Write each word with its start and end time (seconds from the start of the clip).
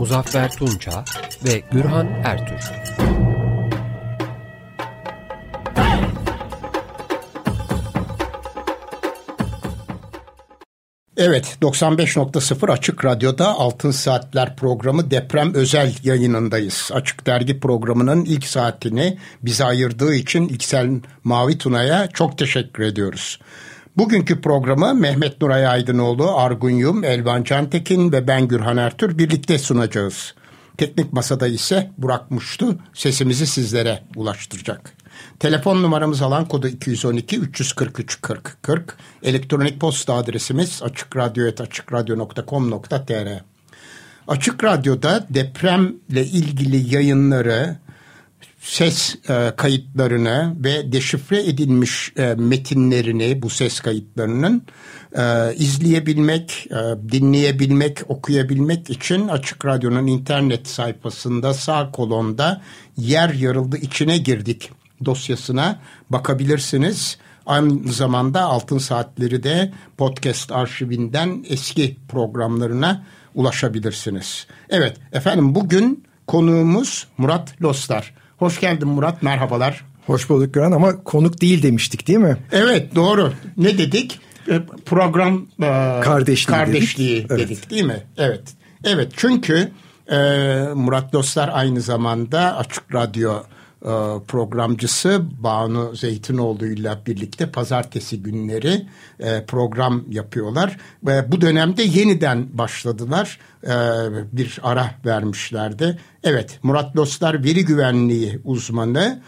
Muzaffer 0.00 0.50
Tunça 0.50 1.04
ve 1.44 1.62
Gürhan 1.70 2.06
Ertür. 2.24 2.70
Evet 11.16 11.56
95.0 11.62 12.72
Açık 12.72 13.04
Radyo'da 13.04 13.48
Altın 13.48 13.90
Saatler 13.90 14.56
programı 14.56 15.10
deprem 15.10 15.54
özel 15.54 15.94
yayınındayız. 16.02 16.90
Açık 16.94 17.26
Dergi 17.26 17.60
programının 17.60 18.24
ilk 18.24 18.44
saatini 18.44 19.18
bize 19.42 19.64
ayırdığı 19.64 20.14
için 20.14 20.48
İksel 20.48 21.00
Mavi 21.24 21.58
Tuna'ya 21.58 22.06
çok 22.06 22.38
teşekkür 22.38 22.82
ediyoruz. 22.84 23.38
Bugünkü 24.00 24.40
programı 24.40 24.94
Mehmet 24.94 25.42
Nuray 25.42 25.66
Aydınoğlu, 25.66 26.36
Argun 26.36 26.70
Yum, 26.70 27.04
Elvan 27.04 27.44
Cantekin 27.44 28.12
ve 28.12 28.28
ben 28.28 28.48
Gürhan 28.48 28.76
Ertür 28.76 29.18
birlikte 29.18 29.58
sunacağız. 29.58 30.34
Teknik 30.76 31.12
masada 31.12 31.46
ise 31.46 31.90
Burak 31.98 32.30
Muştu 32.30 32.78
sesimizi 32.94 33.46
sizlere 33.46 34.02
ulaştıracak. 34.16 34.92
Telefon 35.38 35.82
numaramız 35.82 36.22
alan 36.22 36.48
kodu 36.48 36.68
212 36.68 37.40
343 37.40 38.20
40 38.20 38.62
40. 38.62 38.96
Elektronik 39.22 39.80
posta 39.80 40.14
adresimiz 40.14 40.82
açıkradyo.com.tr 40.82 43.28
Açık 44.28 44.64
Radyo'da 44.64 45.26
depremle 45.30 46.24
ilgili 46.24 46.94
yayınları, 46.94 47.76
ses 48.60 49.16
e, 49.28 49.52
kayıtlarını 49.56 50.54
ve 50.64 50.92
deşifre 50.92 51.46
edilmiş 51.46 52.12
e, 52.16 52.34
metinlerini 52.34 53.42
bu 53.42 53.50
ses 53.50 53.80
kayıtlarının 53.80 54.62
e, 55.16 55.54
izleyebilmek, 55.54 56.66
e, 56.70 57.10
dinleyebilmek, 57.12 58.10
okuyabilmek 58.10 58.90
için 58.90 59.28
Açık 59.28 59.64
Radyo'nun 59.64 60.06
internet 60.06 60.68
sayfasında 60.68 61.54
sağ 61.54 61.90
kolonda 61.90 62.62
yer 62.96 63.34
yarıldı 63.34 63.76
içine 63.76 64.18
girdik 64.18 64.70
dosyasına 65.04 65.80
bakabilirsiniz. 66.10 67.18
Aynı 67.46 67.92
zamanda 67.92 68.42
Altın 68.42 68.78
Saatleri 68.78 69.42
de 69.42 69.72
podcast 69.96 70.52
arşivinden 70.52 71.44
eski 71.48 71.96
programlarına 72.08 73.04
ulaşabilirsiniz. 73.34 74.46
Evet 74.68 74.96
efendim 75.12 75.54
bugün 75.54 76.04
konuğumuz 76.26 77.06
Murat 77.18 77.62
Lostar. 77.62 78.14
Hoş 78.40 78.60
geldin 78.60 78.88
Murat 78.88 79.22
merhabalar. 79.22 79.84
Hoş 80.06 80.28
bulduk 80.28 80.54
Gören 80.54 80.72
ama 80.72 81.04
konuk 81.04 81.40
değil 81.40 81.62
demiştik 81.62 82.08
değil 82.08 82.18
mi? 82.18 82.36
Evet 82.52 82.94
doğru. 82.94 83.32
Ne 83.56 83.78
dedik? 83.78 84.20
E, 84.48 84.60
program 84.86 85.46
e, 85.62 85.66
kardeşliği, 86.02 86.58
kardeşliği 86.58 87.28
dedik. 87.28 87.30
dedik 87.30 87.58
evet. 87.58 87.70
değil 87.70 87.84
mi? 87.84 88.02
Evet. 88.16 88.42
Evet 88.84 89.12
çünkü 89.16 89.70
e, 90.10 90.18
Murat 90.74 91.12
Dostlar 91.12 91.50
aynı 91.52 91.80
zamanda 91.80 92.56
Açık 92.56 92.94
Radyo 92.94 93.42
programcısı 94.28 95.22
Banu 95.38 95.96
Zeytinoğlu 95.96 96.66
ile 96.66 96.98
birlikte 97.06 97.50
pazartesi 97.50 98.22
günleri 98.22 98.86
e, 99.20 99.44
program 99.46 100.02
yapıyorlar. 100.10 100.76
Ve 101.06 101.32
bu 101.32 101.40
dönemde 101.40 101.82
yeniden 101.82 102.58
başladılar. 102.58 103.38
E, 103.64 103.70
bir 104.32 104.58
ara 104.62 104.90
vermişlerdi. 105.04 105.98
Evet 106.24 106.58
Murat 106.62 106.96
Dostlar 106.96 107.44
veri 107.44 107.64
güvenliği 107.64 108.40
uzmanı 108.44 109.22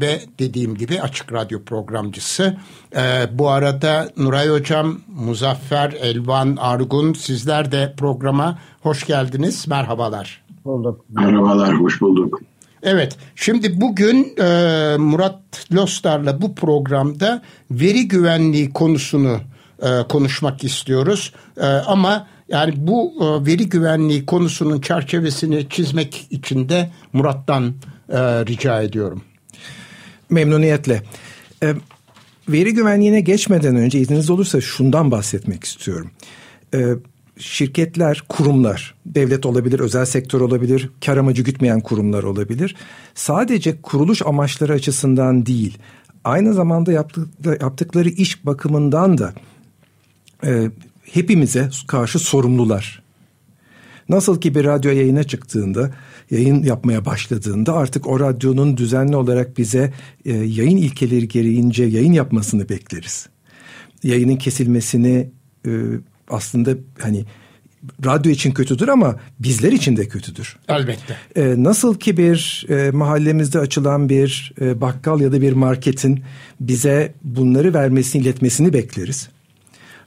ve 0.00 0.20
dediğim 0.38 0.74
gibi 0.74 1.00
açık 1.00 1.32
radyo 1.32 1.64
programcısı. 1.64 2.56
Bu 3.32 3.50
arada 3.50 4.08
Nuray 4.16 4.48
Hocam, 4.48 5.00
Muzaffer, 5.08 5.92
Elvan, 5.92 6.56
Argun 6.60 7.12
sizler 7.12 7.72
de 7.72 7.94
programa 7.98 8.58
hoş 8.82 9.06
geldiniz. 9.06 9.68
Merhabalar. 9.68 10.44
Merhabalar, 11.08 11.74
hoş 11.74 12.00
bulduk. 12.00 12.40
Evet, 12.82 13.16
şimdi 13.36 13.80
bugün 13.80 14.36
e, 14.38 14.44
Murat 14.98 15.66
Lostar'la 15.74 16.42
bu 16.42 16.54
programda 16.54 17.42
veri 17.70 18.08
güvenliği 18.08 18.72
konusunu 18.72 19.40
e, 19.82 19.88
konuşmak 20.08 20.64
istiyoruz. 20.64 21.32
E, 21.56 21.66
ama 21.66 22.26
yani 22.48 22.74
bu 22.76 23.12
e, 23.20 23.46
veri 23.46 23.68
güvenliği 23.68 24.26
konusunun 24.26 24.80
çerçevesini 24.80 25.68
çizmek 25.68 26.26
için 26.30 26.68
de 26.68 26.90
Murat'tan 27.12 27.74
e, 28.08 28.18
rica 28.20 28.82
ediyorum. 28.82 29.22
Memnuniyetle. 30.30 31.02
E, 31.62 31.74
veri 32.48 32.74
güvenliğine 32.74 33.20
geçmeden 33.20 33.76
önce 33.76 33.98
izniniz 33.98 34.30
olursa 34.30 34.60
şundan 34.60 35.10
bahsetmek 35.10 35.64
istiyorum. 35.64 36.10
E, 36.74 36.86
şirketler, 37.42 38.22
kurumlar, 38.28 38.94
devlet 39.06 39.46
olabilir, 39.46 39.80
özel 39.80 40.04
sektör 40.04 40.40
olabilir, 40.40 40.90
kar 41.06 41.16
amacı 41.16 41.42
gütmeyen 41.42 41.80
kurumlar 41.80 42.22
olabilir. 42.22 42.76
Sadece 43.14 43.82
kuruluş 43.82 44.22
amaçları 44.22 44.72
açısından 44.72 45.46
değil, 45.46 45.78
aynı 46.24 46.54
zamanda 46.54 46.92
yaptıkları 47.60 48.08
iş 48.08 48.46
bakımından 48.46 49.18
da 49.18 49.34
e, 50.44 50.70
hepimize 51.02 51.70
karşı 51.86 52.18
sorumlular. 52.18 53.02
Nasıl 54.08 54.40
ki 54.40 54.54
bir 54.54 54.64
radyo 54.64 54.90
yayına 54.90 55.24
çıktığında, 55.24 55.90
yayın 56.30 56.62
yapmaya 56.62 57.04
başladığında 57.04 57.74
artık 57.74 58.06
o 58.06 58.20
radyonun 58.20 58.76
düzenli 58.76 59.16
olarak 59.16 59.58
bize 59.58 59.92
e, 60.24 60.32
yayın 60.32 60.76
ilkeleri 60.76 61.28
gereğince 61.28 61.84
yayın 61.84 62.12
yapmasını 62.12 62.68
bekleriz. 62.68 63.28
Yayının 64.02 64.36
kesilmesini 64.36 65.30
e, 65.66 65.70
aslında 66.32 66.74
hani 66.98 67.24
radyo 68.04 68.32
için 68.32 68.50
kötüdür 68.50 68.88
ama 68.88 69.16
bizler 69.40 69.72
için 69.72 69.96
de 69.96 70.08
kötüdür. 70.08 70.56
Elbette. 70.68 71.16
Ee, 71.36 71.54
nasıl 71.56 71.98
ki 71.98 72.16
bir 72.16 72.66
e, 72.68 72.90
mahallemizde 72.90 73.58
açılan 73.58 74.08
bir 74.08 74.54
e, 74.60 74.80
bakkal 74.80 75.20
ya 75.20 75.32
da 75.32 75.40
bir 75.40 75.52
marketin 75.52 76.24
bize 76.60 77.14
bunları 77.24 77.74
vermesini, 77.74 78.22
iletmesini 78.22 78.72
bekleriz. 78.72 79.28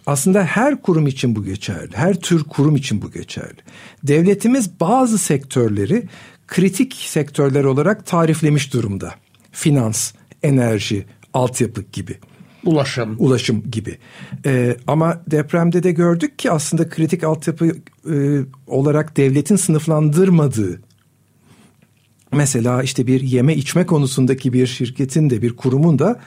Aslında 0.05 0.43
her 0.43 0.81
kurum 0.81 1.07
için 1.07 1.35
bu 1.35 1.43
geçerli. 1.43 1.91
Her 1.93 2.15
tür 2.19 2.43
kurum 2.43 2.75
için 2.75 3.01
bu 3.01 3.11
geçerli. 3.11 3.57
Devletimiz 4.03 4.79
bazı 4.79 5.17
sektörleri 5.17 6.03
kritik 6.47 6.93
sektörler 6.93 7.63
olarak 7.63 8.05
tariflemiş 8.05 8.73
durumda. 8.73 9.15
Finans, 9.51 10.13
enerji, 10.43 11.05
altyapı 11.33 11.81
gibi. 11.93 12.19
Ulaşım. 12.65 13.15
Ulaşım 13.19 13.71
gibi. 13.71 13.97
Ee, 14.45 14.77
ama 14.87 15.21
depremde 15.31 15.83
de 15.83 15.91
gördük 15.91 16.39
ki 16.39 16.51
aslında 16.51 16.89
kritik 16.89 17.23
altyapı 17.23 17.65
e, 18.11 18.39
olarak 18.67 19.17
devletin 19.17 19.55
sınıflandırmadığı 19.55 20.81
mesela 22.31 22.83
işte 22.83 23.07
bir 23.07 23.21
yeme 23.21 23.55
içme 23.55 23.85
konusundaki 23.85 24.53
bir 24.53 24.67
şirketin 24.67 25.29
de 25.29 25.41
bir 25.41 25.55
kurumun 25.55 25.99
da 25.99 26.19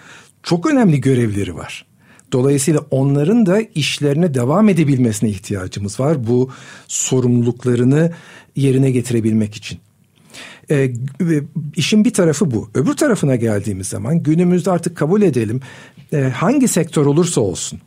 çok 0.43 0.73
önemli 0.73 1.01
görevleri 1.01 1.57
var. 1.57 1.87
Dolayısıyla 2.33 2.81
onların 2.91 3.47
da 3.47 3.61
işlerine 3.61 4.35
devam 4.35 4.69
edebilmesine 4.69 5.31
ihtiyacımız 5.31 6.01
var 6.01 6.27
bu 6.27 6.51
sorumluluklarını 6.89 8.13
yerine 8.57 8.91
getirebilmek 8.91 9.55
için. 9.55 9.79
E, 10.71 10.93
işin 11.77 12.05
bir 12.05 12.13
tarafı 12.13 12.51
bu. 12.51 12.71
Öbür 12.75 12.97
tarafına 12.97 13.37
geldiğimiz 13.37 13.89
zaman 13.89 14.23
günümüzde 14.23 14.71
artık 14.71 14.97
kabul 14.97 15.23
edelim 15.23 15.61
e, 16.13 16.21
hangi 16.21 16.69
sektör 16.69 17.07
olursa 17.07 17.41
olsun 17.41 17.81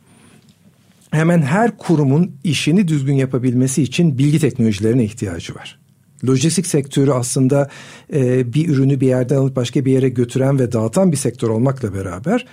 hemen 1.12 1.42
her 1.42 1.76
kurumun 1.76 2.32
işini 2.44 2.88
düzgün 2.88 3.14
yapabilmesi 3.14 3.82
için 3.82 4.18
bilgi 4.18 4.38
teknolojilerine 4.38 5.04
ihtiyacı 5.04 5.54
var. 5.54 5.78
Lojistik 6.26 6.66
sektörü 6.66 7.10
aslında 7.10 7.68
e, 8.14 8.52
bir 8.54 8.68
ürünü 8.68 9.00
bir 9.00 9.06
yerden 9.06 9.36
alıp 9.36 9.56
başka 9.56 9.84
bir 9.84 9.92
yere 9.92 10.08
götüren 10.08 10.58
ve 10.58 10.72
dağıtan 10.72 11.12
bir 11.12 11.16
sektör 11.16 11.48
olmakla 11.48 11.94
beraber 11.94 12.46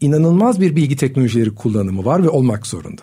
inanılmaz 0.00 0.60
bir 0.60 0.76
bilgi 0.76 0.96
teknolojileri 0.96 1.54
kullanımı 1.54 2.04
var 2.04 2.22
ve 2.22 2.28
olmak 2.28 2.66
zorunda. 2.66 3.02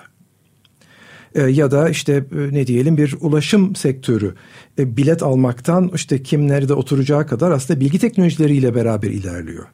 E, 1.35 1.41
ya 1.41 1.71
da 1.71 1.89
işte 1.89 2.13
e, 2.13 2.53
ne 2.53 2.67
diyelim 2.67 2.97
bir 2.97 3.15
ulaşım 3.21 3.75
sektörü 3.75 4.35
e, 4.79 4.97
bilet 4.97 5.23
almaktan 5.23 5.91
işte 5.95 6.23
kim 6.23 6.47
nerede 6.47 6.73
oturacağı 6.73 7.27
kadar 7.27 7.51
aslında 7.51 7.79
bilgi 7.79 7.99
teknolojileriyle 7.99 8.75
beraber 8.75 9.09
ilerliyor. 9.09 9.65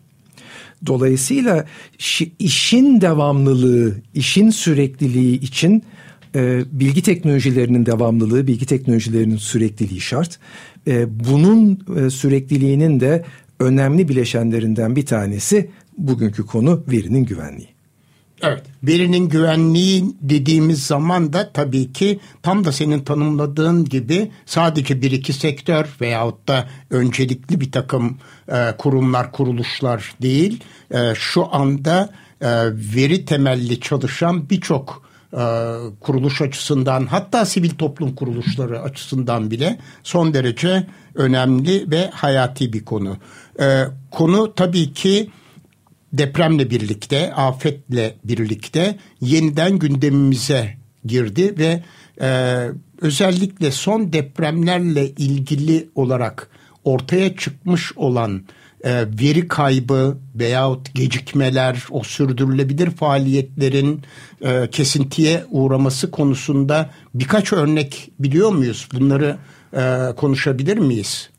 Dolayısıyla 0.85 1.65
işin 2.39 3.01
devamlılığı, 3.01 3.95
işin 4.13 4.49
sürekliliği 4.49 5.39
için 5.39 5.83
E, 6.35 6.63
bilgi 6.71 7.01
teknolojilerinin 7.01 7.85
devamlılığı, 7.85 8.47
bilgi 8.47 8.65
teknolojilerinin 8.65 9.37
sürekliliği 9.37 10.01
şart. 10.01 10.39
E, 10.87 11.19
bunun 11.29 11.79
e, 11.97 12.09
sürekliliğinin 12.09 12.99
de 12.99 13.25
önemli 13.59 14.09
bileşenlerinden 14.09 14.95
bir 14.95 15.05
tanesi 15.05 15.69
bugünkü 15.97 16.45
konu 16.45 16.83
verinin 16.91 17.25
güvenliği. 17.25 17.72
Evet. 18.43 18.63
Verinin 18.83 19.29
güvenliği 19.29 20.03
dediğimiz 20.21 20.85
zaman 20.85 21.33
da 21.33 21.51
tabii 21.53 21.93
ki 21.93 22.19
tam 22.41 22.65
da 22.65 22.71
senin 22.71 22.99
tanımladığın 22.99 23.85
gibi 23.85 24.31
sadece 24.45 25.01
bir 25.01 25.11
iki 25.11 25.33
sektör 25.33 25.85
veyahut 26.01 26.47
da 26.47 26.67
öncelikli 26.89 27.61
bir 27.61 27.71
takım 27.71 28.17
e, 28.51 28.77
kurumlar, 28.77 29.31
kuruluşlar 29.31 30.15
değil. 30.21 30.63
E, 30.91 31.15
şu 31.15 31.55
anda 31.55 32.09
e, 32.41 32.49
veri 32.95 33.25
temelli 33.25 33.79
çalışan 33.79 34.49
birçok 34.49 35.03
e, 35.33 35.43
kuruluş 35.99 36.41
açısından 36.41 37.05
hatta 37.05 37.45
sivil 37.45 37.69
toplum 37.69 38.15
kuruluşları 38.15 38.81
açısından 38.81 39.51
bile 39.51 39.79
son 40.03 40.33
derece 40.33 40.87
önemli 41.15 41.91
ve 41.91 42.09
hayati 42.09 42.73
bir 42.73 42.85
konu. 42.85 43.17
E, 43.59 43.83
konu 44.11 44.53
tabii 44.55 44.93
ki 44.93 45.29
depremle 46.13 46.69
birlikte, 46.69 47.33
afetle 47.33 48.15
birlikte 48.23 48.97
yeniden 49.21 49.79
gündemimize 49.79 50.77
girdi 51.05 51.55
ve 51.57 51.83
e, 52.21 52.59
özellikle 53.01 53.71
son 53.71 54.13
depremlerle 54.13 55.09
ilgili 55.09 55.89
olarak 55.95 56.49
ortaya 56.83 57.37
çıkmış 57.37 57.97
olan 57.97 58.43
e, 58.83 59.05
veri 59.21 59.47
kaybı 59.47 60.17
veyahut 60.35 60.95
gecikmeler, 60.95 61.83
o 61.91 62.03
sürdürülebilir 62.03 62.89
faaliyetlerin 62.89 64.01
e, 64.41 64.69
kesintiye 64.71 65.43
uğraması 65.49 66.11
konusunda 66.11 66.89
birkaç 67.13 67.53
örnek 67.53 68.11
biliyor 68.19 68.51
muyuz? 68.51 68.87
Bunları 68.93 69.37
e, 69.73 70.15
konuşabilir 70.15 70.77
miyiz? 70.77 71.29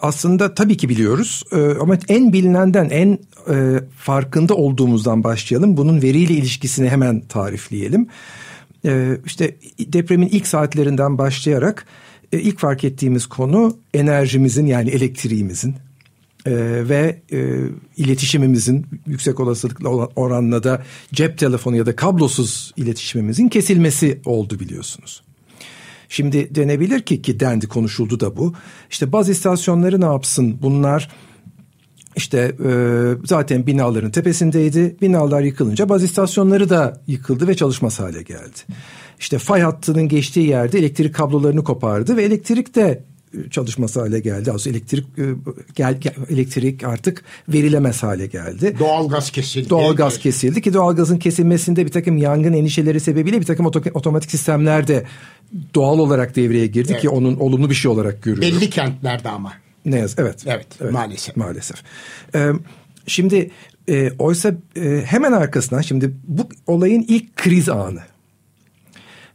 Aslında 0.00 0.54
tabii 0.54 0.76
ki 0.76 0.88
biliyoruz 0.88 1.42
e, 1.52 1.56
ama 1.80 1.98
en 2.08 2.32
bilinenden 2.32 2.90
en 2.90 3.18
e, 3.50 3.80
farkında 3.96 4.54
olduğumuzdan 4.54 5.24
başlayalım. 5.24 5.76
Bunun 5.76 6.02
veriyle 6.02 6.34
ilişkisini 6.34 6.88
hemen 6.88 7.20
tarifleyelim. 7.20 8.06
E, 8.84 9.18
işte 9.26 9.56
depremin 9.80 10.28
ilk 10.28 10.46
saatlerinden 10.46 11.18
başlayarak 11.18 11.86
e, 12.32 12.40
ilk 12.40 12.58
fark 12.58 12.84
ettiğimiz 12.84 13.26
konu 13.26 13.76
enerjimizin 13.94 14.66
yani 14.66 14.90
elektriğimizin 14.90 15.74
e, 16.46 16.52
ve 16.88 17.22
iletişimimizin 17.96 18.86
yüksek 19.06 19.40
olasılıkla 19.40 19.88
oranla 20.16 20.64
da 20.64 20.82
cep 21.14 21.38
telefonu 21.38 21.76
ya 21.76 21.86
da 21.86 21.96
kablosuz 21.96 22.72
iletişimimizin 22.76 23.48
kesilmesi 23.48 24.20
oldu 24.24 24.60
biliyorsunuz. 24.60 25.27
Şimdi 26.08 26.54
denebilir 26.54 27.00
ki 27.00 27.22
ki 27.22 27.40
dendi 27.40 27.68
konuşuldu 27.68 28.20
da 28.20 28.36
bu. 28.36 28.54
İşte 28.90 29.12
baz 29.12 29.28
istasyonları 29.28 30.00
ne 30.00 30.04
yapsın? 30.04 30.58
Bunlar 30.62 31.08
işte 32.16 32.52
e, 32.64 32.70
zaten 33.24 33.66
binaların 33.66 34.10
tepesindeydi. 34.10 34.96
Binalar 35.02 35.42
yıkılınca 35.42 35.88
baz 35.88 36.02
istasyonları 36.02 36.70
da 36.70 37.00
yıkıldı 37.06 37.48
ve 37.48 37.54
çalışmaz 37.54 38.00
hale 38.00 38.22
geldi. 38.22 38.58
İşte 39.20 39.38
fay 39.38 39.60
hattının 39.60 40.08
geçtiği 40.08 40.48
yerde 40.48 40.78
elektrik 40.78 41.14
kablolarını 41.14 41.64
kopardı 41.64 42.16
ve 42.16 42.22
elektrik 42.22 42.74
de 42.74 43.04
çalışması 43.50 44.00
hale 44.00 44.20
geldi. 44.20 44.52
Az 44.52 44.66
elektrik 44.66 45.04
e, 45.18 45.24
gel, 45.74 46.00
gel, 46.00 46.14
elektrik 46.30 46.84
artık 46.84 47.24
verilemez 47.48 48.02
hale 48.02 48.26
geldi. 48.26 48.76
Doğalgaz 48.78 49.30
kesildi. 49.30 49.70
Doğalgaz 49.70 50.18
kesildi 50.18 50.62
ki 50.62 50.74
doğalgazın 50.74 51.18
kesilmesinde 51.18 51.86
bir 51.86 51.90
takım 51.90 52.16
yangın 52.16 52.52
endişeleri 52.52 53.00
sebebiyle 53.00 53.40
bir 53.40 53.46
takım 53.46 53.66
otomatik 53.66 54.30
sistemler 54.30 54.88
de 54.88 55.04
doğal 55.74 55.98
olarak 55.98 56.36
devreye 56.36 56.66
girdi 56.66 56.92
evet. 56.92 57.02
ki 57.02 57.08
onun 57.08 57.36
olumlu 57.36 57.70
bir 57.70 57.74
şey 57.74 57.90
olarak 57.90 58.22
görüyoruz. 58.22 58.60
Belli 58.60 58.70
kentlerde 58.70 59.28
ama. 59.28 59.52
Ne 59.84 59.98
yaz 59.98 60.14
evet. 60.18 60.44
Evet, 60.46 60.66
evet 60.80 60.92
maalesef. 60.92 61.36
Maalesef. 61.36 61.82
Ee, 62.34 62.52
şimdi 63.06 63.50
e, 63.88 64.10
oysa 64.18 64.52
e, 64.76 65.02
hemen 65.06 65.32
arkasından 65.32 65.80
şimdi 65.80 66.10
bu 66.24 66.48
olayın 66.66 67.04
ilk 67.08 67.36
kriz 67.36 67.68
anı. 67.68 68.00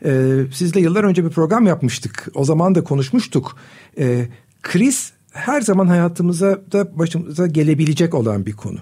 Ee, 0.06 0.44
sizle 0.54 0.80
yıllar 0.80 1.04
önce 1.04 1.26
bir 1.26 1.30
program 1.30 1.66
yapmıştık. 1.66 2.28
O 2.34 2.46
zaman 2.46 2.76
da 2.76 2.84
konuşmuştuk. 2.84 3.58
Ee, 3.98 4.28
kriz 4.62 5.14
her 5.32 5.62
zaman 5.62 5.88
hayatımıza 5.88 6.62
da 6.72 7.00
başımıza 7.00 7.48
gelebilecek 7.48 8.14
olan 8.14 8.46
bir 8.46 8.54
konu. 8.54 8.80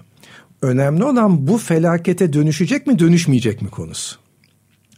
Önemli 0.62 1.04
olan 1.04 1.48
bu 1.48 1.58
felakete 1.58 2.32
dönüşecek 2.32 2.86
mi 2.86 2.98
dönüşmeyecek 2.98 3.62
mi 3.62 3.70
konusu. 3.70 4.16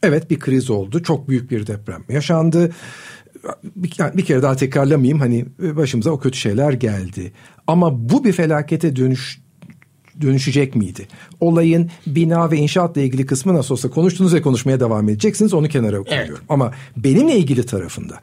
Evet 0.03 0.31
bir 0.31 0.39
kriz 0.39 0.71
oldu. 0.71 1.03
Çok 1.03 1.29
büyük 1.29 1.51
bir 1.51 1.67
deprem 1.67 2.05
yaşandı. 2.09 2.73
Bir, 3.77 3.93
bir 4.15 4.25
kere 4.25 4.43
daha 4.43 4.57
tekrarlamayayım 4.57 5.21
hani 5.21 5.47
başımıza 5.61 6.11
o 6.11 6.21
kötü 6.21 6.39
şeyler 6.39 6.73
geldi. 6.73 7.33
Ama 7.67 8.09
bu 8.09 8.25
bir 8.25 8.33
felakete 8.33 8.97
dönüş 8.97 9.44
dönüşecek 10.21 10.77
miydi? 10.77 11.09
Olayın 11.41 11.91
bina 12.07 12.51
ve 12.51 12.57
inşaatla 12.57 13.01
ilgili 13.01 13.27
kısmı 13.27 13.55
nasıl 13.55 13.75
olsa 13.75 13.91
konuştunuz 13.91 14.35
ve 14.35 14.43
konuşmaya 14.43 14.81
devam 14.81 15.09
edeceksiniz. 15.09 15.55
Onu 15.55 15.69
kenara 15.69 16.03
koyuyorum. 16.03 16.35
Evet. 16.35 16.47
Ama 16.49 16.73
benimle 16.97 17.37
ilgili 17.37 17.67
tarafında 17.67 18.21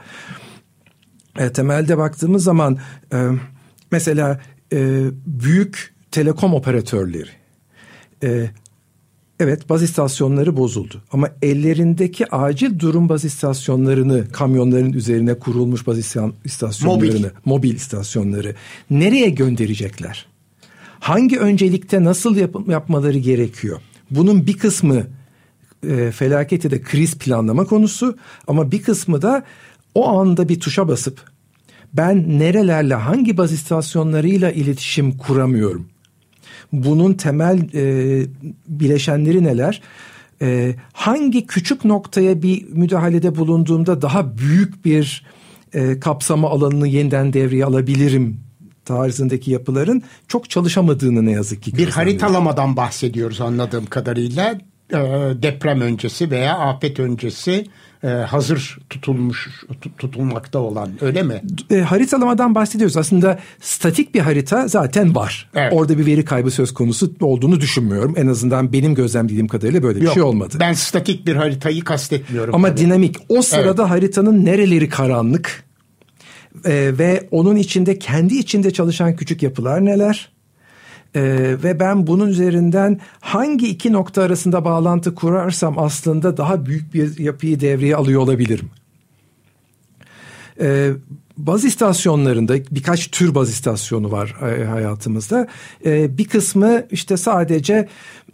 e, 1.40 1.52
temelde 1.52 1.98
baktığımız 1.98 2.44
zaman 2.44 2.78
e, 3.14 3.28
mesela 3.92 4.42
e, 4.74 5.04
büyük 5.26 5.94
telekom 6.12 6.54
operatörleri 6.54 7.30
e, 8.24 8.50
Evet 9.42 9.70
baz 9.70 9.84
istasyonları 9.84 10.58
bozuldu 10.58 11.02
ama 11.12 11.30
ellerindeki 11.42 12.36
acil 12.36 12.80
durum 12.80 13.10
baz 13.10 13.26
istasyonlarını 13.26 14.32
kamyonların 14.32 14.94
üzerine 14.94 15.34
kurulmuş 15.34 15.88
baz 15.88 15.98
istasyonlarını 16.46 17.20
mobil, 17.20 17.30
mobil 17.46 17.76
istasyonları 17.76 18.56
nereye 18.90 19.30
gönderecekler? 19.30 20.31
Hangi 21.01 21.39
öncelikte 21.39 22.03
nasıl 22.03 22.36
yap 22.36 22.56
yapmaları 22.68 23.18
gerekiyor? 23.18 23.81
Bunun 24.12 24.48
bir 24.48 24.57
kısmı 24.57 25.03
e, 25.88 26.12
felaketi 26.12 26.71
de 26.71 26.81
kriz 26.81 27.18
planlama 27.18 27.65
konusu 27.65 28.18
ama 28.48 28.71
bir 28.71 28.81
kısmı 28.81 29.21
da 29.21 29.44
o 29.95 30.07
anda 30.19 30.50
bir 30.50 30.59
tuşa 30.59 30.88
basıp 30.88 31.31
ben 31.94 32.39
nerelerle 32.39 32.94
hangi 32.94 33.38
baz 33.38 33.51
istasyonlarıyla 33.51 34.51
iletişim 34.51 35.18
kuramıyorum? 35.18 35.88
Bunun 36.71 37.13
temel 37.13 37.59
e, 37.74 38.25
bileşenleri 38.68 39.44
neler? 39.44 39.81
E, 40.42 40.75
hangi 40.94 41.48
küçük 41.48 41.86
noktaya 41.86 42.42
bir 42.42 42.68
müdahalede 42.69 43.36
bulunduğumda 43.36 44.01
daha 44.01 44.38
büyük 44.38 44.86
bir 44.86 45.25
e, 45.74 46.00
kapsama 46.00 46.50
alanını 46.50 46.88
yeniden 46.88 47.34
devreye 47.34 47.65
alabilirim 47.65 48.50
tarzındaki 48.95 49.51
yapıların 49.51 50.03
çok 50.27 50.50
çalışamadığını 50.50 51.25
ne 51.25 51.31
yazık 51.31 51.63
ki 51.63 51.77
Bir 51.77 51.89
haritalamadan 51.89 52.77
bahsediyoruz 52.77 53.41
anladığım 53.41 53.86
kadarıyla. 53.86 54.55
E, 54.93 54.98
deprem 55.43 55.81
öncesi 55.81 56.31
veya 56.31 56.57
afet 56.57 57.00
öncesi 57.00 57.65
e, 58.03 58.07
hazır 58.07 58.77
tutulmuş 58.89 59.50
tutulmakta 59.98 60.60
olan 60.60 60.89
öyle 61.01 61.24
mi? 61.24 61.41
E, 61.69 61.79
haritalamadan 61.79 62.55
bahsediyoruz. 62.55 62.98
Aslında 62.98 63.39
statik 63.62 64.15
bir 64.15 64.19
harita 64.19 64.67
zaten 64.67 65.15
var. 65.15 65.50
Evet. 65.55 65.74
Orada 65.74 65.98
bir 65.98 66.05
veri 66.05 66.25
kaybı 66.25 66.51
söz 66.51 66.74
konusu 66.74 67.13
olduğunu 67.21 67.62
düşünmüyorum. 67.62 68.13
En 68.17 68.27
azından 68.27 68.74
benim 68.74 68.95
gözlemlediğim 68.95 69.48
kadarıyla 69.48 69.83
böyle 69.83 70.00
bir 70.00 70.05
Yok, 70.05 70.13
şey 70.13 70.24
olmadı. 70.24 70.57
Ben 70.60 70.74
statik 70.74 71.27
bir 71.27 71.36
haritayı 71.36 71.83
kastetmiyorum. 71.83 72.55
Ama 72.55 72.67
tabii. 72.67 72.79
dinamik. 72.79 73.15
O 73.29 73.41
sırada 73.41 73.81
evet. 73.81 73.91
haritanın 73.91 74.45
nereleri 74.45 74.89
karanlık 74.89 75.71
e, 76.65 76.98
ve 76.98 77.27
onun 77.31 77.55
içinde 77.55 78.00
kendi 78.00 78.36
içinde 78.36 78.72
çalışan 78.72 79.15
küçük 79.15 79.43
yapılar 79.43 79.86
neler? 79.86 80.31
Ee, 81.15 81.22
ve 81.63 81.79
ben 81.79 82.08
bunun 82.08 82.27
üzerinden 82.27 83.00
hangi 83.20 83.67
iki 83.67 83.93
nokta 83.93 84.24
arasında 84.24 84.65
bağlantı 84.65 85.15
kurarsam 85.15 85.79
aslında 85.79 86.38
daha 86.38 86.65
büyük 86.65 86.93
bir 86.93 87.20
yapıyı 87.20 87.60
devreye 87.60 87.96
alıyor 87.96 88.22
olabilirim. 88.22 88.70
Ee, 90.62 90.91
baz 91.38 91.65
istasyonlarında 91.65 92.55
birkaç 92.72 93.08
tür 93.08 93.36
baz 93.36 93.50
istasyonu 93.50 94.12
var 94.12 94.36
e, 94.41 94.65
hayatımızda. 94.65 95.48
Ee, 95.86 96.17
bir 96.17 96.27
kısmı 96.27 96.84
işte 96.91 97.17
sadece 97.17 97.88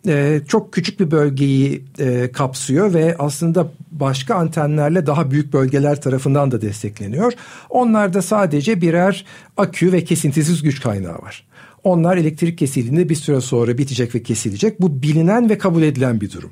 e, 0.07 0.41
çok 0.47 0.73
küçük 0.73 0.99
bir 0.99 1.11
bölgeyi 1.11 1.83
e, 1.99 2.31
kapsıyor 2.31 2.93
ve 2.93 3.15
aslında 3.19 3.71
başka 3.91 4.35
antenlerle 4.35 5.05
daha 5.05 5.31
büyük 5.31 5.53
bölgeler 5.53 6.01
tarafından 6.01 6.51
da 6.51 6.61
destekleniyor. 6.61 7.33
Onlarda 7.69 8.21
sadece 8.21 8.81
birer 8.81 9.25
akü 9.57 9.91
ve 9.91 10.03
kesintisiz 10.03 10.61
güç 10.61 10.81
kaynağı 10.81 11.17
var. 11.17 11.47
Onlar 11.83 12.17
elektrik 12.17 12.57
kesildiğinde 12.57 13.09
bir 13.09 13.15
süre 13.15 13.41
sonra 13.41 13.77
bitecek 13.77 14.15
ve 14.15 14.23
kesilecek. 14.23 14.81
Bu 14.81 15.01
bilinen 15.01 15.49
ve 15.49 15.57
kabul 15.57 15.81
edilen 15.81 16.21
bir 16.21 16.31
durum. 16.31 16.51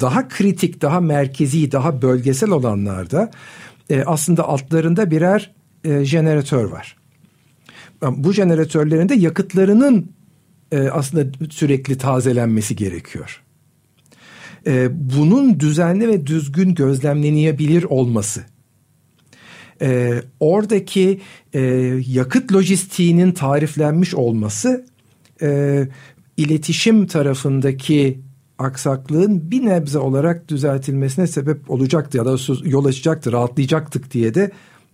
Daha 0.00 0.28
kritik, 0.28 0.82
daha 0.82 1.00
merkezi, 1.00 1.72
daha 1.72 2.02
bölgesel 2.02 2.50
olanlarda 2.50 3.30
e, 3.90 4.02
aslında 4.02 4.48
altlarında 4.48 5.10
birer 5.10 5.54
e, 5.84 6.04
jeneratör 6.04 6.64
var. 6.64 6.96
Bu 8.02 8.32
jeneratörlerin 8.32 9.08
de 9.08 9.14
yakıtlarının 9.14 10.15
e, 10.72 10.88
aslında 10.88 11.46
sürekli 11.50 11.98
tazelenmesi 11.98 12.76
gerekiyor. 12.76 13.42
e, 14.66 14.88
bunun 14.92 15.60
düzenli 15.60 16.08
ve 16.08 16.26
düzgün 16.26 16.74
gözlemlenebilir 16.74 17.84
olması 17.84 18.44
e, 19.82 20.22
oradaki 20.40 21.20
e, 21.52 21.60
yakıt 22.06 22.52
lojistiğinin 22.52 23.32
tariflenmiş 23.32 24.14
olması 24.14 24.86
e, 25.42 25.82
iletişim 26.36 27.06
tarafındaki 27.06 28.20
aksaklığın 28.58 29.50
bir 29.50 29.66
nebze 29.66 29.98
olarak 29.98 30.48
düzeltilmesine 30.48 31.26
sebep 31.26 31.70
olacaktı 31.70 32.18
ya 32.18 32.24
da 32.24 32.36
yol 32.64 32.84
açacaktı, 32.84 33.32
rahatlayacaktık 33.32 34.10
diye 34.10 34.34
de 34.34 34.50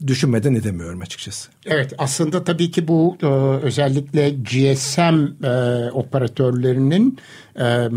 düşünmeden 0.07 0.55
edemiyorum 0.55 1.01
açıkçası. 1.01 1.51
Evet 1.67 1.93
aslında 1.99 2.45
tabii 2.45 2.71
ki 2.71 2.89
bu 2.89 3.17
e, 3.23 3.27
özellikle 3.63 4.31
GSM 4.31 5.45
e, 5.47 5.91
operatörlerinin 5.93 7.19
e, 7.59 7.89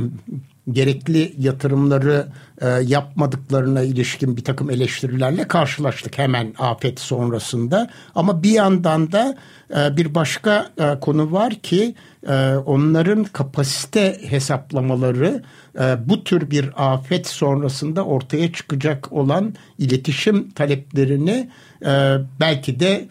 gerekli 0.71 1.33
yatırımları 1.37 2.27
e, 2.61 2.67
yapmadıklarına 2.67 3.81
ilişkin 3.81 4.37
bir 4.37 4.43
takım 4.43 4.69
eleştirilerle 4.69 5.47
karşılaştık 5.47 6.17
hemen 6.17 6.53
afet 6.57 6.99
sonrasında. 6.99 7.89
Ama 8.15 8.43
bir 8.43 8.49
yandan 8.51 9.11
da 9.11 9.35
e, 9.77 9.97
bir 9.97 10.15
başka 10.15 10.69
e, 10.77 10.99
konu 10.99 11.31
var 11.31 11.53
ki 11.53 11.95
e, 12.27 12.55
onların 12.55 13.23
kapasite 13.23 14.17
hesaplamaları 14.21 15.43
e, 15.79 16.09
bu 16.09 16.23
tür 16.23 16.51
bir 16.51 16.93
afet 16.93 17.27
sonrasında 17.27 18.05
ortaya 18.05 18.53
çıkacak 18.53 19.13
olan 19.13 19.55
iletişim 19.77 20.51
taleplerini 20.51 21.49
e, 21.85 22.17
belki 22.39 22.79
de 22.79 23.07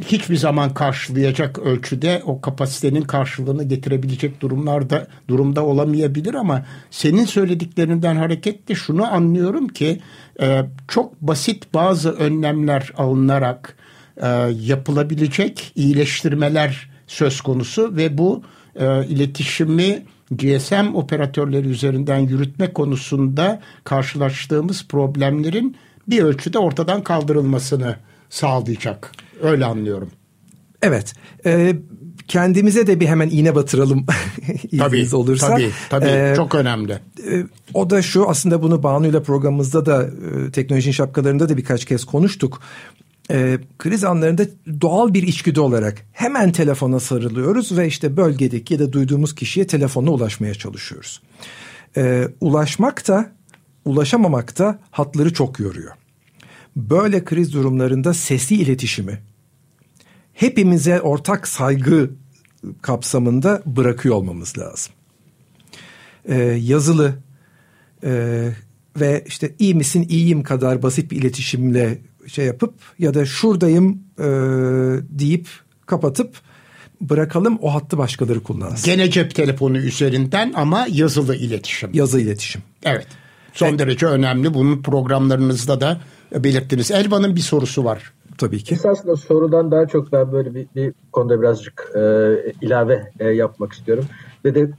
hiçbir 0.00 0.36
zaman 0.36 0.74
karşılayacak 0.74 1.58
ölçüde 1.58 2.22
o 2.24 2.40
kapasitenin 2.40 3.02
karşılığını 3.02 3.64
getirebilecek 3.64 4.40
durumlarda 4.40 5.06
durumda 5.28 5.64
olamayabilir 5.64 6.34
ama 6.34 6.64
senin 6.90 7.24
söylediklerinden 7.24 8.16
hareketle 8.16 8.74
şunu 8.74 9.12
anlıyorum 9.12 9.68
ki 9.68 10.00
e, 10.40 10.62
çok 10.88 11.22
basit 11.22 11.74
bazı 11.74 12.12
önlemler 12.12 12.92
alınarak 12.96 13.76
e, 14.16 14.26
yapılabilecek 14.60 15.72
iyileştirmeler 15.74 16.90
söz 17.06 17.40
konusu 17.40 17.96
ve 17.96 18.18
bu 18.18 18.42
e, 18.76 19.06
iletişimi 19.06 20.02
GSM 20.30 20.94
operatörleri 20.94 21.68
üzerinden 21.68 22.18
yürütme 22.18 22.72
konusunda 22.72 23.60
karşılaştığımız 23.84 24.88
problemlerin 24.88 25.76
bir 26.08 26.22
ölçüde 26.22 26.58
ortadan 26.58 27.02
kaldırılmasını 27.02 27.96
sağlayacak. 28.30 29.12
Öyle 29.42 29.64
anlıyorum. 29.64 30.10
Evet. 30.82 31.14
E, 31.46 31.76
kendimize 32.28 32.86
de 32.86 33.00
bir 33.00 33.06
hemen 33.06 33.28
iğne 33.28 33.54
batıralım 33.54 34.06
tabii, 34.78 35.16
olursa. 35.16 35.48
Tabii 35.48 35.70
tabii 35.90 36.06
ee, 36.06 36.32
çok 36.36 36.54
önemli. 36.54 36.92
E, 36.92 37.44
o 37.74 37.90
da 37.90 38.02
şu 38.02 38.28
aslında 38.28 38.62
bunu 38.62 38.82
Banu 38.82 39.06
ile 39.06 39.22
programımızda 39.22 39.86
da 39.86 40.02
e, 40.04 40.50
teknolojinin 40.50 40.92
şapkalarında 40.92 41.48
da 41.48 41.56
birkaç 41.56 41.84
kez 41.84 42.04
konuştuk. 42.04 42.60
E, 43.30 43.58
kriz 43.78 44.04
anlarında 44.04 44.46
doğal 44.80 45.14
bir 45.14 45.22
içgüdü 45.22 45.60
olarak 45.60 46.06
hemen 46.12 46.52
telefona 46.52 47.00
sarılıyoruz 47.00 47.78
ve 47.78 47.86
işte 47.86 48.16
bölgedeki 48.16 48.74
ya 48.74 48.80
da 48.80 48.92
duyduğumuz 48.92 49.34
kişiye 49.34 49.66
telefonla 49.66 50.10
ulaşmaya 50.10 50.54
çalışıyoruz. 50.54 51.22
E, 51.96 52.28
ulaşmak 52.40 53.08
da 53.08 53.32
ulaşamamak 53.84 54.58
da 54.58 54.78
hatları 54.90 55.32
çok 55.32 55.60
yoruyor. 55.60 55.92
Böyle 56.78 57.24
kriz 57.24 57.52
durumlarında 57.52 58.14
sesli 58.14 58.56
iletişimi 58.56 59.18
hepimize 60.34 61.00
ortak 61.00 61.48
saygı 61.48 62.10
kapsamında 62.82 63.62
bırakıyor 63.66 64.14
olmamız 64.14 64.58
lazım. 64.58 64.92
Ee, 66.28 66.34
yazılı 66.42 67.14
e, 68.04 68.12
ve 69.00 69.24
işte 69.26 69.54
iyi 69.58 69.74
misin 69.74 70.06
iyiyim 70.08 70.42
kadar 70.42 70.82
basit 70.82 71.10
bir 71.10 71.16
iletişimle 71.16 71.98
şey 72.26 72.44
yapıp 72.44 72.74
ya 72.98 73.14
da 73.14 73.26
şuradayım 73.26 74.02
e, 74.18 74.24
deyip 75.18 75.48
kapatıp 75.86 76.40
bırakalım 77.00 77.58
o 77.62 77.74
hattı 77.74 77.98
başkaları 77.98 78.42
kullansın. 78.42 78.84
Gene 78.84 79.10
cep 79.10 79.34
telefonu 79.34 79.78
üzerinden 79.78 80.52
ama 80.56 80.86
yazılı 80.90 81.36
iletişim. 81.36 81.90
Yazı 81.92 82.20
iletişim. 82.20 82.62
Evet. 82.84 83.06
Son 83.58 83.68
evet. 83.68 83.78
derece 83.78 84.06
önemli. 84.06 84.54
Bunun 84.54 84.82
programlarınızda 84.82 85.80
da 85.80 86.00
belirttiniz. 86.34 86.90
Elvan'ın 86.90 87.36
bir 87.36 87.40
sorusu 87.40 87.84
var. 87.84 88.12
Tabii 88.38 88.64
ki. 88.64 88.74
Esasında 88.74 89.16
sorudan 89.16 89.70
daha 89.70 89.86
çok 89.86 90.12
ben 90.12 90.32
böyle 90.32 90.54
bir, 90.54 90.66
bir 90.76 90.92
konuda 91.12 91.40
birazcık 91.40 91.92
e, 91.94 92.00
ilave 92.62 93.12
e, 93.20 93.28
yapmak 93.28 93.72
istiyorum. 93.72 94.04
Ve 94.44 94.54
de 94.54 94.70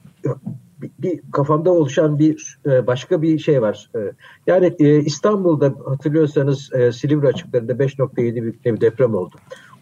bir, 0.81 0.91
bir 0.99 1.19
kafamda 1.31 1.71
oluşan 1.71 2.19
bir 2.19 2.59
e, 2.65 2.87
başka 2.87 3.21
bir 3.21 3.39
şey 3.39 3.61
var. 3.61 3.89
E, 3.95 3.99
yani 4.47 4.75
e, 4.79 4.99
İstanbul'da 4.99 5.73
hatırlıyorsanız 5.85 6.73
e, 6.73 6.91
Silivri 6.91 7.27
açıklarında 7.27 7.73
5.7 7.73 8.17
bir, 8.17 8.73
bir 8.75 8.81
deprem 8.81 9.15
oldu. 9.15 9.35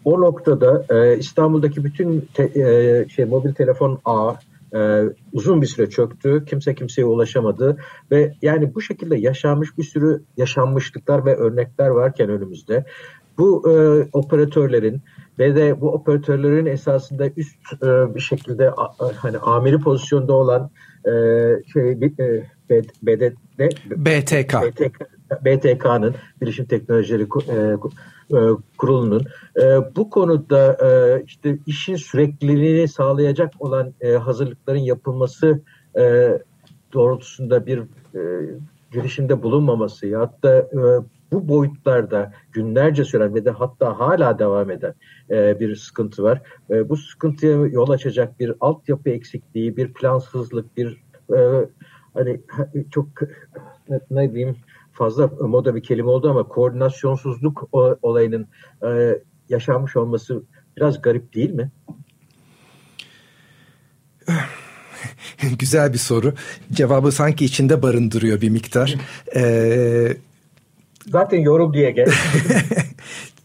O 0.04 0.20
noktada 0.20 0.84
e, 0.90 1.18
İstanbul'daki 1.18 1.84
bütün 1.84 2.28
te, 2.34 2.42
e, 2.42 3.08
şey 3.08 3.24
mobil 3.24 3.52
telefon 3.52 3.98
ağı 4.04 4.36
e, 4.74 5.02
uzun 5.32 5.62
bir 5.62 5.66
süre 5.66 5.90
çöktü. 5.90 6.44
Kimse 6.44 6.74
kimseye 6.74 7.04
ulaşamadı 7.04 7.76
ve 8.10 8.32
yani 8.42 8.74
bu 8.74 8.80
şekilde 8.80 9.16
yaşanmış 9.16 9.78
bir 9.78 9.84
sürü 9.84 10.22
yaşanmışlıklar 10.36 11.24
ve 11.24 11.36
örnekler 11.36 11.88
varken 11.88 12.30
önümüzde 12.30 12.84
bu 13.38 13.70
e, 13.70 13.74
operatörlerin 14.12 15.02
ve 15.38 15.56
de 15.56 15.80
bu 15.80 15.92
operatörlerin 15.92 16.66
esasında 16.66 17.28
üst 17.36 17.72
e, 17.82 18.14
bir 18.14 18.20
şekilde 18.20 18.70
a, 18.70 19.12
hani 19.16 19.38
amiri 19.38 19.78
pozisyonda 19.78 20.32
olan 20.32 20.70
e, 21.04 21.12
şey 21.72 21.90
e, 21.90 22.00
BD, 23.02 23.32
BTK. 23.90 24.54
BTK 24.54 25.18
BTK'nın 25.44 26.14
Bilişim 26.40 26.66
Teknolojileri 26.66 27.22
e, 27.22 27.76
e, 28.32 28.38
Kurulu'nun 28.78 29.24
e, 29.56 29.96
bu 29.96 30.10
konuda 30.10 30.72
e, 30.72 31.22
işte 31.24 31.58
işin 31.66 31.96
sürekliliğini 31.96 32.88
sağlayacak 32.88 33.52
olan 33.58 33.94
e, 34.00 34.12
hazırlıkların 34.12 34.78
yapılması 34.78 35.62
e, 35.98 36.32
doğrultusunda 36.92 37.66
bir 37.66 37.78
e, 38.14 38.20
girişimde 38.92 39.42
bulunmaması 39.42 40.16
hatta 40.16 40.58
e, 40.58 40.80
bu 41.32 41.48
boyutlarda 41.48 42.32
günlerce 42.52 43.04
süren 43.04 43.34
ve 43.34 43.44
de 43.44 43.50
hatta 43.50 43.98
hala 43.98 44.38
devam 44.38 44.70
eden 44.70 44.94
e, 45.30 45.60
bir 45.60 45.76
sıkıntı 45.76 46.22
var. 46.22 46.42
E, 46.70 46.88
bu 46.88 46.96
sıkıntıya 46.96 47.52
yol 47.52 47.90
açacak 47.90 48.40
bir 48.40 48.52
altyapı 48.60 49.10
eksikliği, 49.10 49.76
bir 49.76 49.92
plansızlık, 49.92 50.76
bir 50.76 51.02
e, 51.36 51.68
hani 52.14 52.40
çok 52.90 53.06
ne 54.10 54.34
diyeyim 54.34 54.56
fazla 54.98 55.26
moda 55.26 55.74
bir 55.74 55.82
kelime 55.82 56.08
oldu 56.08 56.30
ama 56.30 56.42
koordinasyonsuzluk 56.42 57.68
olayının 58.02 58.48
e, 58.82 59.18
yaşanmış 59.48 59.96
olması 59.96 60.42
biraz 60.76 61.02
garip 61.02 61.34
değil 61.34 61.50
mi? 61.50 61.70
Güzel 65.58 65.92
bir 65.92 65.98
soru. 65.98 66.34
Cevabı 66.72 67.12
sanki 67.12 67.44
içinde 67.44 67.82
barındırıyor 67.82 68.40
bir 68.40 68.50
miktar. 68.50 68.94
Ee, 69.36 70.16
Zaten 71.06 71.38
yorum 71.38 71.74
diye 71.74 71.90
gel. 71.90 72.08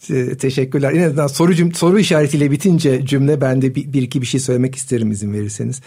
Teşekkürler. 0.39 0.91
En 0.91 1.03
azından 1.03 1.27
soru, 1.27 1.55
cüm 1.55 1.73
soru 1.73 1.99
işaretiyle 1.99 2.51
bitince 2.51 3.05
cümle 3.05 3.41
ben 3.41 3.61
de 3.61 3.75
bir, 3.75 3.93
bir 3.93 4.01
iki 4.01 4.21
bir 4.21 4.25
şey 4.25 4.39
söylemek 4.39 4.75
isterim 4.75 5.11
izin 5.11 5.33
verirseniz. 5.33 5.81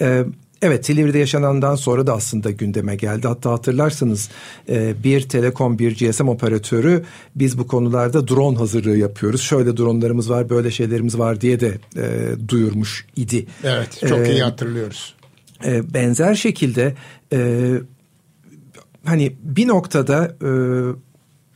Ee, 0.00 0.24
Evet 0.62 0.86
Silivri'de 0.86 1.18
yaşanandan 1.18 1.74
sonra 1.74 2.06
da 2.06 2.14
aslında 2.14 2.50
gündeme 2.50 2.96
geldi. 2.96 3.28
Hatta 3.28 3.52
hatırlarsanız 3.52 4.30
e, 4.68 5.04
bir 5.04 5.28
telekom 5.28 5.78
bir 5.78 5.96
GSM 5.96 6.28
operatörü 6.28 7.04
biz 7.36 7.58
bu 7.58 7.66
konularda 7.66 8.28
drone 8.28 8.58
hazırlığı 8.58 8.96
yapıyoruz. 8.96 9.42
Şöyle 9.42 9.76
dronlarımız 9.76 10.30
var 10.30 10.50
böyle 10.50 10.70
şeylerimiz 10.70 11.18
var 11.18 11.40
diye 11.40 11.60
de 11.60 11.78
e, 11.96 12.32
duyurmuş 12.48 13.06
idi. 13.16 13.46
Evet 13.64 14.00
çok 14.08 14.18
ee, 14.18 14.32
iyi 14.32 14.42
hatırlıyoruz. 14.42 15.14
E, 15.64 15.94
benzer 15.94 16.34
şekilde 16.34 16.94
e, 17.32 17.70
hani 19.04 19.36
bir 19.42 19.68
noktada 19.68 20.36
e, 20.42 20.50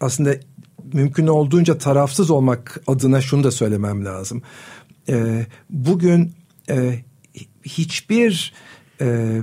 aslında 0.01 0.35
mümkün 0.93 1.27
olduğunca 1.27 1.79
tarafsız 1.79 2.31
olmak 2.31 2.81
adına 2.87 3.21
şunu 3.21 3.45
da 3.45 3.51
söylemem 3.51 4.05
lazım. 4.05 4.43
E, 5.09 5.47
bugün 5.71 6.33
e, 6.71 7.05
hiçbir 7.65 8.53
e, 9.01 9.39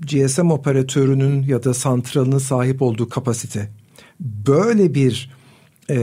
GSM 0.00 0.50
operatörünün 0.50 1.42
ya 1.42 1.64
da 1.64 1.74
santralının 1.74 2.38
sahip 2.38 2.82
olduğu 2.82 3.08
kapasite 3.08 3.70
böyle 4.20 4.94
bir 4.94 5.30
e, 5.90 5.96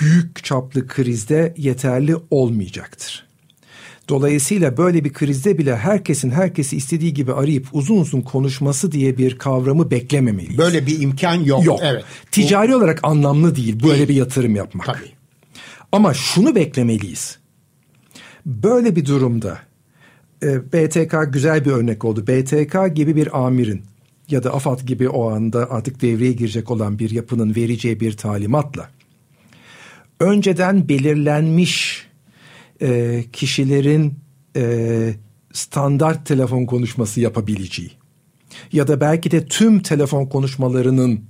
büyük 0.00 0.44
çaplı 0.44 0.86
krizde 0.86 1.54
yeterli 1.56 2.16
olmayacaktır. 2.30 3.28
Dolayısıyla 4.08 4.76
böyle 4.76 5.04
bir 5.04 5.12
krizde 5.12 5.58
bile 5.58 5.76
herkesin 5.76 6.30
herkesi 6.30 6.76
istediği 6.76 7.14
gibi 7.14 7.32
arayıp 7.32 7.66
uzun 7.72 7.96
uzun 7.96 8.20
konuşması 8.20 8.92
diye 8.92 9.18
bir 9.18 9.38
kavramı 9.38 9.90
beklememeliyiz. 9.90 10.58
Böyle 10.58 10.86
bir 10.86 11.00
imkan 11.00 11.34
yok. 11.34 11.64
Yok. 11.64 11.80
Evet. 11.82 12.04
Ticari 12.30 12.72
Bu... 12.72 12.76
olarak 12.76 13.00
anlamlı 13.02 13.56
değil 13.56 13.82
böyle 13.82 13.96
değil. 13.96 14.08
bir 14.08 14.14
yatırım 14.14 14.56
yapmak. 14.56 14.86
Tabii. 14.86 15.12
Ama 15.92 16.14
şunu 16.14 16.54
beklemeliyiz. 16.54 17.38
Böyle 18.46 18.96
bir 18.96 19.06
durumda 19.06 19.58
e, 20.42 20.72
BTK 20.72 21.32
güzel 21.32 21.64
bir 21.64 21.70
örnek 21.70 22.04
oldu. 22.04 22.26
BTK 22.26 22.96
gibi 22.96 23.16
bir 23.16 23.46
amirin 23.46 23.82
ya 24.30 24.42
da 24.42 24.54
AFAD 24.54 24.80
gibi 24.80 25.08
o 25.08 25.30
anda 25.30 25.70
artık 25.70 26.02
devreye 26.02 26.32
girecek 26.32 26.70
olan 26.70 26.98
bir 26.98 27.10
yapının 27.10 27.56
vereceği 27.56 28.00
bir 28.00 28.16
talimatla 28.16 28.90
önceden 30.20 30.88
belirlenmiş 30.88 32.06
e, 32.82 33.24
kişilerin 33.32 34.14
e, 34.56 35.14
standart 35.52 36.26
telefon 36.26 36.66
konuşması 36.66 37.20
yapabileceği 37.20 37.90
ya 38.72 38.88
da 38.88 39.00
belki 39.00 39.30
de 39.30 39.46
tüm 39.46 39.80
telefon 39.80 40.26
konuşmalarının 40.26 41.20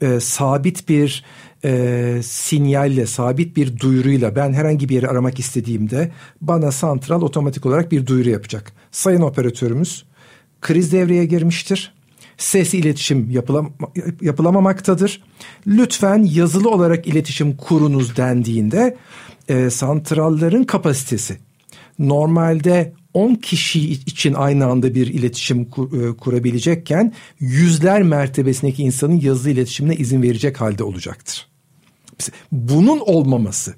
e, 0.00 0.20
sabit 0.20 0.88
bir 0.88 1.24
e, 1.64 2.20
sinyalle, 2.22 3.06
sabit 3.06 3.56
bir 3.56 3.78
duyuruyla 3.78 4.36
ben 4.36 4.52
herhangi 4.52 4.88
bir 4.88 4.94
yeri 4.94 5.08
aramak 5.08 5.38
istediğimde 5.38 6.12
bana 6.40 6.72
santral 6.72 7.22
otomatik 7.22 7.66
olarak 7.66 7.92
bir 7.92 8.06
duyuru 8.06 8.28
yapacak. 8.28 8.72
Sayın 8.90 9.20
operatörümüz 9.20 10.04
kriz 10.60 10.92
devreye 10.92 11.24
girmiştir. 11.24 11.94
Ses 12.36 12.74
iletişim 12.74 13.30
yapılam 13.30 13.72
yapılamamaktadır. 14.20 15.22
Lütfen 15.66 16.22
yazılı 16.22 16.70
olarak 16.70 17.06
iletişim 17.06 17.56
kurunuz 17.56 18.16
dendiğinde 18.16 18.96
e, 19.48 19.70
santrallerin 19.70 20.64
kapasitesi 20.64 21.38
normalde 21.98 22.92
10 23.14 23.34
kişi 23.34 23.90
için 23.92 24.34
aynı 24.34 24.66
anda 24.66 24.94
bir 24.94 25.06
iletişim 25.06 25.64
kur, 25.64 26.02
e, 26.02 26.16
kurabilecekken 26.16 27.12
yüzler 27.40 28.02
mertebesindeki 28.02 28.82
insanın 28.82 29.20
yazılı 29.20 29.50
iletişimine 29.50 29.96
izin 29.96 30.22
verecek 30.22 30.60
halde 30.60 30.84
olacaktır. 30.84 31.47
Bunun 32.52 33.00
olmaması, 33.00 33.74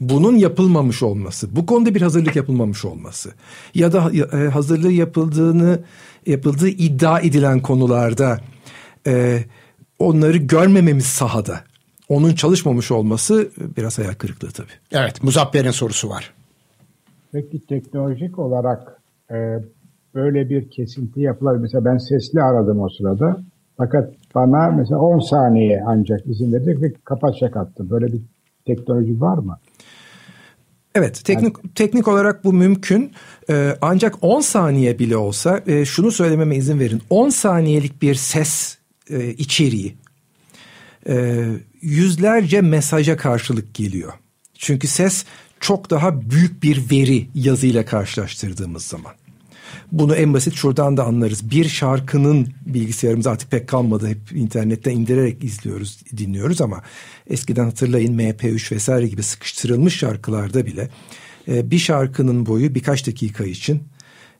bunun 0.00 0.36
yapılmamış 0.36 1.02
olması, 1.02 1.56
bu 1.56 1.66
konuda 1.66 1.94
bir 1.94 2.02
hazırlık 2.02 2.36
yapılmamış 2.36 2.84
olması 2.84 3.30
ya 3.74 3.92
da 3.92 4.10
e, 4.12 4.48
hazırlığı 4.48 4.92
yapıldığını 4.92 5.80
yapıldığı 6.26 6.68
iddia 6.68 7.20
edilen 7.20 7.60
konularda 7.60 8.38
e, 9.06 9.44
onları 9.98 10.36
görmememiz 10.36 11.06
sahada, 11.06 11.60
onun 12.08 12.34
çalışmamış 12.34 12.90
olması 12.90 13.50
biraz 13.76 13.98
hayal 13.98 14.14
kırıklığı 14.14 14.50
tabii. 14.50 14.72
Evet, 14.92 15.22
Muzaffer'in 15.22 15.70
sorusu 15.70 16.08
var. 16.08 16.34
Peki 17.32 17.66
teknolojik 17.66 18.38
olarak 18.38 19.02
e, 19.30 19.36
böyle 20.14 20.50
bir 20.50 20.70
kesinti 20.70 21.20
yapılır. 21.20 21.56
Mesela 21.56 21.84
ben 21.84 21.96
sesli 21.96 22.42
aradım 22.42 22.80
o 22.80 22.88
sırada. 22.88 23.40
Fakat 23.76 24.14
bana 24.34 24.70
mesela 24.70 25.00
10 25.00 25.18
saniye 25.18 25.82
ancak 25.86 26.26
izin 26.26 26.52
verecek 26.52 26.82
ve 26.82 26.92
kapatacak 27.04 27.56
attı. 27.56 27.90
Böyle 27.90 28.06
bir 28.06 28.20
teknoloji 28.66 29.20
var 29.20 29.38
mı? 29.38 29.58
Evet 30.94 31.24
teknik 31.24 31.56
yani, 31.64 31.74
teknik 31.74 32.08
olarak 32.08 32.44
bu 32.44 32.52
mümkün 32.52 33.12
ee, 33.50 33.76
ancak 33.80 34.24
10 34.24 34.40
saniye 34.40 34.98
bile 34.98 35.16
olsa 35.16 35.60
e, 35.66 35.84
şunu 35.84 36.10
söylememe 36.10 36.56
izin 36.56 36.80
verin 36.80 37.02
10 37.10 37.28
saniyelik 37.28 38.02
bir 38.02 38.14
ses 38.14 38.78
e, 39.10 39.28
içeriği 39.28 39.96
e, 41.08 41.44
yüzlerce 41.80 42.60
mesaja 42.60 43.16
karşılık 43.16 43.74
geliyor. 43.74 44.12
Çünkü 44.58 44.88
ses 44.88 45.24
çok 45.60 45.90
daha 45.90 46.30
büyük 46.30 46.62
bir 46.62 46.90
veri 46.90 47.28
yazıyla 47.34 47.84
karşılaştırdığımız 47.84 48.82
zaman. 48.82 49.12
Bunu 49.92 50.14
en 50.14 50.34
basit 50.34 50.54
şuradan 50.54 50.96
da 50.96 51.04
anlarız. 51.04 51.50
Bir 51.50 51.68
şarkının 51.68 52.48
bilgisayarımız 52.66 53.26
artık 53.26 53.50
pek 53.50 53.68
kalmadı. 53.68 54.08
Hep 54.08 54.32
internetten 54.32 54.92
indirerek 54.92 55.44
izliyoruz, 55.44 56.00
dinliyoruz 56.16 56.60
ama 56.60 56.82
eskiden 57.26 57.64
hatırlayın 57.64 58.18
MP3 58.18 58.74
vesaire 58.74 59.06
gibi 59.06 59.22
sıkıştırılmış 59.22 59.96
şarkılarda 59.96 60.66
bile 60.66 60.88
e, 61.48 61.70
bir 61.70 61.78
şarkının 61.78 62.46
boyu 62.46 62.74
birkaç 62.74 63.06
dakika 63.06 63.44
için 63.44 63.82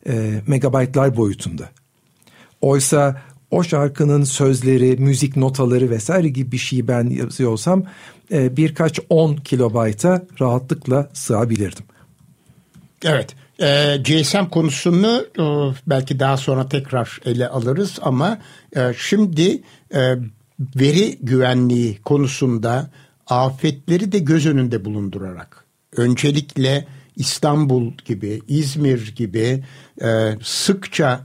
e, 0.08 0.42
megabaytlar 0.46 1.16
boyutunda. 1.16 1.68
Oysa 2.60 3.22
o 3.50 3.62
şarkının 3.62 4.24
sözleri, 4.24 4.96
müzik 4.96 5.36
notaları 5.36 5.90
vesaire 5.90 6.28
gibi 6.28 6.52
bir 6.52 6.58
şeyi 6.58 6.88
ben 6.88 7.10
yazıyorsam 7.10 7.84
e, 8.32 8.56
birkaç 8.56 9.00
10 9.08 9.36
kilobayta 9.36 10.26
rahatlıkla 10.40 11.10
sığabilirdim. 11.12 11.84
Evet. 13.04 13.34
E, 13.60 13.96
GSM 13.96 14.44
konusunu 14.50 15.26
e, 15.38 15.44
belki 15.86 16.20
daha 16.20 16.36
sonra 16.36 16.68
tekrar 16.68 17.20
ele 17.24 17.48
alırız 17.48 17.98
ama 18.02 18.38
e, 18.76 18.92
şimdi 18.98 19.62
e, 19.94 20.14
veri 20.76 21.18
güvenliği 21.22 21.98
konusunda 22.02 22.90
afetleri 23.26 24.12
de 24.12 24.18
göz 24.18 24.46
önünde 24.46 24.84
bulundurarak 24.84 25.64
öncelikle 25.96 26.86
İstanbul 27.16 27.92
gibi, 28.04 28.42
İzmir 28.48 29.14
gibi 29.16 29.64
e, 30.02 30.08
sıkça 30.42 31.20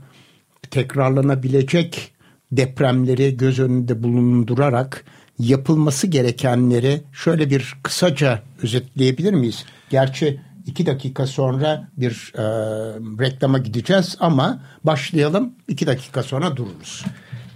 tekrarlanabilecek 0.70 2.12
depremleri 2.52 3.36
göz 3.36 3.58
önünde 3.58 4.02
bulundurarak 4.02 5.04
yapılması 5.38 6.06
gerekenleri 6.06 7.02
şöyle 7.12 7.50
bir 7.50 7.74
kısaca 7.82 8.42
özetleyebilir 8.62 9.32
miyiz? 9.32 9.64
Gerçi 9.90 10.40
iki 10.68 10.86
dakika 10.86 11.26
sonra 11.26 11.88
bir 11.96 12.32
e, 12.34 12.42
reklama 13.24 13.58
gideceğiz 13.58 14.16
ama 14.20 14.62
başlayalım 14.84 15.52
iki 15.68 15.86
dakika 15.86 16.22
sonra 16.22 16.56
dururuz. 16.56 17.04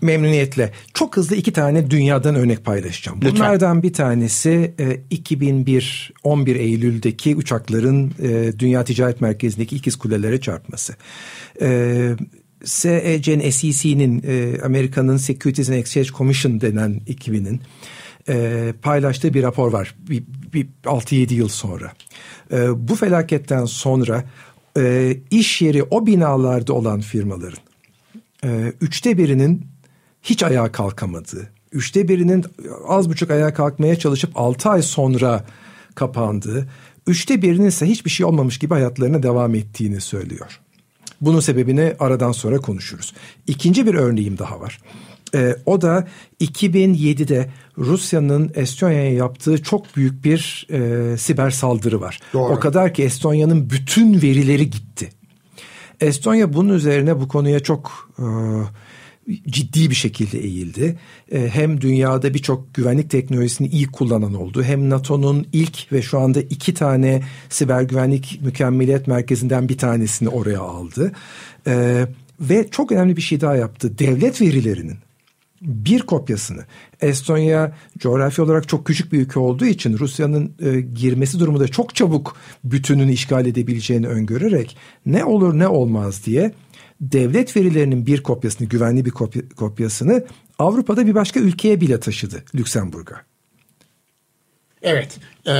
Memnuniyetle. 0.01 0.73
Çok 0.95 1.17
hızlı 1.17 1.37
iki 1.37 1.53
tane 1.53 1.91
dünyadan 1.91 2.35
örnek 2.35 2.65
paylaşacağım. 2.65 3.19
Lütfen. 3.19 3.35
Bunlardan 3.35 3.83
bir 3.83 3.93
tanesi 3.93 4.75
e, 4.81 5.01
2001 5.11 6.13
11 6.23 6.57
Eylül'deki 6.57 7.37
uçakların 7.37 8.13
e, 8.23 8.59
Dünya 8.59 8.85
Ticaret 8.85 9.21
Merkezi'ndeki 9.21 9.77
ikiz 9.77 9.97
kulelere 9.97 10.41
çarpması. 10.41 10.95
E, 11.61 12.17
SEC'nin, 12.65 13.51
SEC'nin 13.51 14.23
e, 14.27 14.61
Amerika'nın 14.65 15.17
Securities 15.17 15.71
and 15.71 15.77
Exchange 15.77 16.09
Commission 16.09 16.61
denen 16.61 17.01
ekibinin 17.07 17.61
e, 18.29 18.75
paylaştığı 18.83 19.35
bir 19.35 19.43
rapor 19.43 19.73
var. 19.73 19.95
Bir, 19.99 20.25
bir 20.53 20.69
6-7 20.85 21.35
yıl 21.35 21.49
sonra. 21.49 21.93
E, 22.53 22.89
bu 22.89 22.97
felaketten 22.97 23.65
sonra 23.65 24.25
e, 24.79 25.17
iş 25.31 25.63
yeri 25.63 25.83
o 25.83 26.07
binalarda 26.07 26.73
olan 26.73 27.01
firmaların 27.01 27.59
e, 28.45 28.73
üçte 28.81 29.19
birinin 29.19 29.67
hiç 30.23 30.43
ayağa 30.43 30.73
kalkamadığı, 30.73 31.51
üçte 31.73 32.09
birinin 32.09 32.45
az 32.89 33.09
buçuk 33.11 33.31
ayağa 33.31 33.55
kalkmaya 33.55 33.99
çalışıp 33.99 34.31
altı 34.35 34.69
ay 34.69 34.83
sonra 34.83 35.45
kapandığı, 35.95 36.69
üçte 37.07 37.43
birinin 37.43 37.67
ise 37.67 37.87
hiçbir 37.87 38.11
şey 38.11 38.27
olmamış 38.27 38.59
gibi 38.59 38.75
hayatlarına 38.75 39.23
devam 39.23 39.55
ettiğini 39.55 40.01
söylüyor. 40.01 40.61
Bunun 41.21 41.41
sebebini 41.41 41.95
aradan 41.99 42.33
sonra 42.33 42.59
konuşuruz. 42.59 43.15
İkinci 43.47 43.87
bir 43.87 43.95
örneğim 43.95 44.39
daha 44.39 44.61
var. 44.61 44.79
E, 45.35 45.57
o 45.67 45.81
da 45.81 46.09
2007'de 46.41 47.51
Rusya'nın 47.79 48.51
Estonya'ya 48.55 49.13
yaptığı 49.13 49.63
çok 49.63 49.97
büyük 49.97 50.25
bir 50.25 50.67
e, 50.71 51.17
siber 51.17 51.51
saldırı 51.51 52.01
var. 52.01 52.21
Doğru. 52.33 52.53
O 52.53 52.61
kadar 52.61 52.95
ki 52.95 53.03
Estonya'nın 53.03 53.71
bütün 53.71 54.23
verileri 54.23 54.71
gitti. 54.71 55.11
Estonya 56.01 56.53
bunun 56.53 56.75
üzerine 56.75 57.21
bu 57.21 57.29
konuya 57.29 57.61
çok 57.61 58.11
e, 58.19 58.27
ciddi 59.49 59.91
bir 59.91 59.95
şekilde 59.95 60.39
eğildi. 60.39 60.99
E, 61.33 61.49
hem 61.49 61.81
dünyada 61.81 62.35
birçok 62.35 62.75
güvenlik 62.75 63.11
teknolojisini 63.11 63.69
iyi 63.69 63.87
kullanan 63.87 64.35
oldu. 64.35 64.63
Hem 64.63 64.91
NATO'nun 64.91 65.47
ilk 65.53 65.93
ve 65.93 66.03
şu 66.03 66.19
anda 66.19 66.41
iki 66.41 66.75
tane 66.75 67.23
siber 67.49 67.83
güvenlik 67.83 68.41
mükemmeliyet 68.43 69.07
merkezinden 69.07 69.69
bir 69.69 69.79
tanesini 69.79 70.29
oraya 70.29 70.61
aldı. 70.61 71.13
E, 71.67 72.07
ve 72.41 72.69
çok 72.71 72.93
önemli 72.93 73.17
bir 73.17 73.23
şey 73.23 73.41
daha 73.41 73.57
yaptı. 73.57 73.99
Devlet 73.99 74.41
verilerinin 74.41 74.97
bir 75.63 76.03
kopyasını 76.03 76.65
Estonya 77.01 77.77
coğrafi 77.99 78.43
olarak 78.43 78.69
çok 78.69 78.87
küçük 78.87 79.13
bir 79.13 79.21
ülke 79.21 79.41
olduğu 79.41 79.65
için 79.67 79.99
Rusya'nın 79.99 80.53
e, 80.61 80.81
girmesi 80.81 81.41
durumunda 81.41 81.69
çok 81.69 81.95
çabuk 81.95 82.37
bütününü 82.65 83.13
işgal 83.13 83.47
edebileceğini 83.47 84.09
öngörerek 84.09 84.77
ne 85.07 85.25
olur 85.25 85.59
ne 85.59 85.69
olmaz 85.69 86.27
diye 86.27 86.53
devlet 87.01 87.57
verilerinin 87.57 88.07
bir 88.07 88.23
kopyasını, 88.23 88.69
güvenli 88.69 89.05
bir 89.05 89.11
kopya, 89.11 89.43
kopyasını 89.57 90.25
Avrupa'da 90.59 91.07
bir 91.07 91.15
başka 91.15 91.41
ülkeye 91.41 91.81
bile 91.81 92.01
taşıdı 92.01 92.45
Lüksemburg'a. 92.55 93.32
Evet 94.83 95.19
e, 95.47 95.53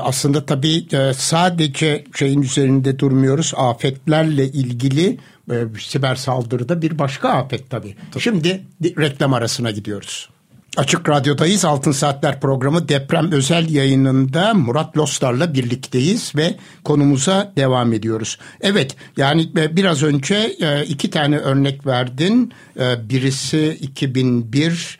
aslında 0.00 0.46
tabii 0.46 0.86
e, 0.92 1.12
sadece 1.14 2.04
şeyin 2.14 2.42
üzerinde 2.42 2.98
durmuyoruz 2.98 3.52
afetlerle 3.56 4.46
ilgili 4.46 5.18
e, 5.50 5.54
siber 5.80 6.14
saldırıda 6.14 6.82
bir 6.82 6.98
başka 6.98 7.28
afet 7.28 7.70
tabii. 7.70 7.96
tabii. 8.12 8.22
Şimdi 8.22 8.62
reklam 8.82 9.34
arasına 9.34 9.70
gidiyoruz. 9.70 10.28
Açık 10.76 11.08
Radyo'dayız. 11.08 11.64
Altın 11.64 11.92
Saatler 11.92 12.40
programı 12.40 12.88
deprem 12.88 13.32
özel 13.32 13.70
yayınında 13.70 14.54
Murat 14.54 14.96
Lostar'la 14.96 15.54
birlikteyiz 15.54 16.32
ve 16.36 16.54
konumuza 16.84 17.52
devam 17.56 17.92
ediyoruz. 17.92 18.38
Evet 18.60 18.96
yani 19.16 19.48
e, 19.56 19.76
biraz 19.76 20.02
önce 20.02 20.56
e, 20.60 20.84
iki 20.84 21.10
tane 21.10 21.38
örnek 21.38 21.86
verdin. 21.86 22.52
E, 22.80 23.08
birisi 23.08 23.78
2001 23.80 24.98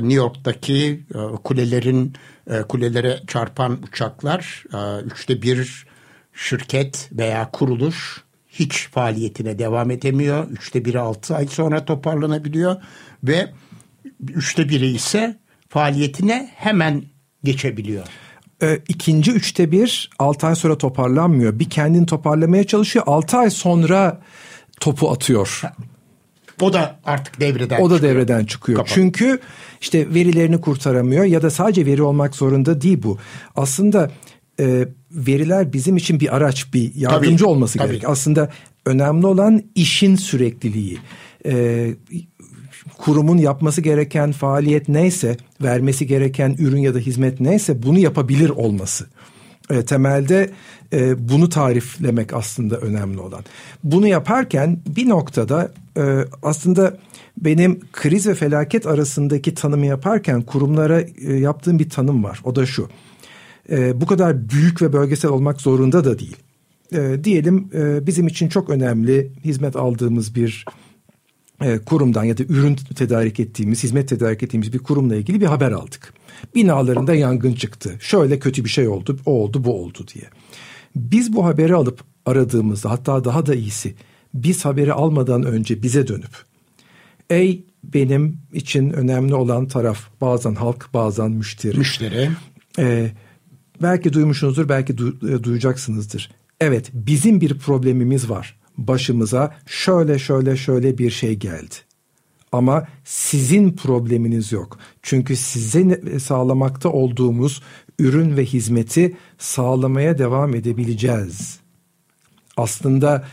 New 0.00 0.14
York'taki 0.14 1.00
kulelerin 1.44 2.12
kulelere 2.68 3.20
çarpan 3.26 3.78
uçaklar. 3.82 4.64
Üçte 5.04 5.42
bir 5.42 5.86
şirket 6.34 7.08
veya 7.12 7.50
kuruluş 7.50 8.22
hiç 8.48 8.88
faaliyetine 8.88 9.58
devam 9.58 9.90
edemiyor. 9.90 10.50
Üçte 10.50 10.84
biri 10.84 10.98
altı 11.00 11.36
ay 11.36 11.46
sonra 11.46 11.84
toparlanabiliyor 11.84 12.76
ve 13.24 13.52
üçte 14.34 14.68
biri 14.68 14.86
ise 14.86 15.38
faaliyetine 15.68 16.50
hemen 16.54 17.02
geçebiliyor. 17.44 18.06
E, 18.62 18.78
ikinci 18.88 19.32
üçte 19.32 19.70
bir 19.70 20.10
altı 20.18 20.46
ay 20.46 20.54
sonra 20.54 20.78
toparlanmıyor. 20.78 21.58
Bir 21.58 21.70
kendini 21.70 22.06
toparlamaya 22.06 22.64
çalışıyor. 22.64 23.04
Altı 23.08 23.36
ay 23.36 23.50
sonra 23.50 24.20
topu 24.80 25.10
atıyor. 25.10 25.62
O 26.60 26.72
da 26.72 26.98
artık 27.04 27.40
devreden 27.40 27.80
O 27.80 27.90
da 27.90 27.94
çıkıyor. 27.94 28.14
devreden 28.14 28.44
çıkıyor. 28.44 28.76
Kapat. 28.76 28.92
Çünkü 28.94 29.40
işte 29.82 30.14
verilerini 30.14 30.60
kurtaramıyor 30.60 31.24
ya 31.24 31.42
da 31.42 31.50
sadece 31.50 31.86
veri 31.86 32.02
olmak 32.02 32.36
zorunda 32.36 32.80
değil 32.80 33.02
bu. 33.02 33.18
Aslında 33.56 34.10
e, 34.60 34.88
veriler 35.10 35.72
bizim 35.72 35.96
için 35.96 36.20
bir 36.20 36.36
araç, 36.36 36.74
bir 36.74 36.94
yardımcı 36.94 37.36
Tabii, 37.36 37.50
olması 37.50 37.78
tabii. 37.78 37.88
gerek. 37.88 38.08
Aslında 38.08 38.50
önemli 38.86 39.26
olan 39.26 39.62
işin 39.74 40.16
sürekliliği. 40.16 40.98
E, 41.46 41.94
kurumun 42.98 43.38
yapması 43.38 43.80
gereken 43.80 44.32
faaliyet 44.32 44.88
neyse, 44.88 45.36
vermesi 45.62 46.06
gereken 46.06 46.56
ürün 46.58 46.80
ya 46.80 46.94
da 46.94 46.98
hizmet 46.98 47.40
neyse 47.40 47.82
bunu 47.82 47.98
yapabilir 47.98 48.50
olması. 48.50 49.06
E, 49.70 49.84
temelde 49.84 50.50
e, 50.92 51.28
bunu 51.28 51.48
tariflemek 51.48 52.34
aslında 52.34 52.76
önemli 52.76 53.20
olan. 53.20 53.44
Bunu 53.84 54.06
yaparken 54.06 54.78
bir 54.86 55.08
noktada 55.08 55.72
e, 55.96 56.02
aslında 56.42 56.96
benim 57.36 57.80
kriz 57.92 58.26
ve 58.26 58.34
felaket 58.34 58.86
arasındaki 58.86 59.54
tanımı 59.54 59.86
yaparken 59.86 60.42
kurumlara 60.42 61.00
e, 61.00 61.32
yaptığım 61.32 61.78
bir 61.78 61.90
tanım 61.90 62.24
var. 62.24 62.40
O 62.44 62.56
da 62.56 62.66
şu. 62.66 62.88
E, 63.70 64.00
bu 64.00 64.06
kadar 64.06 64.48
büyük 64.48 64.82
ve 64.82 64.92
bölgesel 64.92 65.30
olmak 65.30 65.60
zorunda 65.60 66.04
da 66.04 66.18
değil. 66.18 66.36
E, 66.92 67.24
diyelim 67.24 67.70
bizim 68.06 68.26
için 68.26 68.48
çok 68.48 68.70
önemli 68.70 69.32
hizmet 69.44 69.76
aldığımız 69.76 70.34
bir 70.34 70.64
kurumdan 71.86 72.24
ya 72.24 72.38
da 72.38 72.42
ürün 72.42 72.74
tedarik 72.74 73.40
ettiğimiz, 73.40 73.82
hizmet 73.82 74.08
tedarik 74.08 74.42
ettiğimiz 74.42 74.72
bir 74.72 74.78
kurumla 74.78 75.16
ilgili 75.16 75.40
bir 75.40 75.46
haber 75.46 75.72
aldık. 75.72 76.14
Binalarında 76.54 77.14
yangın 77.14 77.52
çıktı. 77.52 77.96
Şöyle 78.00 78.38
kötü 78.38 78.64
bir 78.64 78.68
şey 78.68 78.88
oldu, 78.88 79.18
o 79.26 79.32
oldu, 79.32 79.64
bu 79.64 79.82
oldu 79.82 80.06
diye. 80.14 80.24
Biz 80.96 81.32
bu 81.32 81.44
haberi 81.44 81.74
alıp 81.74 82.00
aradığımızda 82.26 82.90
hatta 82.90 83.24
daha 83.24 83.46
da 83.46 83.54
iyisi 83.54 83.94
biz 84.34 84.64
haberi 84.64 84.92
almadan 84.92 85.42
önce 85.42 85.82
bize 85.82 86.08
dönüp 86.08 86.51
ey 87.32 87.64
benim 87.84 88.38
için 88.52 88.90
önemli 88.90 89.34
olan 89.34 89.68
taraf 89.68 89.98
bazen 90.20 90.54
halk 90.54 90.88
bazen 90.94 91.30
müşteri. 91.30 91.78
Müşteri. 91.78 92.30
Ee, 92.78 93.10
belki 93.82 94.12
duymuşsunuzdur, 94.12 94.68
belki 94.68 94.92
du- 94.92 95.34
e, 95.34 95.42
duyacaksınızdır. 95.44 96.30
Evet, 96.60 96.90
bizim 96.94 97.40
bir 97.40 97.58
problemimiz 97.58 98.30
var. 98.30 98.56
Başımıza 98.78 99.56
şöyle 99.66 100.18
şöyle 100.18 100.56
şöyle 100.56 100.98
bir 100.98 101.10
şey 101.10 101.34
geldi. 101.34 101.74
Ama 102.52 102.86
sizin 103.04 103.72
probleminiz 103.72 104.52
yok. 104.52 104.78
Çünkü 105.02 105.36
size 105.36 105.88
ne- 105.88 106.20
sağlamakta 106.20 106.88
olduğumuz 106.88 107.62
ürün 107.98 108.36
ve 108.36 108.44
hizmeti 108.44 109.16
sağlamaya 109.38 110.18
devam 110.18 110.54
edebileceğiz. 110.54 111.58
Aslında 112.56 113.24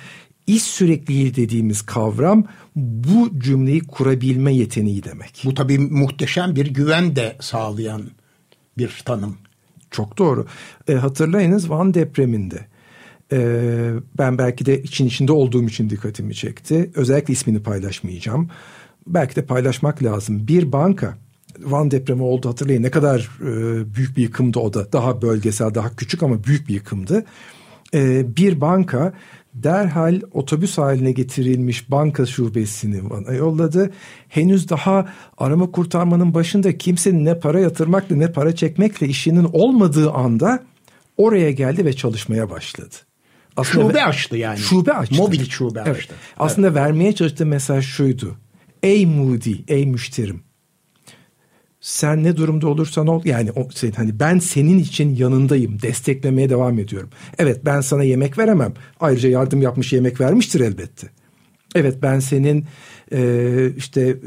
iş 0.55 0.63
sürekliliği 0.63 1.35
dediğimiz 1.35 1.81
kavram 1.81 2.43
bu 2.75 3.39
cümleyi 3.39 3.79
kurabilme 3.79 4.53
yeteneği 4.53 5.03
demek. 5.03 5.41
Bu 5.45 5.53
tabii 5.53 5.79
muhteşem 5.79 6.55
bir 6.55 6.73
güven 6.73 7.15
de 7.15 7.35
sağlayan 7.39 8.01
bir 8.77 9.01
tanım. 9.05 9.37
Çok 9.91 10.17
doğru. 10.17 10.45
E, 10.87 10.93
hatırlayınız 10.93 11.69
Van 11.69 11.93
depreminde. 11.93 12.65
E, 13.31 13.39
ben 14.17 14.37
belki 14.37 14.65
de 14.65 14.83
için 14.83 15.05
içinde 15.05 15.31
olduğum 15.31 15.63
için 15.63 15.89
dikkatimi 15.89 16.35
çekti. 16.35 16.91
Özellikle 16.95 17.33
ismini 17.33 17.63
paylaşmayacağım. 17.63 18.49
Belki 19.07 19.35
de 19.35 19.45
paylaşmak 19.45 20.03
lazım. 20.03 20.47
Bir 20.47 20.71
banka 20.71 21.17
Van 21.59 21.91
depremi 21.91 22.23
oldu 22.23 22.49
hatırlayın 22.49 22.83
ne 22.83 22.91
kadar 22.91 23.29
e, 23.41 23.95
büyük 23.95 24.17
bir 24.17 24.21
yıkımdı 24.21 24.59
o 24.59 24.73
da. 24.73 24.93
Daha 24.93 25.21
bölgesel, 25.21 25.75
daha 25.75 25.95
küçük 25.95 26.23
ama 26.23 26.43
büyük 26.43 26.67
bir 26.67 26.73
yıkımdı. 26.73 27.25
E, 27.93 28.35
bir 28.35 28.61
banka 28.61 29.13
derhal 29.53 30.21
otobüs 30.33 30.77
haline 30.77 31.11
getirilmiş 31.11 31.91
banka 31.91 32.25
şubesini 32.25 33.09
Van'a 33.09 33.33
yolladı. 33.33 33.91
Henüz 34.27 34.69
daha 34.69 35.05
arama 35.37 35.71
kurtarmanın 35.71 36.33
başında 36.33 36.77
kimsenin 36.77 37.25
ne 37.25 37.39
para 37.39 37.59
yatırmakla 37.59 38.15
ne 38.15 38.31
para 38.31 38.55
çekmekle 38.55 39.07
işinin 39.07 39.47
olmadığı 39.53 40.11
anda 40.11 40.63
oraya 41.17 41.51
geldi 41.51 41.85
ve 41.85 41.93
çalışmaya 41.93 42.49
başladı. 42.49 42.95
Şube 43.63 44.03
açtı 44.03 44.37
yani. 44.37 44.57
Şube 44.57 44.93
açtı. 44.93 45.15
Mobil 45.15 45.49
şube 45.49 45.83
Evet. 45.85 45.97
açtı. 45.97 46.15
Aslında 46.39 46.75
vermeye 46.75 47.15
çalıştığı 47.15 47.45
mesaj 47.45 47.85
şuydu. 47.85 48.35
Ey 48.83 49.05
Moody, 49.05 49.55
ey 49.67 49.85
müşterim. 49.85 50.41
Sen 51.81 52.23
ne 52.23 52.37
durumda 52.37 52.67
olursan 52.67 53.07
ol 53.07 53.21
yani 53.25 53.51
o, 53.51 53.67
sen, 53.73 53.91
hani 53.91 54.19
ben 54.19 54.39
senin 54.39 54.79
için 54.79 55.15
yanındayım 55.15 55.81
desteklemeye 55.81 56.49
devam 56.49 56.79
ediyorum. 56.79 57.09
Evet 57.37 57.65
ben 57.65 57.81
sana 57.81 58.03
yemek 58.03 58.37
veremem. 58.37 58.73
Ayrıca 58.99 59.29
yardım 59.29 59.61
yapmış 59.61 59.93
yemek 59.93 60.21
vermiştir 60.21 60.59
elbette. 60.59 61.09
Evet 61.75 61.97
ben 62.01 62.19
senin 62.19 62.65
e, 63.11 63.71
işte 63.77 64.01
e, 64.01 64.17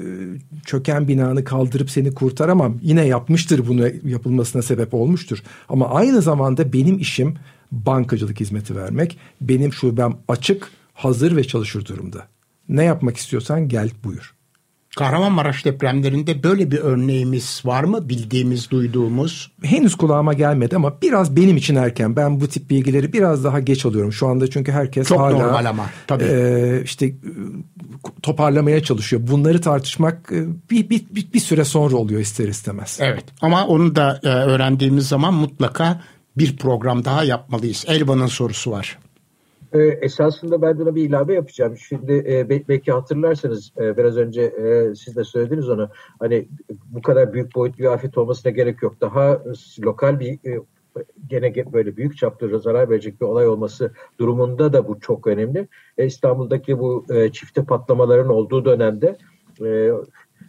çöken 0.67 1.09
binanı 1.09 1.45
kaldırıp 1.45 1.91
seni 1.91 2.15
kurtaramam. 2.15 2.79
Yine 2.83 3.07
yapmıştır 3.07 3.67
bunu 3.67 3.89
yapılmasına 4.05 4.63
sebep 4.63 4.95
olmuştur. 4.95 5.43
Ama 5.69 5.91
aynı 5.91 6.23
zamanda 6.23 6.73
benim 6.73 6.99
işim 6.99 7.35
bankacılık 7.73 8.41
hizmeti 8.41 8.77
vermek. 8.77 9.19
Benim 9.41 9.73
şubem 9.73 10.17
açık, 10.29 10.71
hazır 10.95 11.37
ve 11.37 11.45
çalışır 11.45 11.87
durumda. 11.87 12.27
Ne 12.69 12.85
yapmak 12.85 13.17
istiyorsan 13.17 13.69
gel 13.69 13.91
buyur. 14.05 14.35
Kahramanmaraş 14.97 15.65
depremlerinde 15.65 16.43
böyle 16.43 16.71
bir 16.71 16.79
örneğimiz 16.79 17.63
var 17.65 17.85
mı? 17.85 18.09
Bildiğimiz, 18.09 18.71
duyduğumuz. 18.71 19.51
Henüz 19.63 19.95
kulağıma 19.95 20.33
gelmedi 20.33 20.77
ama 20.77 21.03
biraz 21.03 21.37
benim 21.37 21.57
için 21.57 21.75
erken. 21.77 22.17
Ben 22.17 22.41
bu 22.41 22.49
tip 22.49 22.71
bilgileri 22.71 23.13
biraz 23.13 23.45
daha 23.45 23.61
geç 23.61 23.87
alıyorum. 23.87 24.13
Şu 24.13 24.29
anda 24.29 24.51
çünkü 24.51 24.73
herkes 24.73 25.09
Çok 25.09 25.21
hala 25.21 25.39
normal 25.39 25.65
ama, 25.65 25.87
tabii. 26.07 26.25
e, 26.25 26.83
işte 26.85 27.07
e, 27.07 27.15
toparlamaya 28.23 28.83
çalışıyor. 28.83 29.23
Bunları 29.27 29.61
tartışmak 29.61 30.33
e, 30.33 30.45
bir, 30.71 30.91
bir, 30.91 31.05
bir, 31.11 31.33
bir 31.33 31.41
süre 31.41 31.65
sonra 31.65 31.97
oluyor 31.97 32.21
ister 32.21 32.49
istemez. 32.49 32.99
Evet 33.01 33.25
ama 33.41 33.67
onu 33.67 33.97
da 33.97 34.21
e, 34.23 34.29
öğrendiğimiz 34.29 35.09
zaman 35.09 35.35
mutlaka 35.35 36.01
bir 36.39 36.57
program 36.57 37.05
daha 37.05 37.25
yapmalıyız. 37.25 37.85
Elvan'ın 37.89 38.27
sorusu 38.27 38.71
var. 38.71 38.99
E, 39.73 39.79
esasında 39.83 40.63
ben 40.63 40.79
buna 40.79 40.95
bir 40.95 41.09
ilave 41.09 41.35
yapacağım. 41.35 41.77
Şimdi 41.77 42.25
e, 42.29 42.49
be- 42.49 42.69
belki 42.69 42.93
hatırlarsanız 42.93 43.73
e, 43.81 43.97
biraz 43.97 44.17
önce 44.17 44.43
e, 44.43 44.95
siz 44.95 45.17
de 45.17 45.25
söylediniz 45.25 45.69
onu. 45.69 45.89
Hani 46.19 46.49
bu 46.91 47.03
kadar 47.03 47.33
büyük 47.33 47.55
boyutlu 47.55 47.79
bir 47.79 47.93
afet 47.93 48.19
olmasına 48.19 48.53
gerek 48.53 48.83
yok. 48.83 49.01
Daha 49.01 49.43
lokal 49.85 50.21
bir 50.21 50.33
e, 50.33 50.63
gene 51.27 51.49
ge- 51.49 51.73
böyle 51.73 51.97
büyük 51.97 52.17
çaplı 52.17 52.61
zarar 52.61 52.91
verecek 52.91 53.21
bir 53.21 53.27
olay 53.27 53.49
olması 53.49 53.93
durumunda 54.21 54.73
da 54.73 54.89
bu 54.89 55.01
çok 55.01 55.27
önemli. 55.27 55.69
E, 55.99 56.07
İstanbul'daki 56.07 56.79
bu 56.79 57.05
e, 57.11 57.33
çifte 57.33 57.65
patlamaların 57.65 58.29
olduğu 58.29 58.65
dönemde 58.65 59.17
e, 59.65 59.91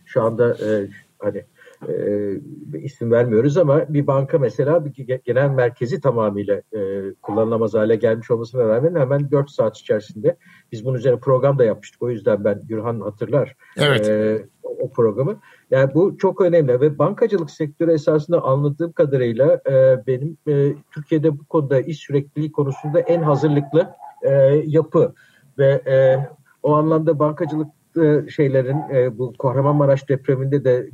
şu 0.06 0.22
anda 0.22 0.54
e, 0.54 0.88
hani 1.20 1.44
e, 1.94 2.80
isim 2.80 3.12
vermiyoruz 3.12 3.58
ama 3.58 3.94
bir 3.94 4.08
banka 4.08 4.40
mesela 4.40 4.86
bir 4.86 4.92
ge- 4.92 5.22
genel 5.24 5.50
merkezi 5.50 6.02
tamamıyla 6.02 6.62
e, 6.76 7.14
kullanılamaz 7.22 7.74
hale 7.74 7.96
gelmiş 7.96 8.32
olmasına 8.32 8.68
rağmen 8.68 8.96
hemen 8.96 9.32
4 9.32 9.50
saat 9.50 9.78
içerisinde 9.78 10.38
biz 10.72 10.86
bunun 10.86 10.98
üzerine 10.98 11.20
program 11.20 11.60
da 11.60 11.64
yapmıştık. 11.64 12.02
O 12.02 12.10
yüzden 12.10 12.44
ben 12.44 12.62
Gürhan 12.68 13.00
hatırlar 13.00 13.56
Evet. 13.78 14.08
e, 14.08 14.46
o 14.64 14.90
programı. 14.90 15.40
Yani 15.72 15.94
bu 15.94 16.18
çok 16.18 16.42
önemli 16.42 16.82
ve 16.82 17.00
bankacılık 17.00 17.52
sektörü 17.52 17.92
esasında 17.92 18.44
anladığım 18.44 18.92
kadarıyla 18.92 19.62
e, 19.70 20.08
benim 20.08 20.38
e, 20.48 20.74
Türkiye'de 20.92 21.40
bu 21.40 21.46
konuda 21.46 21.80
iş 21.80 22.00
sürekliliği 22.00 22.52
konusunda 22.52 23.00
en 23.00 23.22
hazırlıklı 23.22 23.94
e, 24.22 24.32
yapı 24.66 25.14
ve 25.58 25.82
e, 25.88 26.28
o 26.64 26.74
anlamda 26.74 27.20
bankacılık 27.20 27.68
e, 27.98 28.30
şeylerin 28.30 28.78
e, 28.94 29.18
bu 29.18 29.34
Kahramanmaraş 29.34 30.10
depreminde 30.10 30.64
de 30.64 30.90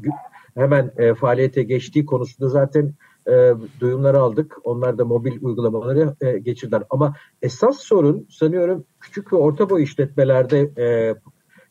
hemen 0.59 0.91
e, 0.97 1.13
faaliyete 1.13 1.63
geçtiği 1.63 2.05
konusunda 2.05 2.49
zaten 2.49 2.93
e, 3.27 3.53
duyumları 3.79 4.19
aldık. 4.19 4.57
Onlar 4.63 4.97
da 4.97 5.05
mobil 5.05 5.41
uygulamaları 5.41 6.15
e, 6.21 6.37
geçirdiler. 6.37 6.83
Ama 6.89 7.15
esas 7.41 7.79
sorun 7.79 8.27
sanıyorum 8.29 8.85
küçük 8.99 9.33
ve 9.33 9.37
orta 9.37 9.69
boy 9.69 9.83
işletmelerde 9.83 10.69
e, 10.77 11.15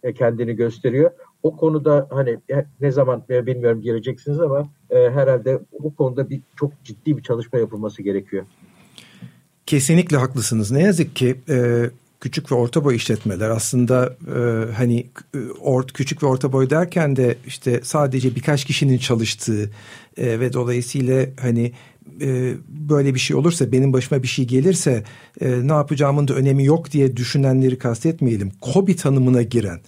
e, 0.03 0.13
kendini 0.13 0.57
gösteriyor. 0.57 1.11
O 1.43 1.57
konuda 1.57 2.09
hani 2.11 2.31
e, 2.51 2.67
ne 2.81 2.93
zaman 2.93 3.23
e, 3.31 3.47
bilmiyorum 3.47 3.83
gireceksiniz 3.83 4.41
ama 4.41 4.69
e, 4.91 5.11
herhalde 5.11 5.61
bu 5.81 5.95
konuda 5.95 6.31
bir 6.31 6.41
çok 6.57 6.85
ciddi 6.85 7.17
bir 7.17 7.23
çalışma 7.23 7.59
yapılması 7.59 8.03
gerekiyor. 8.03 8.45
Kesinlikle 9.67 10.17
haklısınız. 10.17 10.71
Ne 10.71 10.83
yazık 10.83 11.17
ki 11.17 11.41
e, 11.49 11.85
küçük 12.21 12.53
ve 12.53 12.55
orta 12.55 12.85
boy 12.85 12.97
işletmeler 12.97 13.51
aslında 13.51 14.17
e, 14.37 14.73
hani 14.73 15.07
e, 15.35 15.39
ort 15.61 15.93
küçük 15.93 16.23
ve 16.23 16.27
orta 16.27 16.53
boy 16.53 16.71
derken 16.71 17.17
de 17.17 17.37
işte 17.47 17.81
sadece 17.85 18.35
birkaç 18.35 18.65
kişinin 18.65 18.99
çalıştığı 18.99 19.71
e, 20.17 20.41
ve 20.41 20.53
dolayısıyla 20.53 21.27
hani 21.41 21.73
e, 22.21 22.55
böyle 22.69 23.15
bir 23.15 23.21
şey 23.21 23.37
olursa 23.37 23.73
benim 23.73 23.93
başıma 23.93 24.23
bir 24.23 24.29
şey 24.29 24.45
gelirse 24.45 25.05
e, 25.41 25.69
ne 25.69 25.73
yapacağımın 25.73 26.29
da 26.29 26.35
önemi 26.35 26.65
yok 26.65 26.93
diye 26.93 27.17
düşünenleri 27.17 27.79
kastetmeyelim. 27.79 28.53
KOBİ 28.61 28.97
tanımına 28.97 29.43
giren 29.43 29.81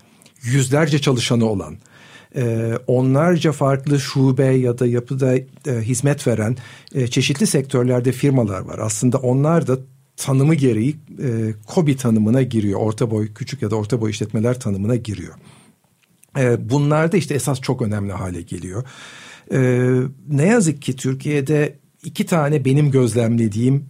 yüzlerce 0.43 0.99
çalışanı 0.99 1.45
olan 1.45 1.77
e, 2.37 2.73
onlarca 2.87 3.53
farklı 3.53 4.01
şube 4.01 4.45
ya 4.45 4.79
da 4.79 4.87
yapıda 4.87 5.35
e, 5.37 5.45
hizmet 5.67 6.27
veren 6.27 6.57
çeşitli 7.11 7.47
sektörlerde 7.47 8.13
firmalar 8.13 8.61
var. 8.61 8.79
Aslında 8.79 9.19
onlar 9.19 9.67
da 9.67 9.79
tanımı 10.21 10.55
gereği 10.55 10.97
e, 11.23 11.55
KOBİ 11.67 11.97
tanımına 11.97 12.43
giriyor. 12.43 12.81
Orta 12.81 13.11
boy, 13.11 13.35
küçük 13.35 13.63
ya 13.63 13.71
da 13.71 13.77
orta 13.77 14.01
boy 14.01 14.11
işletmeler 14.11 14.61
tanımına 14.61 14.97
giriyor. 14.97 15.35
E, 16.39 16.71
bunlar 16.71 17.13
da 17.13 17.17
işte 17.17 17.35
esas 17.35 17.61
çok 17.61 17.83
önemli 17.83 18.13
hale 18.13 18.43
geliyor. 18.43 18.85
E, 19.53 19.61
ne 20.29 20.47
yazık 20.47 20.83
ki 20.83 20.97
Türkiye'de 20.97 21.79
iki 22.05 22.27
tane 22.27 22.65
benim 22.65 22.91
gözlemlediğim 22.91 23.87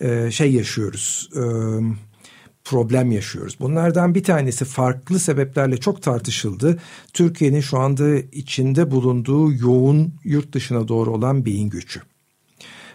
e, 0.00 0.30
şey 0.30 0.52
yaşıyoruz. 0.52 1.30
E, 1.36 1.42
problem 2.64 3.12
yaşıyoruz. 3.12 3.56
Bunlardan 3.60 4.14
bir 4.14 4.24
tanesi 4.24 4.64
farklı 4.64 5.18
sebeplerle 5.18 5.76
çok 5.76 6.02
tartışıldı. 6.02 6.78
Türkiye'nin 7.12 7.60
şu 7.60 7.78
anda 7.78 8.16
içinde 8.16 8.90
bulunduğu 8.90 9.52
yoğun 9.52 10.14
yurt 10.24 10.52
dışına 10.52 10.88
doğru 10.88 11.10
olan 11.10 11.44
beyin 11.44 11.70
göçü. 11.70 12.00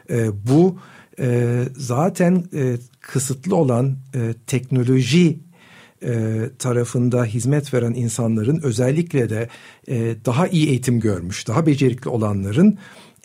E, 0.10 0.48
bu 0.48 0.80
e, 1.20 1.64
zaten 1.78 2.44
e, 2.54 2.78
kısıtlı 3.02 3.56
olan 3.56 3.98
e, 4.16 4.34
teknoloji 4.48 5.40
e, 6.04 6.42
tarafında 6.60 7.26
hizmet 7.26 7.74
veren 7.74 7.94
insanların 7.94 8.60
özellikle 8.64 9.30
de 9.30 9.50
e, 9.88 10.16
daha 10.26 10.48
iyi 10.48 10.70
eğitim 10.70 11.00
görmüş, 11.00 11.48
daha 11.48 11.66
becerikli 11.66 12.10
olanların 12.10 12.78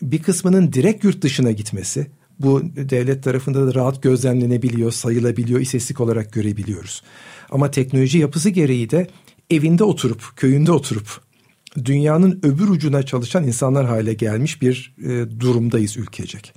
bir 0.03 0.23
kısmının 0.23 0.73
direkt 0.73 1.05
yurt 1.05 1.23
dışına 1.23 1.51
gitmesi, 1.51 2.07
bu 2.39 2.63
devlet 2.77 3.25
tarafında 3.25 3.67
da 3.67 3.75
rahat 3.75 4.03
gözlemlenebiliyor, 4.03 4.93
sayılabiliyor, 4.93 5.61
istatistik 5.61 6.01
olarak 6.01 6.33
görebiliyoruz. 6.33 7.03
Ama 7.51 7.71
teknoloji 7.71 8.19
yapısı 8.19 8.51
gereği 8.51 8.91
de 8.91 9.07
evinde 9.51 9.85
oturup, 9.85 10.23
köyünde 10.37 10.73
oturup 10.73 11.21
dünyanın 11.85 12.41
öbür 12.43 12.69
ucuna 12.69 13.03
çalışan 13.03 13.45
insanlar 13.45 13.87
hale 13.87 14.15
gelmiş 14.15 14.63
bir 14.63 14.95
e, 14.99 15.41
durumdayız 15.41 15.97
ülkecek. 15.97 16.55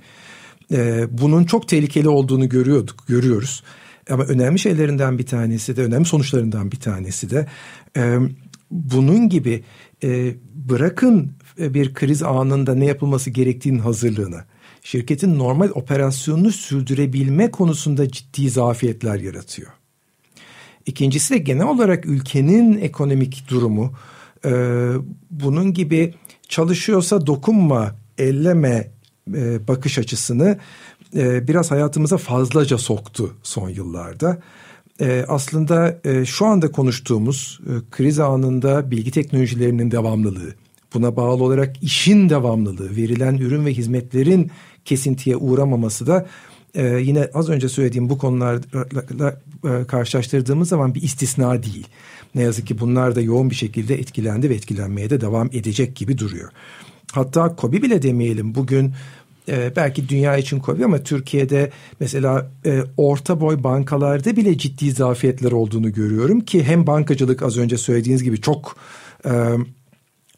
E, 0.72 1.06
bunun 1.18 1.44
çok 1.44 1.68
tehlikeli 1.68 2.08
olduğunu 2.08 2.48
görüyorduk, 2.48 3.06
görüyoruz. 3.08 3.62
Ama 4.10 4.24
önemli 4.24 4.58
şeylerinden 4.58 5.18
bir 5.18 5.26
tanesi 5.26 5.76
de, 5.76 5.82
önemli 5.82 6.04
sonuçlarından 6.04 6.72
bir 6.72 6.80
tanesi 6.80 7.30
de 7.30 7.46
e, 7.96 8.18
bunun 8.70 9.28
gibi 9.28 9.64
e, 10.04 10.34
bırakın 10.54 11.32
bir 11.58 11.94
kriz 11.94 12.22
anında 12.22 12.74
ne 12.74 12.84
yapılması 12.84 13.30
gerektiğinin 13.30 13.78
hazırlığını, 13.78 14.44
şirketin 14.82 15.38
normal 15.38 15.70
operasyonunu 15.74 16.52
sürdürebilme 16.52 17.50
konusunda 17.50 18.08
ciddi 18.08 18.50
zafiyetler 18.50 19.20
yaratıyor. 19.20 19.68
İkincisi 20.86 21.34
de 21.34 21.38
genel 21.38 21.66
olarak 21.66 22.06
ülkenin 22.06 22.78
ekonomik 22.80 23.44
durumu 23.48 23.92
e, 24.44 24.50
bunun 25.30 25.72
gibi 25.72 26.14
çalışıyorsa 26.48 27.26
dokunma, 27.26 27.94
elleme 28.18 28.90
e, 29.34 29.68
bakış 29.68 29.98
açısını 29.98 30.58
e, 31.16 31.48
biraz 31.48 31.70
hayatımıza 31.70 32.16
fazlaca 32.16 32.78
soktu 32.78 33.34
son 33.42 33.68
yıllarda. 33.68 34.38
E, 35.00 35.24
aslında 35.28 36.00
e, 36.04 36.24
şu 36.24 36.46
anda 36.46 36.70
konuştuğumuz 36.70 37.60
e, 37.66 37.72
kriz 37.90 38.18
anında 38.18 38.90
bilgi 38.90 39.10
teknolojilerinin 39.10 39.90
devamlılığı, 39.90 40.54
buna 40.94 41.16
bağlı 41.16 41.44
olarak 41.44 41.82
işin 41.82 42.28
devamlılığı, 42.28 42.96
verilen 42.96 43.34
ürün 43.34 43.66
ve 43.66 43.74
hizmetlerin 43.74 44.50
kesintiye 44.84 45.36
uğramaması 45.36 46.06
da 46.06 46.26
e, 46.74 46.86
yine 46.86 47.30
az 47.34 47.48
önce 47.48 47.68
söylediğim 47.68 48.10
bu 48.10 48.18
konularla 48.18 49.40
e, 49.64 49.84
karşılaştırdığımız 49.86 50.68
zaman 50.68 50.94
bir 50.94 51.02
istisna 51.02 51.62
değil. 51.62 51.86
Ne 52.34 52.42
yazık 52.42 52.66
ki 52.66 52.80
bunlar 52.80 53.16
da 53.16 53.20
yoğun 53.20 53.50
bir 53.50 53.54
şekilde 53.54 53.94
etkilendi 53.94 54.50
ve 54.50 54.54
etkilenmeye 54.54 55.10
de 55.10 55.20
devam 55.20 55.46
edecek 55.52 55.96
gibi 55.96 56.18
duruyor. 56.18 56.50
Hatta 57.14 57.56
KOBİ 57.56 57.82
bile 57.82 58.02
demeyelim. 58.02 58.54
Bugün 58.54 58.92
e, 59.48 59.76
belki 59.76 60.08
dünya 60.08 60.36
için 60.36 60.58
KOBİ 60.58 60.84
ama 60.84 60.98
Türkiye'de 60.98 61.70
mesela 62.00 62.50
e, 62.66 62.82
orta 62.96 63.40
boy 63.40 63.62
bankalarda 63.64 64.36
bile 64.36 64.58
ciddi 64.58 64.90
zafiyetler 64.90 65.52
olduğunu 65.52 65.92
görüyorum 65.92 66.40
ki 66.40 66.64
hem 66.64 66.86
bankacılık 66.86 67.42
az 67.42 67.58
önce 67.58 67.78
söylediğiniz 67.78 68.22
gibi 68.22 68.40
çok... 68.40 68.76
E, 69.26 69.30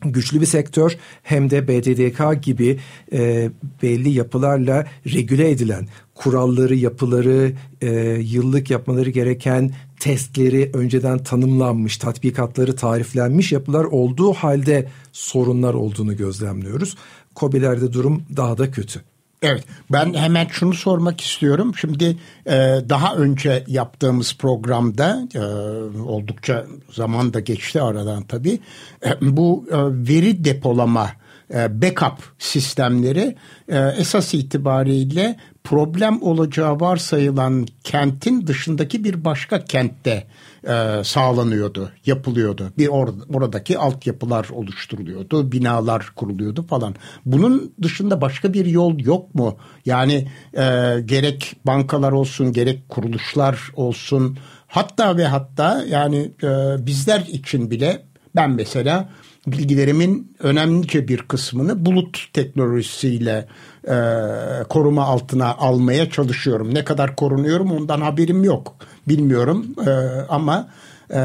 güçlü 0.05 0.41
bir 0.41 0.47
sektör 0.47 0.97
hem 1.23 1.51
de 1.51 1.69
BDDK 1.69 2.43
gibi 2.43 2.79
e, 3.13 3.51
belli 3.83 4.11
yapılarla 4.11 4.87
regüle 5.07 5.51
edilen 5.51 5.89
kuralları, 6.15 6.75
yapıları, 6.75 7.53
e, 7.81 7.91
yıllık 8.21 8.71
yapmaları 8.71 9.11
gereken 9.11 9.71
testleri 10.01 10.71
önceden 10.75 11.19
tanımlanmış, 11.19 11.97
tatbikatları 11.97 12.77
tariflenmiş 12.77 13.53
yapılar 13.53 13.85
olduğu 13.85 14.33
halde 14.33 14.89
sorunlar 15.13 15.75
olduğunu 15.75 16.17
gözlemliyoruz. 16.17 16.97
COBİ'lerde 17.37 17.93
durum 17.93 18.23
daha 18.37 18.59
da 18.59 18.71
kötü. 18.71 19.03
Evet 19.43 19.65
ben 19.93 20.15
hemen 20.15 20.47
şunu 20.47 20.75
sormak 20.75 21.21
istiyorum. 21.21 21.73
Şimdi 21.77 22.17
e, 22.47 22.53
daha 22.89 23.15
önce 23.15 23.65
yaptığımız 23.67 24.37
programda 24.39 25.29
e, 25.35 25.41
oldukça 26.01 26.67
zaman 26.93 27.35
da 27.35 27.41
geçti 27.41 27.83
aradan 27.83 28.23
tabii. 28.23 28.59
E, 29.05 29.11
bu 29.21 29.65
e, 29.71 29.77
veri 30.09 30.45
depolama 30.45 31.11
backup 31.55 32.19
sistemleri 32.39 33.37
e, 33.69 33.79
esas 33.79 34.35
itibariyle 34.35 35.37
problem 35.65 36.23
olacağı 36.23 36.81
varsayılan 36.81 37.67
kentin 37.85 38.47
dışındaki 38.47 39.05
bir 39.05 39.25
başka 39.25 39.65
kentte 39.65 40.27
e, 40.69 41.05
sağlanıyordu, 41.05 41.91
yapılıyordu. 42.07 42.73
Bir 42.79 42.89
or, 42.89 43.09
oradaki 43.35 43.79
altyapılar 43.79 44.49
oluşturuluyordu, 44.53 45.53
binalar 45.53 46.13
kuruluyordu 46.17 46.67
falan. 46.67 46.95
Bunun 47.25 47.73
dışında 47.83 48.21
başka 48.21 48.53
bir 48.53 48.67
yol 48.67 48.99
yok 48.99 49.35
mu? 49.35 49.57
Yani 49.87 50.29
e, 50.55 50.65
gerek 51.05 51.57
bankalar 51.67 52.13
olsun, 52.13 52.53
gerek 52.53 52.89
kuruluşlar 52.89 53.61
olsun, 53.77 54.39
hatta 54.67 55.17
ve 55.17 55.27
hatta 55.27 55.85
yani 55.89 56.31
e, 56.43 56.87
bizler 56.87 57.21
için 57.21 57.71
bile 57.71 58.03
ben 58.37 58.51
mesela 58.51 59.09
bilgilerimin 59.47 60.37
önemlice 60.39 61.09
bir 61.09 61.19
kısmını 61.19 61.87
bulut 61.87 62.33
teknolojisiyle 62.33 63.49
e, 63.85 63.97
koruma 64.69 65.05
altına 65.05 65.55
almaya 65.55 66.11
çalışıyorum. 66.11 66.75
Ne 66.75 66.85
kadar 66.85 67.17
korunuyorum 67.17 67.73
ondan 67.73 68.01
haberim 68.01 68.45
yok. 68.45 68.77
Bilmiyorum 69.09 69.67
e, 69.87 69.91
ama 70.29 70.69
e, 71.11 71.21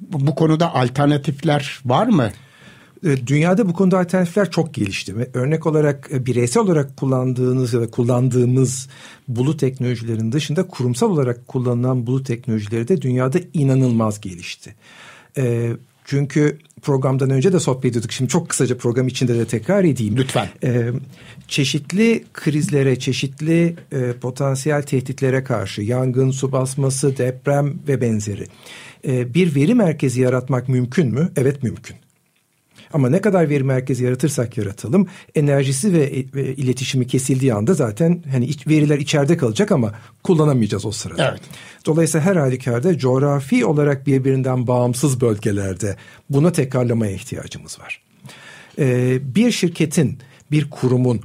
bu 0.00 0.34
konuda 0.34 0.74
alternatifler 0.74 1.80
var 1.84 2.06
mı? 2.06 2.30
E, 3.04 3.26
dünyada 3.26 3.68
bu 3.68 3.72
konuda 3.72 3.98
alternatifler 3.98 4.50
çok 4.50 4.74
gelişti. 4.74 5.14
Örnek 5.34 5.66
olarak 5.66 6.08
e, 6.12 6.26
bireysel 6.26 6.62
olarak 6.62 6.96
kullandığınız 6.96 7.72
ya 7.72 7.80
da 7.80 7.90
kullandığımız 7.90 8.88
bulut 9.28 9.60
teknolojilerin 9.60 10.32
dışında 10.32 10.68
kurumsal 10.68 11.10
olarak 11.10 11.48
kullanılan 11.48 12.06
bulut 12.06 12.26
teknolojileri 12.26 12.88
de 12.88 13.02
dünyada 13.02 13.38
inanılmaz 13.54 14.20
gelişti. 14.20 14.74
Çünkü 16.10 16.58
programdan 16.82 17.30
önce 17.30 17.52
de 17.52 17.60
sohbet 17.60 17.84
ediyorduk. 17.84 18.12
Şimdi 18.12 18.30
çok 18.30 18.48
kısaca 18.48 18.76
program 18.76 19.08
içinde 19.08 19.34
de 19.34 19.44
tekrar 19.46 19.84
edeyim. 19.84 20.16
Lütfen. 20.16 20.48
Ee, 20.64 20.90
çeşitli 21.48 22.24
krizlere, 22.32 22.98
çeşitli 22.98 23.76
e, 23.92 24.12
potansiyel 24.12 24.82
tehditlere 24.82 25.44
karşı 25.44 25.82
yangın, 25.82 26.30
su 26.30 26.52
basması, 26.52 27.16
deprem 27.16 27.74
ve 27.88 28.00
benzeri 28.00 28.46
e, 29.06 29.34
bir 29.34 29.54
veri 29.54 29.74
merkezi 29.74 30.20
yaratmak 30.20 30.68
mümkün 30.68 31.14
mü? 31.14 31.32
Evet 31.36 31.62
mümkün. 31.62 31.96
Ama 32.92 33.10
ne 33.10 33.20
kadar 33.20 33.48
veri 33.48 33.64
merkezi 33.64 34.04
yaratırsak 34.04 34.58
yaratalım 34.58 35.06
enerjisi 35.34 35.92
ve, 35.92 36.24
ve 36.34 36.54
iletişimi 36.54 37.06
kesildiği 37.06 37.54
anda 37.54 37.74
zaten 37.74 38.22
hani 38.32 38.46
iç, 38.46 38.66
veriler 38.66 38.98
içeride 38.98 39.36
kalacak 39.36 39.72
ama 39.72 39.94
kullanamayacağız 40.22 40.86
o 40.86 40.90
sırada. 40.90 41.30
Evet. 41.30 41.40
Dolayısıyla 41.86 42.26
her 42.26 42.36
halükarda 42.36 42.98
coğrafi 42.98 43.64
olarak 43.64 44.06
birbirinden 44.06 44.66
bağımsız 44.66 45.20
bölgelerde 45.20 45.96
buna 46.30 46.52
tekrarlamaya 46.52 47.12
ihtiyacımız 47.12 47.80
var. 47.80 48.02
Ee, 48.78 49.18
bir 49.34 49.50
şirketin, 49.50 50.18
bir 50.50 50.70
kurumun 50.70 51.20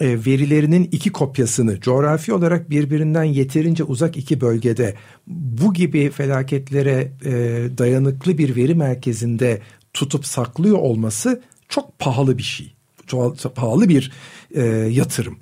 e, 0.00 0.26
verilerinin 0.26 0.88
iki 0.92 1.12
kopyasını 1.12 1.80
coğrafi 1.80 2.32
olarak 2.32 2.70
birbirinden 2.70 3.24
yeterince 3.24 3.84
uzak 3.84 4.16
iki 4.16 4.40
bölgede 4.40 4.94
bu 5.26 5.74
gibi 5.74 6.10
felaketlere 6.10 7.12
e, 7.24 7.32
dayanıklı 7.78 8.38
bir 8.38 8.56
veri 8.56 8.74
merkezinde 8.74 9.60
tutup 9.96 10.26
saklıyor 10.26 10.78
olması 10.78 11.42
çok 11.68 11.98
pahalı 11.98 12.38
bir 12.38 12.42
şey. 12.42 12.74
Çok 13.06 13.56
pahalı 13.56 13.88
bir 13.88 14.12
e, 14.54 14.62
yatırım. 14.90 15.38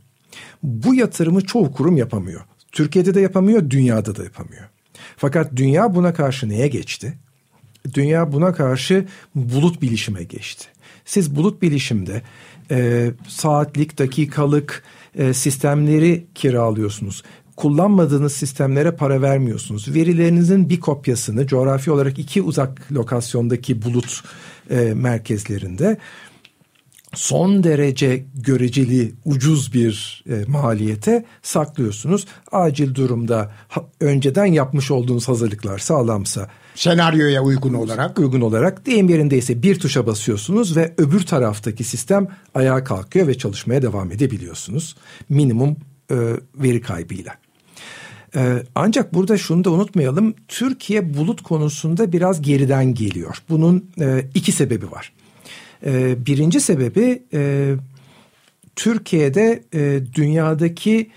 Bu 0.63 0.95
yatırımı 0.95 1.41
çoğu 1.41 1.73
kurum 1.73 1.97
yapamıyor. 1.97 2.41
Türkiye'de 2.73 3.15
de 3.15 3.21
yapamıyor, 3.21 3.71
dünyada 3.71 4.17
da 4.17 4.25
yapamıyor. 4.25 4.65
Fakat 5.17 5.57
dünya 5.57 5.95
buna 5.95 6.15
karşı 6.15 6.49
neye 6.49 6.69
geçti? 6.69 7.19
dünya 7.95 8.33
buna 8.33 8.53
karşı 8.53 9.07
bulut 9.35 9.83
bilişime 9.83 10.23
geçti. 10.23 10.67
Siz 11.05 11.37
bulut 11.37 11.63
bilişimde 11.63 12.23
e, 12.71 13.11
saatlik, 13.29 13.99
dakikalık 13.99 14.83
e, 15.19 15.35
sistemleri 15.35 16.27
kiralıyorsunuz. 16.35 17.23
Kullanmadığınız 17.57 18.33
sistemlere 18.33 18.91
para 18.91 19.23
vermiyorsunuz. 19.23 19.95
Verilerinizin 19.95 20.69
bir 20.69 20.81
kopyasını 20.81 21.47
coğrafi 21.47 21.91
olarak 21.91 22.19
iki 22.19 22.43
uzak 22.43 22.93
lokasyondaki 22.93 23.83
bulut 23.83 24.23
e, 24.71 24.95
merkezlerinde 24.95 25.99
son 27.15 27.65
derece 27.65 28.25
göreceli 28.35 29.15
ucuz 29.25 29.75
bir 29.75 30.25
e, 30.29 30.45
maliyete 30.49 31.25
saklıyorsunuz. 31.43 32.27
Acil 32.53 32.95
durumda 32.95 33.53
ha, 33.69 33.85
önceden 34.01 34.47
yapmış 34.47 34.91
olduğunuz 34.91 35.29
hazırlıklar 35.29 35.79
sağlamsa 35.79 36.49
senaryoya 36.75 37.43
uygun 37.43 37.75
olarak 37.75 38.19
uygun 38.19 38.41
olarak 38.41 38.87
deyim 38.87 39.09
yerindeyse 39.09 39.63
bir 39.63 39.79
tuşa 39.79 40.07
basıyorsunuz 40.07 40.77
ve 40.77 40.95
öbür 40.99 41.27
taraftaki 41.27 41.85
sistem 41.85 42.29
ayağa 42.55 42.85
kalkıyor 42.85 43.27
ve 43.27 43.39
çalışmaya 43.39 43.83
devam 43.83 44.13
edebiliyorsunuz. 44.13 44.97
Minimum 45.29 45.77
e, 46.11 46.17
veri 46.55 46.81
kaybıyla. 46.81 47.44
E, 48.37 48.63
ancak 48.75 49.15
burada 49.15 49.39
şunu 49.39 49.65
da 49.65 49.71
unutmayalım. 49.71 50.35
Türkiye 50.49 51.15
bulut 51.15 51.43
konusunda 51.43 52.13
biraz 52.13 52.43
geriden 52.43 52.95
geliyor. 52.95 53.37
Bunun 53.49 53.91
e, 54.01 54.25
iki 54.35 54.53
sebebi 54.53 54.91
var. 54.91 55.13
E, 55.87 56.27
birinci 56.27 56.61
sebebi 56.61 57.23
e, 57.33 57.75
Türkiye'de 58.77 59.65
e, 59.75 60.01
dünyadaki 60.15 61.11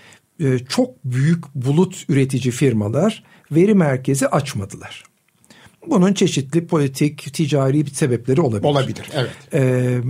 çok 0.68 1.04
büyük 1.04 1.54
bulut 1.54 2.04
üretici 2.08 2.52
firmalar 2.52 3.24
veri 3.52 3.74
merkezi 3.74 4.28
açmadılar. 4.28 5.04
Bunun 5.86 6.12
çeşitli 6.12 6.66
politik, 6.66 7.34
ticari 7.34 7.90
sebepleri 7.90 8.40
olabilir. 8.40 8.68
Olabilir, 8.68 9.08
evet. 9.14 9.30
Ee, 9.54 10.00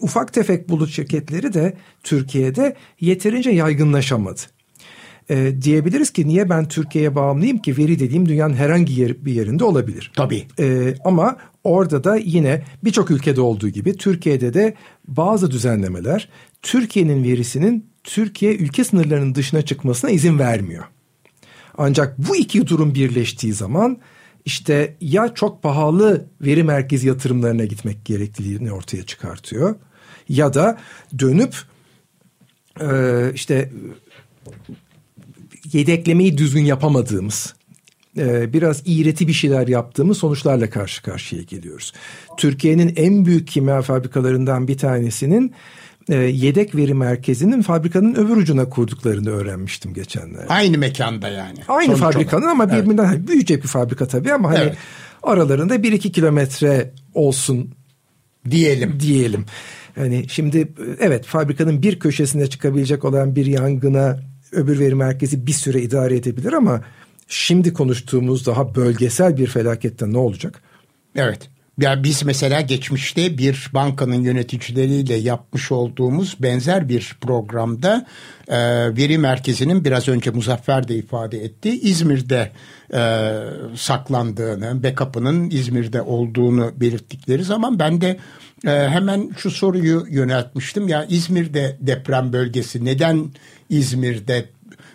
ufak 0.00 0.32
tefek 0.32 0.68
bulut 0.68 0.90
şirketleri 0.90 1.54
de 1.54 1.76
Türkiye'de 2.02 2.76
yeterince 3.00 3.50
yaygınlaşamadı. 3.50 4.40
Ee, 5.30 5.62
diyebiliriz 5.62 6.10
ki 6.10 6.28
niye 6.28 6.50
ben 6.50 6.68
Türkiye'ye 6.68 7.14
bağımlıyım 7.14 7.58
ki 7.58 7.76
veri 7.76 7.98
dediğim 7.98 8.28
dünyanın 8.28 8.54
herhangi 8.54 9.00
yer, 9.00 9.24
bir 9.24 9.32
yerinde 9.32 9.64
olabilir. 9.64 10.12
Tabii. 10.16 10.46
Ee, 10.58 10.94
ama 11.04 11.36
orada 11.64 12.04
da 12.04 12.16
yine 12.16 12.64
birçok 12.84 13.10
ülkede 13.10 13.40
olduğu 13.40 13.68
gibi 13.68 13.96
Türkiye'de 13.96 14.54
de 14.54 14.74
bazı 15.08 15.50
düzenlemeler 15.50 16.28
Türkiye'nin 16.62 17.24
verisinin 17.24 17.90
Türkiye 18.04 18.56
ülke 18.56 18.84
sınırlarının 18.84 19.34
dışına 19.34 19.62
çıkmasına 19.62 20.10
izin 20.10 20.38
vermiyor. 20.38 20.84
Ancak 21.78 22.18
bu 22.18 22.36
iki 22.36 22.66
durum 22.66 22.94
birleştiği 22.94 23.52
zaman 23.52 23.98
işte 24.44 24.96
ya 25.00 25.34
çok 25.34 25.62
pahalı 25.62 26.26
veri 26.40 26.62
merkezi 26.62 27.08
yatırımlarına 27.08 27.64
gitmek 27.64 28.04
gerekliliğini 28.04 28.72
ortaya 28.72 29.02
çıkartıyor 29.02 29.74
ya 30.28 30.54
da 30.54 30.78
dönüp 31.18 31.54
e, 32.80 32.88
işte 33.34 33.70
yedeklemeyi 35.72 36.38
düzgün 36.38 36.64
yapamadığımız 36.64 37.54
e, 38.18 38.52
biraz 38.52 38.82
iğreti 38.84 39.28
bir 39.28 39.32
şeyler 39.32 39.68
yaptığımız 39.68 40.18
sonuçlarla 40.18 40.70
karşı 40.70 41.02
karşıya 41.02 41.42
geliyoruz. 41.42 41.92
Türkiye'nin 42.36 42.92
en 42.96 43.24
büyük 43.24 43.48
kimya 43.48 43.82
fabrikalarından 43.82 44.68
bir 44.68 44.78
tanesinin 44.78 45.54
e, 46.08 46.14
yedek 46.16 46.74
veri 46.74 46.94
merkezinin 46.94 47.62
fabrikanın 47.62 48.14
öbür 48.14 48.36
ucuna 48.36 48.68
kurduklarını 48.68 49.30
öğrenmiştim 49.30 49.94
geçenlerde. 49.94 50.46
Aynı 50.48 50.78
mekanda 50.78 51.28
yani. 51.28 51.58
Aynı 51.68 51.96
Sonuç 51.96 52.14
fabrikanın 52.14 52.42
olarak. 52.42 52.60
ama 52.60 52.72
birbirinden 52.72 53.12
evet. 53.12 53.28
büyüyecek 53.28 53.62
bir 53.62 53.68
fabrika 53.68 54.08
tabii 54.08 54.32
ama 54.32 54.50
hani 54.50 54.58
evet. 54.58 54.76
aralarında 55.22 55.82
bir 55.82 55.92
iki 55.92 56.12
kilometre 56.12 56.92
olsun 57.14 57.70
diyelim. 58.50 59.00
Diyelim. 59.00 59.44
Hani 59.94 60.28
şimdi 60.28 60.72
evet 61.00 61.24
fabrikanın 61.24 61.82
bir 61.82 61.98
köşesinde 61.98 62.46
çıkabilecek 62.46 63.04
olan 63.04 63.36
bir 63.36 63.46
yangına 63.46 64.29
öbür 64.52 64.78
veri 64.78 64.94
merkezi 64.94 65.46
bir 65.46 65.52
süre 65.52 65.82
idare 65.82 66.16
edebilir 66.16 66.52
ama 66.52 66.80
şimdi 67.28 67.72
konuştuğumuz 67.72 68.46
daha 68.46 68.74
bölgesel 68.74 69.36
bir 69.36 69.46
felakette 69.46 70.12
ne 70.12 70.18
olacak? 70.18 70.62
Evet. 71.16 71.50
Ya 71.80 72.02
biz 72.02 72.24
mesela 72.24 72.60
geçmişte 72.60 73.38
bir 73.38 73.70
bankanın 73.74 74.22
yöneticileriyle 74.22 75.14
yapmış 75.14 75.72
olduğumuz 75.72 76.36
benzer 76.40 76.88
bir 76.88 77.16
programda 77.20 78.06
e, 78.48 78.58
veri 78.96 79.18
merkezinin 79.18 79.84
biraz 79.84 80.08
önce 80.08 80.30
Muzaffer 80.30 80.88
de 80.88 80.94
ifade 80.94 81.44
etti 81.44 81.80
İzmir'de 81.80 82.52
e, 82.94 83.32
saklandığını, 83.76 84.82
backup'ının 84.82 85.50
İzmir'de 85.50 86.02
olduğunu 86.02 86.72
belirttikleri 86.76 87.44
zaman 87.44 87.78
ben 87.78 88.00
de 88.00 88.16
e, 88.66 88.70
hemen 88.70 89.30
şu 89.36 89.50
soruyu 89.50 90.06
yöneltmiştim. 90.10 90.88
Ya 90.88 91.04
İzmir'de 91.04 91.76
deprem 91.80 92.32
bölgesi 92.32 92.84
neden 92.84 93.30
İzmir'de 93.70 94.44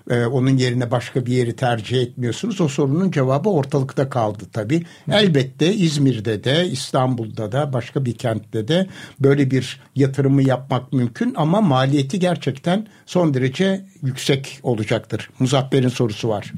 e, 0.10 0.26
onun 0.26 0.58
yerine 0.58 0.92
başka 0.92 1.26
bir 1.26 1.32
yeri 1.32 1.56
tercih 1.56 2.02
etmiyorsunuz. 2.02 2.62
O 2.62 2.68
sorunun 2.68 3.12
cevabı 3.12 3.50
ortalıkta 3.50 4.10
kaldı 4.10 4.44
tabii. 4.54 4.84
Elbette 5.12 5.74
İzmir'de 5.74 6.44
de 6.44 6.68
İstanbul'da 6.68 7.52
da 7.52 7.74
başka 7.74 8.06
bir 8.06 8.14
kentte 8.14 8.68
de 8.68 8.88
böyle 9.20 9.52
bir 9.52 9.82
yatırımı 9.96 10.44
yapmak 10.44 10.94
mümkün 10.94 11.34
ama 11.36 11.62
maliyeti 11.62 12.20
gerçekten 12.20 12.88
son 13.06 13.34
derece 13.34 13.86
yüksek 14.02 14.60
olacaktır. 14.64 15.30
Muzaffer'in 15.40 15.88
sorusu 15.88 16.30
var. 16.30 16.54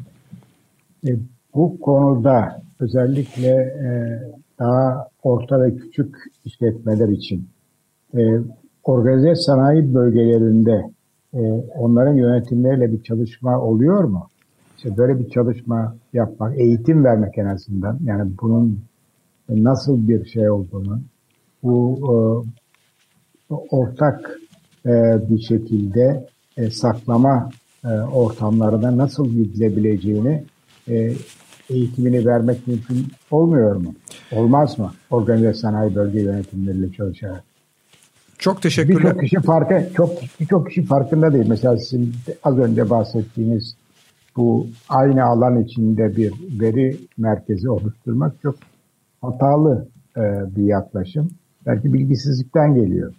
E, 1.07 1.11
bu 1.55 1.79
konuda 1.79 2.61
özellikle 2.79 3.49
e, 3.49 3.89
daha 4.59 5.07
orta 5.23 5.61
ve 5.61 5.75
küçük 5.75 6.15
işletmeler 6.45 7.07
için 7.09 7.49
e, 8.17 8.19
organize 8.83 9.35
sanayi 9.35 9.93
bölgelerinde 9.93 10.96
e, 11.33 11.39
onların 11.77 12.15
yönetimleriyle 12.15 12.91
bir 12.91 13.03
çalışma 13.03 13.61
oluyor 13.61 14.03
mu? 14.03 14.27
İşte 14.77 14.97
böyle 14.97 15.19
bir 15.19 15.29
çalışma 15.29 15.95
yapmak, 16.13 16.59
eğitim 16.59 17.03
vermek 17.03 17.37
en 17.37 17.45
azından 17.45 17.99
yani 18.03 18.31
bunun 18.41 18.79
nasıl 19.49 20.07
bir 20.07 20.25
şey 20.25 20.49
olduğunu 20.49 21.01
bu 21.63 21.99
e, 22.03 23.53
ortak 23.53 24.39
e, 24.85 24.91
bir 25.29 25.39
şekilde 25.39 26.27
e, 26.57 26.69
saklama 26.69 27.49
e, 27.83 27.87
ortamlarına 27.89 28.97
nasıl 28.97 29.29
gidilebileceğini 29.29 30.43
e, 30.87 31.13
eğitimini 31.69 32.25
vermek 32.25 32.67
mümkün 32.67 33.07
olmuyor 33.31 33.75
mu? 33.75 33.93
Olmaz 34.31 34.79
mı? 34.79 34.91
Organize 35.11 35.53
sanayi 35.53 35.95
bölge 35.95 36.21
yönetimleriyle 36.21 36.91
çalışarak. 36.91 37.43
Çok 38.37 38.61
teşekkürler. 38.61 39.03
Birçok 39.03 39.21
kişi 39.21 39.39
farkı 39.39 39.89
çok 39.95 40.11
birçok 40.39 40.67
kişi 40.67 40.85
farkında 40.85 41.33
değil. 41.33 41.45
Mesela 41.47 41.77
sizin 41.77 42.13
az 42.43 42.57
önce 42.57 42.89
bahsettiğiniz 42.89 43.75
bu 44.35 44.67
aynı 44.89 45.23
alan 45.23 45.63
içinde 45.63 46.17
bir 46.17 46.33
veri 46.59 46.97
merkezi 47.17 47.69
oluşturmak 47.69 48.33
çok 48.41 48.55
hatalı 49.21 49.87
e, 50.17 50.21
bir 50.55 50.63
yaklaşım. 50.63 51.29
Belki 51.65 51.93
bilgisizlikten 51.93 52.75
geliyor. 52.75 53.13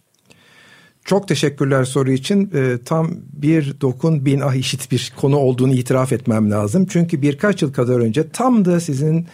Çok 1.05 1.29
teşekkürler 1.29 1.85
soru 1.85 2.11
için. 2.11 2.51
E, 2.55 2.79
tam 2.85 3.11
bir 3.33 3.81
dokun 3.81 4.25
bin 4.25 4.41
ah 4.41 4.55
işit 4.55 4.93
bir 4.93 5.13
konu 5.17 5.37
olduğunu 5.37 5.73
itiraf 5.73 6.13
etmem 6.13 6.51
lazım. 6.51 6.87
Çünkü 6.87 7.23
birkaç 7.23 7.63
yıl 7.63 7.73
kadar 7.73 8.01
önce 8.01 8.29
tam 8.29 8.65
da 8.65 8.81
sizin 8.81 9.27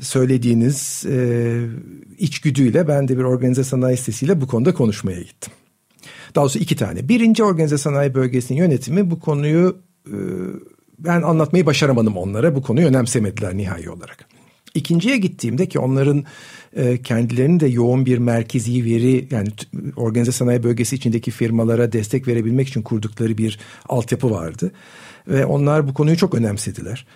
söylediğiniz 0.00 1.06
e, 1.06 1.60
içgüdüyle 2.18 2.88
ben 2.88 3.08
de 3.08 3.18
bir 3.18 3.22
organize 3.22 3.64
sanayi 3.64 3.96
sitesiyle 3.96 4.40
bu 4.40 4.46
konuda 4.46 4.74
konuşmaya 4.74 5.20
gittim. 5.20 5.52
Daha 6.34 6.42
doğrusu 6.44 6.58
iki 6.58 6.76
tane. 6.76 7.08
Birinci 7.08 7.44
organize 7.44 7.78
sanayi 7.78 8.14
bölgesinin 8.14 8.58
yönetimi 8.58 9.10
bu 9.10 9.20
konuyu 9.20 9.76
e, 10.06 10.16
ben 10.98 11.22
anlatmayı 11.22 11.66
başaramadım 11.66 12.16
onlara. 12.16 12.54
Bu 12.54 12.62
konuyu 12.62 12.86
önemsemediler 12.86 13.56
nihai 13.56 13.90
olarak. 13.90 14.28
İkinciye 14.74 15.16
gittiğimde 15.16 15.66
ki 15.66 15.78
onların 15.78 16.24
e, 16.76 17.02
kendilerinin 17.02 17.60
de 17.60 17.66
yoğun 17.66 18.06
bir 18.06 18.18
merkezi 18.18 18.84
veri 18.84 19.28
yani 19.30 19.48
organize 19.96 20.32
sanayi 20.32 20.62
bölgesi 20.62 20.96
içindeki 20.96 21.30
firmalara 21.30 21.92
destek 21.92 22.28
verebilmek 22.28 22.68
için 22.68 22.82
kurdukları 22.82 23.38
bir 23.38 23.58
altyapı 23.88 24.30
vardı. 24.30 24.72
Ve 25.28 25.46
onlar 25.46 25.88
bu 25.88 25.94
konuyu 25.94 26.16
çok 26.16 26.34
önemsediler 26.34 27.06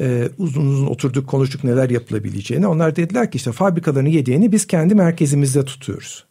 e, 0.00 0.28
uzun 0.38 0.66
uzun 0.66 0.86
oturduk 0.86 1.26
konuştuk 1.28 1.64
neler 1.64 1.90
yapılabileceğini. 1.90 2.66
Onlar 2.66 2.96
dediler 2.96 3.30
ki 3.30 3.36
işte 3.36 3.52
fabrikaların 3.52 4.06
yediğini 4.06 4.52
biz 4.52 4.66
kendi 4.66 4.94
merkezimizde 4.94 5.64
tutuyoruz. 5.64 6.24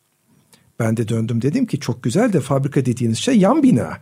Ben 0.80 0.97
de 0.97 1.07
döndüm 1.07 1.41
dedim 1.41 1.65
ki 1.65 1.80
çok 1.80 2.03
güzel 2.03 2.34
de 2.34 2.39
fabrika 2.39 2.86
dediğiniz 2.86 3.18
şey 3.18 3.38
yan 3.38 3.63
bina. 3.63 3.97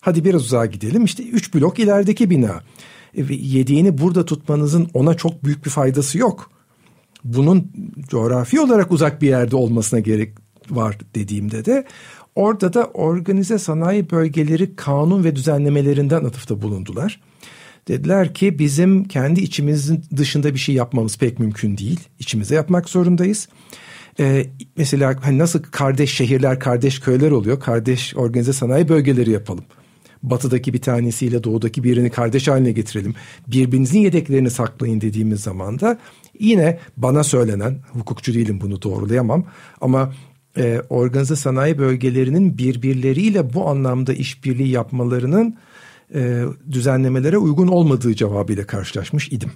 Hadi 0.00 0.24
biraz 0.24 0.44
uzağa 0.44 0.66
gidelim 0.66 1.04
işte 1.04 1.22
üç 1.22 1.54
blok 1.54 1.78
ilerideki 1.78 2.30
bina. 2.30 2.62
E, 3.14 3.22
yediğini 3.34 3.98
burada 3.98 4.24
tutmanızın 4.24 4.88
ona 4.94 5.14
çok 5.14 5.44
büyük 5.44 5.64
bir 5.64 5.70
faydası 5.70 6.18
yok. 6.18 6.50
Bunun 7.24 7.72
coğrafi 8.08 8.60
olarak 8.60 8.92
uzak 8.92 9.22
bir 9.22 9.28
yerde 9.28 9.56
olmasına 9.56 10.00
gerek 10.00 10.32
var 10.70 10.98
dediğimde 11.14 11.64
de 11.64 11.84
orada 12.34 12.72
da 12.72 12.84
organize 12.84 13.58
sanayi 13.58 14.10
bölgeleri 14.10 14.76
kanun 14.76 15.24
ve 15.24 15.36
düzenlemelerinden 15.36 16.24
atıfta 16.24 16.62
bulundular 16.62 17.20
Dediler 17.88 18.34
ki 18.34 18.58
bizim 18.58 19.04
kendi 19.04 19.40
içimizin 19.40 20.04
dışında 20.16 20.54
bir 20.54 20.58
şey 20.58 20.74
yapmamız 20.74 21.18
pek 21.18 21.38
mümkün 21.38 21.78
değil. 21.78 22.00
İçimize 22.18 22.54
yapmak 22.54 22.88
zorundayız. 22.88 23.48
Ee, 24.20 24.46
mesela 24.76 25.14
hani 25.22 25.38
nasıl 25.38 25.62
kardeş 25.62 26.14
şehirler, 26.14 26.60
kardeş 26.60 27.00
köyler 27.00 27.30
oluyor. 27.30 27.60
Kardeş 27.60 28.16
organize 28.16 28.52
sanayi 28.52 28.88
bölgeleri 28.88 29.30
yapalım. 29.30 29.64
Batıdaki 30.22 30.72
bir 30.72 30.80
tanesiyle 30.80 31.44
doğudaki 31.44 31.84
birini 31.84 32.10
kardeş 32.10 32.48
haline 32.48 32.72
getirelim. 32.72 33.14
Birbirinizin 33.48 34.00
yedeklerini 34.00 34.50
saklayın 34.50 35.00
dediğimiz 35.00 35.40
zaman 35.40 35.80
da 35.80 35.98
yine 36.38 36.78
bana 36.96 37.24
söylenen, 37.24 37.78
hukukçu 37.92 38.34
değilim 38.34 38.60
bunu 38.60 38.82
doğrulayamam 38.82 39.44
ama 39.80 40.12
e, 40.58 40.82
organize 40.88 41.36
sanayi 41.36 41.78
bölgelerinin 41.78 42.58
birbirleriyle 42.58 43.54
bu 43.54 43.68
anlamda 43.68 44.12
işbirliği 44.12 44.68
yapmalarının 44.68 45.56
e, 46.14 46.42
düzenlemelere 46.72 47.38
uygun 47.38 47.68
olmadığı 47.68 48.14
cevabıyla 48.14 48.66
karşılaşmış 48.66 49.28
idim. 49.28 49.50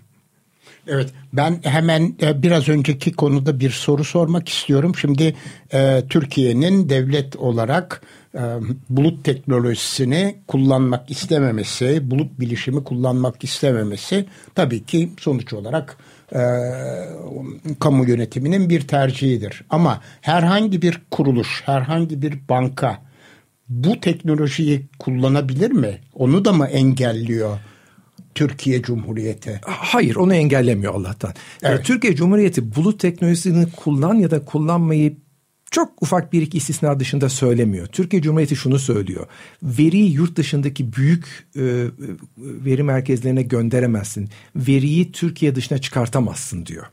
Evet 0.87 1.11
ben 1.33 1.61
hemen 1.63 2.15
e, 2.23 2.43
biraz 2.43 2.69
önceki 2.69 3.13
konuda 3.13 3.61
bir 3.61 3.71
soru 3.71 4.05
sormak 4.05 4.49
istiyorum. 4.49 4.93
Şimdi 4.95 5.37
e, 5.73 6.03
Türkiye'nin 6.09 6.89
devlet 6.89 7.37
olarak 7.37 8.03
e, 8.35 8.41
bulut 8.91 9.25
teknolojisini 9.25 10.37
kullanmak 10.49 11.11
istememesi, 11.11 12.11
bulut 12.11 12.41
bilişimi 12.41 12.85
kullanmak 12.85 13.45
istememesi 13.45 14.27
tabii 14.55 14.85
ki 14.85 15.11
sonuç 15.19 15.53
olarak 15.53 15.97
e, 16.35 16.41
kamu 17.81 18.09
yönetiminin 18.09 18.71
bir 18.71 18.89
tercihidir. 18.89 19.65
Ama 19.71 20.01
herhangi 20.21 20.83
bir 20.83 21.01
kuruluş, 21.11 21.63
herhangi 21.67 22.23
bir 22.23 22.39
banka 22.49 23.10
bu 23.71 24.01
teknolojiyi 24.01 24.87
kullanabilir 24.99 25.71
mi? 25.71 25.99
Onu 26.15 26.45
da 26.45 26.53
mı 26.53 26.67
engelliyor? 26.67 27.59
Türkiye 28.35 28.83
Cumhuriyeti? 28.83 29.61
Hayır 29.67 30.17
onu 30.17 30.35
engellemiyor 30.35 30.95
Allah'tan. 30.95 31.35
Evet. 31.63 31.85
Türkiye 31.85 32.17
Cumhuriyeti 32.17 32.75
bulut 32.75 33.01
teknolojisini 33.01 33.67
kullan 33.77 34.15
ya 34.15 34.31
da 34.31 34.45
kullanmayı 34.45 35.17
çok 35.71 36.03
ufak 36.03 36.33
bir 36.33 36.43
iki 36.43 36.59
istisna 36.59 37.01
dışında 37.01 37.29
söylemiyor. 37.29 37.87
Türkiye 37.87 38.23
Cumhuriyeti 38.23 38.57
şunu 38.57 38.79
söylüyor. 38.79 39.27
Veriyi 39.63 40.13
yurt 40.13 40.37
dışındaki 40.37 40.93
büyük 40.93 41.49
e, 41.57 41.63
veri 42.39 42.83
merkezlerine 42.83 43.43
gönderemezsin. 43.43 44.29
Veriyi 44.57 45.13
Türkiye 45.13 45.55
dışına 45.55 45.79
çıkartamazsın 45.79 46.67
diyor. 46.67 46.87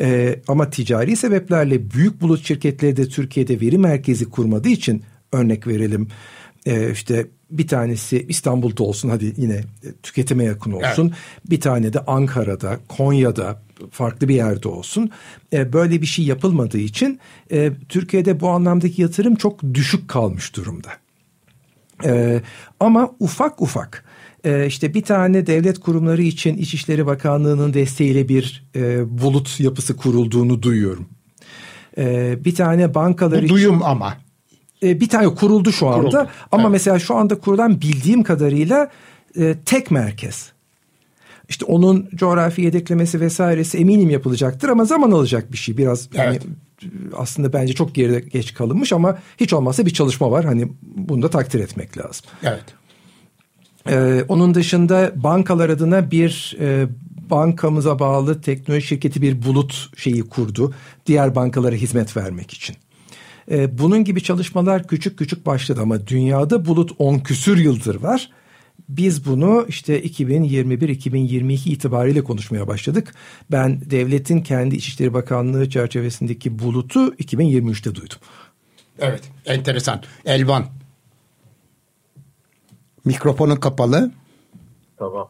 E, 0.00 0.40
ama 0.48 0.70
ticari 0.70 1.16
sebeplerle 1.16 1.90
büyük 1.90 2.20
bulut 2.20 2.46
şirketleri 2.46 2.96
de 2.96 3.08
Türkiye'de 3.08 3.60
veri 3.60 3.78
merkezi 3.78 4.30
kurmadığı 4.30 4.68
için 4.68 5.02
örnek 5.32 5.66
verelim. 5.66 6.08
E, 6.66 6.90
işte 6.92 7.26
bir 7.50 7.66
tanesi 7.68 8.26
İstanbul'da 8.28 8.82
olsun 8.82 9.08
hadi 9.08 9.34
yine 9.36 9.60
tüketime 10.02 10.44
yakın 10.44 10.72
olsun. 10.72 11.04
Evet. 11.06 11.50
Bir 11.50 11.60
tane 11.60 11.92
de 11.92 12.00
Ankara'da, 12.00 12.78
Konya'da 12.88 13.62
farklı 13.90 14.28
bir 14.28 14.34
yerde 14.34 14.68
olsun. 14.68 15.10
E, 15.52 15.72
böyle 15.72 16.00
bir 16.00 16.06
şey 16.06 16.24
yapılmadığı 16.24 16.78
için 16.78 17.20
e, 17.52 17.72
Türkiye'de 17.88 18.40
bu 18.40 18.48
anlamdaki 18.48 19.02
yatırım 19.02 19.34
çok 19.34 19.74
düşük 19.74 20.08
kalmış 20.08 20.56
durumda. 20.56 20.88
E, 22.04 22.42
ama 22.80 23.14
ufak 23.20 23.62
ufak 23.62 24.04
e, 24.44 24.66
işte 24.66 24.94
bir 24.94 25.02
tane 25.02 25.46
devlet 25.46 25.80
kurumları 25.80 26.22
için 26.22 26.56
İçişleri 26.56 27.06
Bakanlığı'nın 27.06 27.74
desteğiyle 27.74 28.28
bir 28.28 28.68
e, 28.76 29.04
bulut 29.22 29.60
yapısı 29.60 29.96
kurulduğunu 29.96 30.62
duyuyorum. 30.62 31.08
E, 31.98 32.36
bir 32.44 32.54
tane 32.54 32.94
bankalar 32.94 33.44
Bu 33.44 33.48
duyum 33.48 33.82
ama 33.82 34.16
e, 34.82 35.00
bir 35.00 35.08
tane 35.08 35.34
kuruldu 35.34 35.72
şu 35.72 35.88
anda 35.88 36.00
kuruldu. 36.00 36.28
ama 36.52 36.62
evet. 36.62 36.72
mesela 36.72 36.98
şu 36.98 37.14
anda 37.14 37.38
kurulan 37.38 37.80
bildiğim 37.80 38.22
kadarıyla 38.22 38.90
e, 39.38 39.56
tek 39.64 39.90
merkez. 39.90 40.52
İşte 41.48 41.64
onun 41.64 42.08
coğrafi 42.14 42.62
yedeklemesi 42.62 43.20
vesairesi 43.20 43.78
eminim 43.78 44.10
yapılacaktır 44.10 44.68
ama 44.68 44.84
zaman 44.84 45.10
alacak 45.10 45.52
bir 45.52 45.56
şey. 45.56 45.76
Biraz 45.76 46.08
evet. 46.14 46.26
hani 46.26 46.38
aslında 47.16 47.52
bence 47.52 47.72
çok 47.72 47.94
geride 47.94 48.20
geç 48.20 48.54
kalınmış 48.54 48.92
ama 48.92 49.18
hiç 49.36 49.52
olmazsa 49.52 49.86
bir 49.86 49.90
çalışma 49.90 50.30
var. 50.30 50.44
Hani 50.44 50.68
bunu 50.82 51.22
da 51.22 51.30
takdir 51.30 51.60
etmek 51.60 51.98
lazım. 51.98 52.26
Evet. 52.42 52.64
Ee, 53.90 54.24
onun 54.28 54.54
dışında 54.54 55.12
bankalar 55.16 55.68
adına 55.68 56.10
bir 56.10 56.56
e, 56.60 56.86
bankamıza 57.30 57.98
bağlı 57.98 58.40
teknoloji 58.40 58.86
şirketi 58.86 59.22
bir 59.22 59.42
bulut 59.42 59.90
şeyi 59.96 60.22
kurdu. 60.22 60.74
Diğer 61.06 61.34
bankalara 61.34 61.74
hizmet 61.74 62.16
vermek 62.16 62.50
için. 62.50 62.76
Ee, 63.50 63.78
bunun 63.78 64.04
gibi 64.04 64.22
çalışmalar 64.22 64.86
küçük 64.86 65.18
küçük 65.18 65.46
başladı 65.46 65.80
ama 65.82 66.06
dünyada 66.06 66.64
bulut 66.64 66.90
10 66.98 67.18
küsür 67.18 67.58
yıldır 67.58 67.94
var. 67.94 68.30
Biz 68.88 69.26
bunu 69.26 69.64
işte 69.68 70.02
2021-2022 70.02 71.68
itibariyle 71.68 72.24
konuşmaya 72.24 72.66
başladık. 72.66 73.14
Ben 73.50 73.80
devletin 73.90 74.40
kendi 74.40 74.76
İçişleri 74.76 75.14
Bakanlığı 75.14 75.70
çerçevesindeki 75.70 76.58
bulutu 76.58 77.14
2023'te 77.14 77.94
duydum. 77.94 78.18
Evet, 78.98 79.22
enteresan. 79.46 80.02
Elvan. 80.24 80.66
Mikrofonun 83.04 83.56
kapalı. 83.56 84.10
Tamam. 84.96 85.28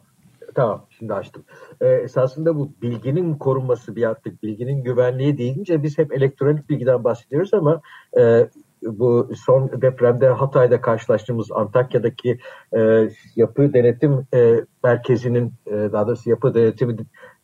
Tamam, 0.55 0.87
şimdi 0.99 1.15
açtım. 1.15 1.45
Ee, 1.81 1.89
esasında 1.89 2.57
bu 2.57 2.73
bilginin 2.83 3.35
korunması 3.35 3.97
bir 3.97 4.09
artık 4.09 4.43
bilginin 4.43 4.83
güvenliği 4.83 5.39
deyince 5.39 5.83
biz 5.83 5.99
hep 5.99 6.13
elektronik 6.13 6.69
bilgiden 6.69 7.05
bahsediyoruz 7.05 7.55
ama 7.55 7.81
e, 8.19 8.49
bu 8.83 9.31
son 9.35 9.83
depremde 9.83 10.29
Hatay'da 10.29 10.81
karşılaştığımız 10.81 11.53
Antakya'daki 11.53 12.39
e, 12.77 13.09
yapı 13.37 13.73
denetim 13.73 14.27
e, 14.35 14.65
merkezinin 14.85 15.53
e, 15.67 15.73
daha 15.73 16.07
doğrusu 16.07 16.31
yapı 16.31 16.55
denetimi 16.55 16.97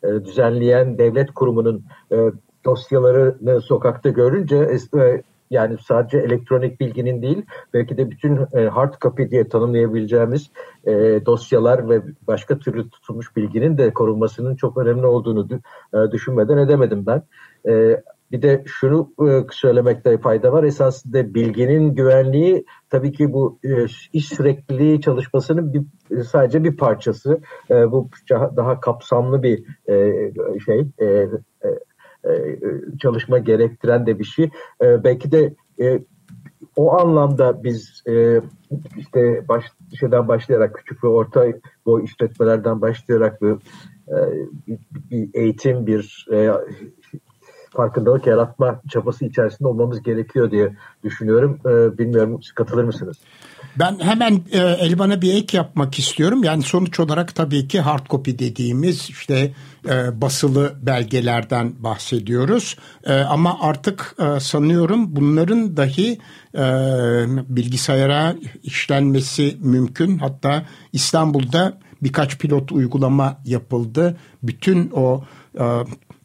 e, 0.03 0.09
düzenleyen 0.24 0.99
devlet 0.99 1.35
kurumunun 1.35 1.85
e, 2.12 2.16
dosyalarını 2.64 3.61
sokakta 3.61 4.09
görünce 4.09 4.57
e, 4.97 5.22
yani 5.55 5.76
sadece 5.78 6.18
elektronik 6.18 6.80
bilginin 6.80 7.22
değil 7.22 7.42
belki 7.74 7.96
de 7.96 8.11
bütün 8.11 8.38
e, 8.52 8.68
hard 8.68 8.94
copy 9.00 9.22
diye 9.30 9.48
tanımlayabileceğimiz 9.48 10.50
e, 10.84 10.92
dosyalar 11.26 11.88
ve 11.88 12.02
başka 12.26 12.59
türlü 12.59 12.90
tutulmuş 12.90 13.36
bilginin 13.36 13.78
de 13.78 13.92
korunmasının 13.92 14.57
çok 14.57 14.78
önemli 14.78 15.07
olduğunu 15.07 15.48
e, 15.94 16.12
düşünmeden 16.12 16.57
edemedim 16.57 17.07
ben. 17.07 17.22
E, 17.68 18.02
bir 18.32 18.42
de 18.42 18.62
şunu 18.66 19.12
e, 19.28 19.44
söylemekte 19.52 20.18
fayda 20.18 20.52
var. 20.52 20.64
Esasında 20.64 21.34
bilginin 21.34 21.94
güvenliği 21.94 22.64
tabii 22.90 23.12
ki 23.12 23.32
bu 23.32 23.59
e, 23.64 23.84
iş 24.12 24.28
sürekliliği 24.28 25.00
çalışmasının 25.00 25.74
bir, 25.74 25.82
sadece 26.22 26.64
bir 26.64 26.76
parçası. 26.76 27.40
E, 27.70 27.90
bu 27.92 28.11
daha 28.30 28.80
kapsamlı 28.80 29.42
bir 29.42 29.64
şey 30.64 30.86
çalışma 33.02 33.38
gerektiren 33.38 34.06
de 34.06 34.18
bir 34.18 34.24
şey. 34.24 34.50
Belki 34.80 35.32
de 35.32 35.54
o 36.76 36.92
anlamda 36.92 37.64
biz 37.64 38.02
işte 38.96 39.48
baş, 39.48 39.64
şeyden 40.00 40.28
başlayarak 40.28 40.74
küçük 40.74 41.04
ve 41.04 41.08
orta 41.08 41.46
boy 41.86 42.04
işletmelerden 42.04 42.80
başlayarak 42.80 43.42
bir, 43.42 43.56
bir 45.10 45.30
eğitim, 45.34 45.86
bir 45.86 46.26
farkındalık 47.74 48.26
yaratma 48.26 48.80
çabası 48.90 49.24
içerisinde 49.24 49.68
olmamız 49.68 50.02
gerekiyor 50.02 50.50
diye 50.50 50.76
düşünüyorum. 51.04 51.58
E, 51.66 51.98
bilmiyorum 51.98 52.40
katılır 52.54 52.84
mısınız? 52.84 53.16
Ben 53.78 53.98
hemen 54.00 54.42
e, 54.52 54.58
Elvan'a 54.58 55.22
bir 55.22 55.34
ek 55.34 55.56
yapmak 55.56 55.98
istiyorum. 55.98 56.44
Yani 56.44 56.62
sonuç 56.62 57.00
olarak 57.00 57.34
tabii 57.34 57.68
ki 57.68 57.80
hard 57.80 58.06
copy 58.06 58.30
dediğimiz 58.30 59.10
işte 59.10 59.52
e, 59.88 60.20
basılı 60.20 60.74
belgelerden 60.82 61.74
bahsediyoruz. 61.78 62.76
E, 63.04 63.12
ama 63.14 63.58
artık 63.60 64.16
e, 64.18 64.40
sanıyorum 64.40 65.16
bunların 65.16 65.76
dahi 65.76 66.18
e, 66.54 66.62
bilgisayara 67.56 68.36
işlenmesi 68.62 69.56
mümkün. 69.60 70.18
Hatta 70.18 70.62
İstanbul'da 70.92 71.78
birkaç 72.02 72.38
pilot 72.38 72.72
uygulama 72.72 73.40
yapıldı. 73.44 74.16
Bütün 74.42 74.90
o 74.90 75.24
e, 75.58 75.64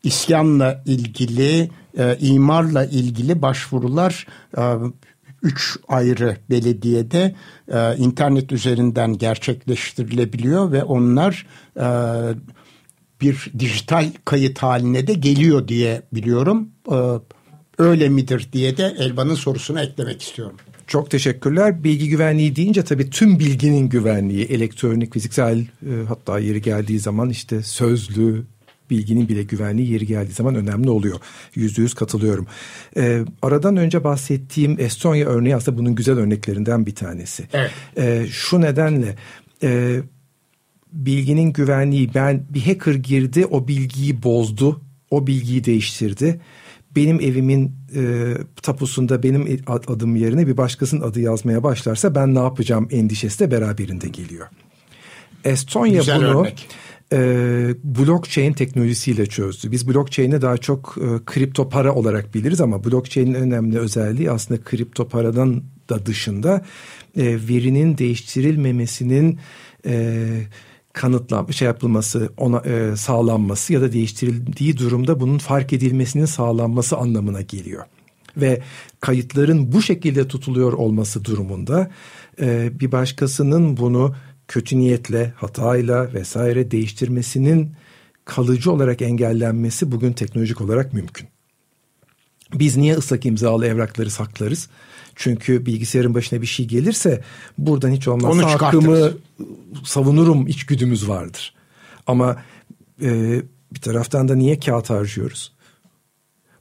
isyanla 0.03 0.83
ilgili, 0.85 1.69
e, 1.97 2.17
imarla 2.19 2.85
ilgili 2.85 3.41
başvurular 3.41 4.27
e, 4.57 4.61
üç 5.43 5.77
ayrı 5.87 6.37
belediyede 6.49 7.35
e, 7.67 7.97
internet 7.97 8.51
üzerinden 8.51 9.17
gerçekleştirilebiliyor 9.17 10.71
ve 10.71 10.83
onlar 10.83 11.45
e, 11.77 11.87
bir 13.21 13.51
dijital 13.59 14.11
kayıt 14.25 14.59
haline 14.59 15.07
de 15.07 15.13
geliyor 15.13 15.67
diye 15.67 16.01
biliyorum. 16.13 16.69
E, 16.91 16.97
öyle 17.77 18.09
midir 18.09 18.49
diye 18.53 18.77
de 18.77 18.95
Elvan'ın 18.99 19.35
sorusuna 19.35 19.81
eklemek 19.81 20.21
istiyorum. 20.21 20.57
Çok 20.87 21.11
teşekkürler. 21.11 21.83
Bilgi 21.83 22.09
güvenliği 22.09 22.55
deyince 22.55 22.83
tabii 22.83 23.09
tüm 23.09 23.39
bilginin 23.39 23.89
güvenliği, 23.89 24.45
elektronik, 24.45 25.13
fiziksel 25.13 25.59
e, 25.59 25.91
hatta 26.07 26.39
yeri 26.39 26.61
geldiği 26.61 26.99
zaman 26.99 27.29
işte 27.29 27.63
sözlü, 27.63 28.45
bilginin 28.89 29.29
bile 29.29 29.43
güvenliği 29.43 29.91
yeri 29.91 30.07
geldiği 30.07 30.33
zaman 30.33 30.55
önemli 30.55 30.89
oluyor. 30.89 31.19
Yüzde 31.55 31.81
yüz 31.81 31.93
katılıyorum. 31.93 32.47
Ee, 32.97 33.21
aradan 33.41 33.77
önce 33.77 34.03
bahsettiğim 34.03 34.75
Estonya 34.79 35.27
örneği 35.27 35.55
aslında 35.55 35.77
bunun 35.77 35.95
güzel 35.95 36.17
örneklerinden 36.17 36.85
bir 36.85 36.95
tanesi. 36.95 37.47
Evet. 37.53 37.71
Ee, 37.97 38.25
şu 38.31 38.61
nedenle 38.61 39.15
e, 39.63 39.99
bilginin 40.93 41.53
güvenliği 41.53 42.13
ben 42.13 42.45
bir 42.49 42.61
hacker 42.61 42.95
girdi 42.95 43.45
o 43.45 43.67
bilgiyi 43.67 44.23
bozdu 44.23 44.81
o 45.11 45.27
bilgiyi 45.27 45.63
değiştirdi 45.63 46.39
benim 46.95 47.19
evimin 47.21 47.75
e, 47.95 48.33
tapusunda 48.61 49.23
benim 49.23 49.59
adım 49.67 50.15
yerine 50.15 50.47
bir 50.47 50.57
başkasının 50.57 51.01
adı 51.01 51.21
yazmaya 51.21 51.63
başlarsa 51.63 52.15
ben 52.15 52.35
ne 52.35 52.39
yapacağım 52.39 52.87
endişesi 52.91 53.39
de 53.39 53.51
beraberinde 53.51 54.07
geliyor. 54.07 54.47
Estonya 55.43 55.99
Güzel 55.99 56.19
bunu 56.19 56.47
e, 57.13 57.17
blockchain 57.83 58.53
teknolojisiyle 58.53 59.25
çözdü. 59.25 59.71
Biz 59.71 59.87
blockchain'i 59.87 60.41
daha 60.41 60.57
çok 60.57 60.95
e, 60.97 61.25
kripto 61.25 61.69
para 61.69 61.95
olarak 61.95 62.35
biliriz 62.35 62.61
ama 62.61 62.83
blockchain'in 62.83 63.33
önemli 63.33 63.79
özelliği 63.79 64.31
aslında 64.31 64.63
kripto 64.63 65.07
paradan 65.07 65.63
da 65.89 66.05
dışında 66.05 66.65
e, 67.17 67.23
verinin 67.25 67.97
değiştirilmemesinin 67.97 69.39
e, 69.85 70.25
kanıtlanmış 70.93 71.57
şey 71.57 71.65
yapılması, 71.65 72.29
ona 72.37 72.59
e, 72.59 72.95
sağlanması 72.95 73.73
ya 73.73 73.81
da 73.81 73.93
değiştirildiği 73.93 74.77
durumda 74.77 75.19
bunun 75.19 75.37
fark 75.37 75.73
edilmesinin 75.73 76.25
sağlanması 76.25 76.97
anlamına 76.97 77.41
geliyor. 77.41 77.85
Ve 78.37 78.61
kayıtların 78.99 79.71
bu 79.71 79.81
şekilde 79.81 80.27
tutuluyor 80.27 80.73
olması 80.73 81.25
durumunda 81.25 81.91
e, 82.41 82.79
bir 82.79 82.91
başkasının 82.91 83.77
bunu 83.77 84.15
kötü 84.49 84.79
niyetle, 84.79 85.33
hatayla 85.35 86.13
vesaire 86.13 86.71
değiştirmesinin 86.71 87.71
kalıcı 88.25 88.71
olarak 88.71 89.01
engellenmesi 89.01 89.91
bugün 89.91 90.13
teknolojik 90.13 90.61
olarak 90.61 90.93
mümkün. 90.93 91.27
Biz 92.53 92.77
niye 92.77 92.95
ıslak 92.95 93.25
imzalı 93.25 93.67
evrakları 93.67 94.09
saklarız? 94.09 94.69
Çünkü 95.15 95.65
bilgisayarın 95.65 96.13
başına 96.13 96.41
bir 96.41 96.47
şey 96.47 96.67
gelirse 96.67 97.23
buradan 97.57 97.91
hiç 97.91 98.07
olmazsa 98.07 98.61
hakkımı 98.61 99.11
savunurum 99.83 100.47
içgüdümüz 100.47 101.09
vardır. 101.09 101.53
Ama 102.07 102.43
e, 103.01 103.41
bir 103.73 103.81
taraftan 103.81 104.27
da 104.27 104.35
niye 104.35 104.59
kağıt 104.59 104.89
harcıyoruz? 104.89 105.51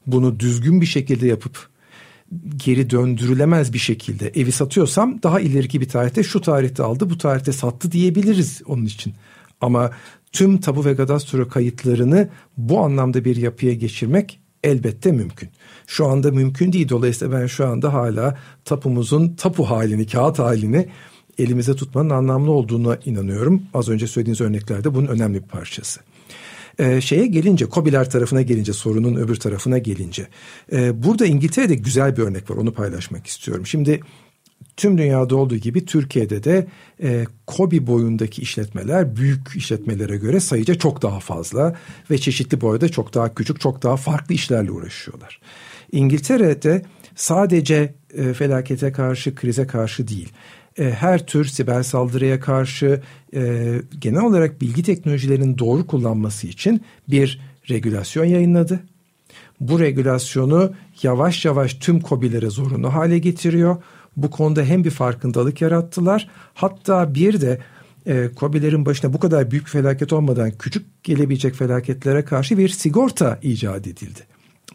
Bunu 0.06 0.40
düzgün 0.40 0.80
bir 0.80 0.86
şekilde 0.86 1.26
yapıp 1.26 1.68
geri 2.56 2.90
döndürülemez 2.90 3.72
bir 3.72 3.78
şekilde 3.78 4.28
evi 4.28 4.52
satıyorsam 4.52 5.22
daha 5.22 5.40
ileriki 5.40 5.80
bir 5.80 5.88
tarihte 5.88 6.22
şu 6.22 6.40
tarihte 6.40 6.82
aldı 6.82 7.10
bu 7.10 7.18
tarihte 7.18 7.52
sattı 7.52 7.92
diyebiliriz 7.92 8.62
onun 8.66 8.84
için. 8.84 9.14
Ama 9.60 9.90
tüm 10.32 10.58
tabu 10.60 10.84
ve 10.84 10.96
kadastro 10.96 11.48
kayıtlarını 11.48 12.28
bu 12.56 12.80
anlamda 12.80 13.24
bir 13.24 13.36
yapıya 13.36 13.74
geçirmek 13.74 14.40
elbette 14.64 15.12
mümkün. 15.12 15.48
Şu 15.86 16.06
anda 16.06 16.30
mümkün 16.30 16.72
değil. 16.72 16.88
Dolayısıyla 16.88 17.40
ben 17.40 17.46
şu 17.46 17.66
anda 17.66 17.92
hala 17.92 18.38
tapumuzun 18.64 19.34
tapu 19.34 19.64
halini, 19.64 20.06
kağıt 20.06 20.38
halini 20.38 20.88
elimize 21.38 21.76
tutmanın 21.76 22.10
anlamlı 22.10 22.50
olduğuna 22.50 22.98
inanıyorum. 23.04 23.62
Az 23.74 23.88
önce 23.88 24.06
söylediğiniz 24.06 24.40
örneklerde 24.40 24.94
bunun 24.94 25.06
önemli 25.06 25.42
bir 25.42 25.48
parçası. 25.48 26.00
Ee, 26.78 27.00
şeye 27.00 27.26
gelince, 27.26 27.66
Kobiler 27.66 28.10
tarafına 28.10 28.42
gelince, 28.42 28.72
sorunun 28.72 29.14
öbür 29.14 29.36
tarafına 29.36 29.78
gelince. 29.78 30.28
E, 30.72 31.02
burada 31.02 31.26
İngiltere'de 31.26 31.74
güzel 31.74 32.16
bir 32.16 32.22
örnek 32.22 32.50
var, 32.50 32.56
onu 32.56 32.72
paylaşmak 32.72 33.26
istiyorum. 33.26 33.66
Şimdi 33.66 34.00
tüm 34.76 34.98
dünyada 34.98 35.36
olduğu 35.36 35.56
gibi 35.56 35.84
Türkiye'de 35.84 36.44
de 36.44 36.66
e, 37.02 37.24
KOBİ 37.46 37.86
boyundaki 37.86 38.42
işletmeler 38.42 39.16
büyük 39.16 39.56
işletmelere 39.56 40.16
göre 40.16 40.40
sayıca 40.40 40.74
çok 40.74 41.02
daha 41.02 41.20
fazla 41.20 41.76
ve 42.10 42.18
çeşitli 42.18 42.60
boyda 42.60 42.88
çok 42.88 43.14
daha 43.14 43.34
küçük, 43.34 43.60
çok 43.60 43.82
daha 43.82 43.96
farklı 43.96 44.34
işlerle 44.34 44.70
uğraşıyorlar. 44.70 45.40
İngiltere'de 45.92 46.82
sadece 47.16 47.94
e, 48.14 48.32
felakete 48.32 48.92
karşı, 48.92 49.34
krize 49.34 49.66
karşı 49.66 50.08
değil, 50.08 50.28
e, 50.78 50.90
her 50.90 51.26
tür 51.26 51.44
siber 51.44 51.82
saldırıya 51.82 52.40
karşı 52.40 53.02
e, 53.34 53.72
genel 53.98 54.22
olarak 54.22 54.60
bilgi 54.60 54.82
teknolojilerinin 54.82 55.58
doğru 55.58 55.86
kullanması 55.86 56.46
için 56.46 56.82
bir 57.08 57.40
regülasyon 57.70 58.24
yayınladı. 58.24 58.80
Bu 59.60 59.80
regülasyonu 59.80 60.72
yavaş 61.02 61.44
yavaş 61.44 61.74
tüm 61.74 62.00
kobilere 62.00 62.50
zorunlu 62.50 62.94
hale 62.94 63.18
getiriyor. 63.18 63.76
Bu 64.16 64.30
konuda 64.30 64.62
hem 64.62 64.84
bir 64.84 64.90
farkındalık 64.90 65.60
yarattılar 65.60 66.28
hatta 66.54 67.14
bir 67.14 67.40
de 67.40 67.58
e, 68.06 68.30
COBİ'lerin 68.36 68.86
başına 68.86 69.12
bu 69.12 69.20
kadar 69.20 69.50
büyük 69.50 69.68
felaket 69.68 70.12
olmadan 70.12 70.50
küçük 70.50 71.04
gelebilecek 71.04 71.54
felaketlere 71.54 72.24
karşı 72.24 72.58
bir 72.58 72.68
sigorta 72.68 73.38
icat 73.42 73.86
edildi. 73.86 74.20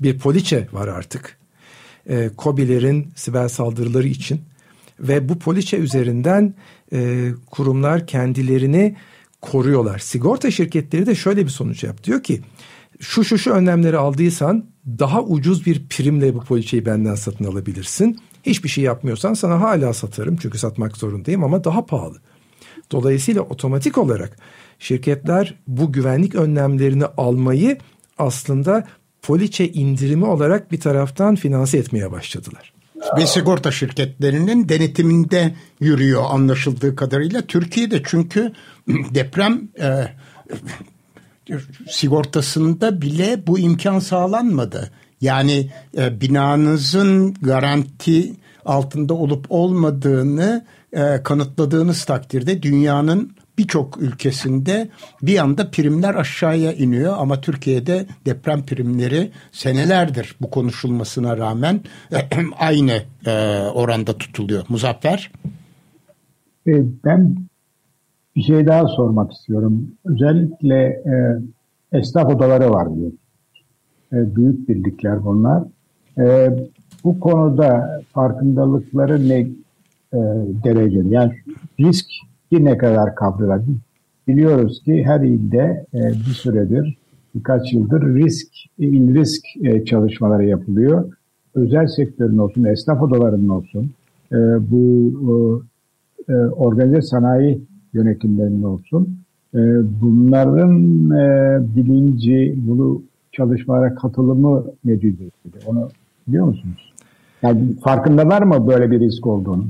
Bir 0.02 0.20
poliçe 0.20 0.68
var 0.72 0.88
artık. 0.88 1.38
E, 2.10 2.30
COBİ'lerin 2.38 3.12
siber 3.16 3.48
saldırıları 3.48 4.08
için 4.08 4.42
ve 5.00 5.30
bu 5.30 5.40
poliçe 5.40 5.78
üzerinden 5.78 6.54
e, 6.94 7.30
kurumlar 7.52 8.08
kendilerini 8.08 8.96
koruyorlar. 9.42 10.00
Sigorta 10.00 10.52
şirketleri 10.52 11.06
de 11.06 11.16
şöyle 11.16 11.46
bir 11.46 11.50
sonuç 11.50 11.84
yap. 11.84 12.04
Diyor 12.04 12.24
ki 12.24 12.42
şu 13.00 13.24
şu 13.24 13.38
şu 13.38 13.52
önlemleri 13.52 13.98
aldıysan 13.98 14.66
daha 15.00 15.24
ucuz 15.24 15.66
bir 15.66 15.88
primle 15.88 16.36
bu 16.36 16.40
poliçeyi 16.40 16.86
benden 16.86 17.16
satın 17.16 17.46
alabilirsin. 17.46 18.20
Hiçbir 18.44 18.70
şey 18.70 18.84
yapmıyorsan 18.84 19.34
sana 19.34 19.62
hala 19.62 19.94
satarım 19.94 20.38
çünkü 20.38 20.58
satmak 20.58 20.98
zorundayım 20.98 21.44
ama 21.44 21.64
daha 21.64 21.86
pahalı. 21.86 22.18
Dolayısıyla 22.92 23.42
otomatik 23.42 23.98
olarak 23.98 24.38
şirketler 24.80 25.56
bu 25.68 25.92
güvenlik 25.92 26.36
önlemlerini 26.36 27.06
almayı 27.06 27.78
aslında 28.18 28.88
poliçe 29.22 29.72
indirimi 29.72 30.26
olarak 30.26 30.72
bir 30.72 30.80
taraftan 30.80 31.36
finanse 31.36 31.78
etmeye 31.78 32.12
başladılar. 32.12 32.73
Ve 33.18 33.28
sigorta 33.28 33.72
şirketlerinin 33.72 34.70
denetiminde 34.70 35.56
yürüyor 35.80 36.24
anlaşıldığı 36.30 36.96
kadarıyla. 36.96 37.42
Türkiye'de 37.42 38.02
çünkü 38.06 38.54
deprem 38.88 39.68
e, 39.80 40.08
sigortasında 41.90 43.02
bile 43.02 43.48
bu 43.48 43.60
imkan 43.60 44.00
sağlanmadı. 44.00 44.92
Yani 45.22 45.72
e, 45.98 46.22
binanızın 46.22 47.34
garanti 47.34 48.34
altında 48.66 49.14
olup 49.14 49.46
olmadığını 49.50 50.66
e, 50.94 51.24
kanıtladığınız 51.24 52.06
takdirde 52.06 52.64
dünyanın 52.64 53.36
birçok 53.58 54.02
ülkesinde 54.02 54.90
bir 55.22 55.40
anda 55.40 55.70
primler 55.72 56.16
aşağıya 56.16 56.74
iniyor 56.74 57.14
ama 57.18 57.42
Türkiye'de 57.42 58.06
deprem 58.26 58.66
primleri 58.66 59.32
senelerdir 59.52 60.36
bu 60.42 60.50
konuşulmasına 60.50 61.38
rağmen 61.38 61.80
aynı 62.60 63.02
e, 63.26 63.60
oranda 63.74 64.18
tutuluyor. 64.18 64.64
Muzaffer? 64.70 65.32
E, 66.68 66.72
ben 67.06 67.36
bir 68.36 68.42
şey 68.42 68.68
daha 68.68 68.88
sormak 68.88 69.32
istiyorum. 69.34 69.92
Özellikle 70.06 70.84
e, 70.86 71.14
esnaf 71.98 72.36
odaları 72.36 72.70
var 72.70 72.96
diyor. 72.96 73.12
E, 74.14 74.36
büyük 74.36 74.70
birlikler 74.70 75.26
bunlar. 75.26 75.64
E, 76.18 76.50
bu 77.04 77.20
konuda 77.20 78.02
farkındalıkları 78.14 79.30
ne 79.30 79.40
e, 79.40 79.48
derecede? 80.64 81.10
Yani 81.10 81.34
risk 81.80 82.06
ne 82.62 82.78
kadar 82.78 83.16
kavrıyorlar? 83.16 83.62
Biliyoruz 84.28 84.82
ki 84.86 85.04
her 85.06 85.22
ilde 85.22 85.86
e, 85.94 86.00
bir 86.10 86.34
süredir, 86.34 86.98
birkaç 87.36 87.74
yıldır 87.74 88.16
risk, 88.16 88.48
il 88.78 89.16
risk 89.16 89.46
e, 89.64 89.86
çalışmaları 89.86 90.46
yapılıyor. 90.46 91.14
Özel 91.56 91.88
sektörün 91.88 92.38
olsun, 92.38 92.64
esnaf 92.64 93.02
odalarının 93.02 93.50
olsun, 93.50 93.92
e, 94.32 94.38
bu 94.72 95.64
organize 96.58 97.02
sanayi 97.02 97.62
yönetimlerinin 97.94 98.64
olsun. 98.64 99.18
Bunların 100.02 101.10
bilinci, 101.76 102.56
bunu 102.58 103.02
çalışmalara 103.32 103.96
katılımı 103.96 104.66
ne 104.86 105.02
düzeyde? 105.02 105.32
Onu 105.66 105.90
biliyor 106.28 106.46
musunuz? 106.46 106.94
Yani 107.42 107.76
farkındalar 107.84 108.42
mı 108.42 108.68
böyle 108.68 108.92
bir 108.92 109.00
risk 109.00 109.28
olduğunu? 109.28 109.66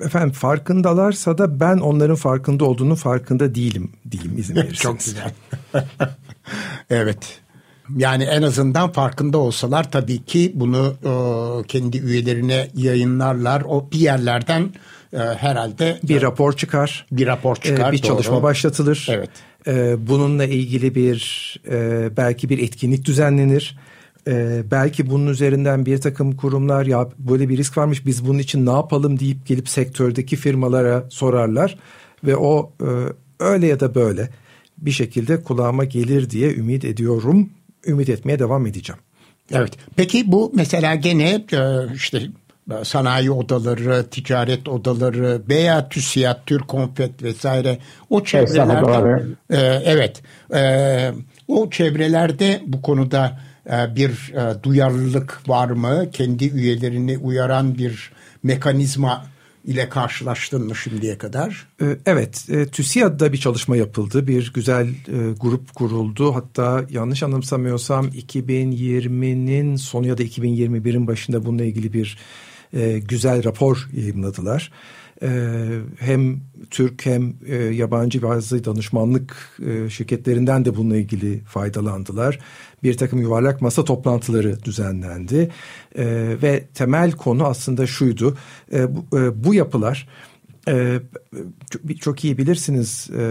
Efendim 0.00 0.32
farkındalarsa 0.32 1.38
da 1.38 1.60
ben 1.60 1.76
onların 1.76 2.16
farkında 2.16 2.64
olduğunu 2.64 2.96
farkında 2.96 3.54
değilim 3.54 3.92
diyeyim 4.10 4.38
izin 4.38 4.56
verirseniz. 4.56 4.78
Çok 4.78 4.98
güzel. 4.98 5.32
evet. 6.90 7.40
Yani 7.96 8.24
en 8.24 8.42
azından 8.42 8.92
farkında 8.92 9.38
olsalar 9.38 9.90
tabii 9.90 10.24
ki 10.24 10.52
bunu 10.54 10.94
e, 11.04 11.66
kendi 11.66 11.98
üyelerine 11.98 12.68
yayınlarlar. 12.74 13.62
O 13.68 13.88
bir 13.92 13.98
yerlerden 13.98 14.74
e, 15.12 15.18
herhalde 15.18 16.00
bir 16.02 16.22
rapor 16.22 16.52
çıkar. 16.52 17.06
Bir 17.12 17.26
rapor 17.26 17.56
çıkar. 17.56 17.88
E, 17.88 17.92
bir 17.92 18.02
doğru. 18.02 18.08
çalışma 18.08 18.42
başlatılır. 18.42 19.06
Evet. 19.10 19.30
E, 19.66 20.06
bununla 20.08 20.44
ilgili 20.44 20.94
bir 20.94 21.54
e, 21.70 22.08
belki 22.16 22.48
bir 22.48 22.58
etkinlik 22.58 23.04
düzenlenir. 23.04 23.78
Ee, 24.28 24.62
belki 24.70 25.10
bunun 25.10 25.26
üzerinden 25.26 25.86
bir 25.86 25.98
takım 25.98 26.36
kurumlar 26.36 26.86
ya 26.86 27.08
böyle 27.18 27.48
bir 27.48 27.56
risk 27.56 27.78
varmış 27.78 28.06
biz 28.06 28.26
bunun 28.26 28.38
için 28.38 28.66
ne 28.66 28.70
yapalım 28.70 29.20
deyip 29.20 29.46
gelip 29.46 29.68
sektördeki 29.68 30.36
firmalara 30.36 31.04
sorarlar 31.10 31.78
ve 32.24 32.36
o 32.36 32.72
e, 32.80 32.88
öyle 33.40 33.66
ya 33.66 33.80
da 33.80 33.94
böyle 33.94 34.28
bir 34.78 34.90
şekilde 34.90 35.42
kulağıma 35.42 35.84
gelir 35.84 36.30
diye 36.30 36.54
ümit 36.54 36.84
ediyorum. 36.84 37.50
Ümit 37.86 38.08
etmeye 38.08 38.38
devam 38.38 38.66
edeceğim. 38.66 39.00
Evet. 39.52 39.72
Peki 39.96 40.32
bu 40.32 40.52
mesela 40.54 40.94
gene 40.94 41.44
e, 41.52 41.94
işte 41.94 42.18
e, 42.70 42.84
sanayi 42.84 43.30
odaları, 43.30 44.06
ticaret 44.10 44.68
odaları 44.68 45.42
veya 45.48 45.88
TÜSİAD, 45.88 46.38
Türk 46.46 46.68
Konfet 46.68 47.22
vesaire 47.22 47.78
o 48.10 48.24
çevrelerde 48.24 49.22
e, 49.50 49.58
evet 49.84 50.22
e, 50.54 51.12
o 51.48 51.70
çevrelerde 51.70 52.62
bu 52.66 52.82
konuda 52.82 53.26
e, 53.26 53.53
bir 53.66 54.32
e, 54.34 54.62
duyarlılık 54.62 55.48
var 55.48 55.70
mı? 55.70 56.10
Kendi 56.12 56.44
üyelerini 56.44 57.18
uyaran 57.18 57.78
bir 57.78 58.12
mekanizma 58.42 59.24
ile 59.64 59.88
karşılaştın 59.88 60.66
mı 60.66 60.76
şimdiye 60.76 61.18
kadar? 61.18 61.66
Ee, 61.82 61.96
evet, 62.06 62.46
e, 62.48 62.66
TÜSİAD'da 62.66 63.32
bir 63.32 63.38
çalışma 63.38 63.76
yapıldı. 63.76 64.26
Bir 64.26 64.52
güzel 64.54 64.88
e, 64.88 65.32
grup 65.40 65.74
kuruldu. 65.74 66.34
Hatta 66.34 66.84
yanlış 66.90 67.22
anımsamıyorsam 67.22 68.06
2020'nin 68.06 69.76
sonu 69.76 70.06
ya 70.06 70.18
da 70.18 70.22
2021'in 70.22 71.06
başında 71.06 71.44
bununla 71.44 71.64
ilgili 71.64 71.92
bir 71.92 72.18
e, 72.72 72.98
güzel 72.98 73.44
rapor 73.44 73.88
yayınladılar. 73.92 74.72
Hem 75.98 76.40
Türk 76.70 77.06
hem 77.06 77.34
yabancı 77.72 78.22
bazı 78.22 78.64
danışmanlık 78.64 79.60
şirketlerinden 79.88 80.64
de 80.64 80.76
bununla 80.76 80.96
ilgili 80.96 81.40
faydalandılar 81.40 82.38
bir 82.84 82.96
takım 82.96 83.20
yuvarlak 83.20 83.62
masa 83.62 83.84
toplantıları 83.84 84.64
düzenlendi 84.64 85.50
e, 85.94 86.04
ve 86.42 86.64
temel 86.74 87.12
konu 87.12 87.44
aslında 87.44 87.86
şuydu 87.86 88.36
e, 88.72 88.96
bu, 88.96 89.18
e, 89.18 89.44
bu 89.44 89.54
yapılar 89.54 90.08
ee, 90.68 91.00
çok 92.00 92.24
iyi 92.24 92.38
bilirsiniz 92.38 93.10
e, 93.18 93.24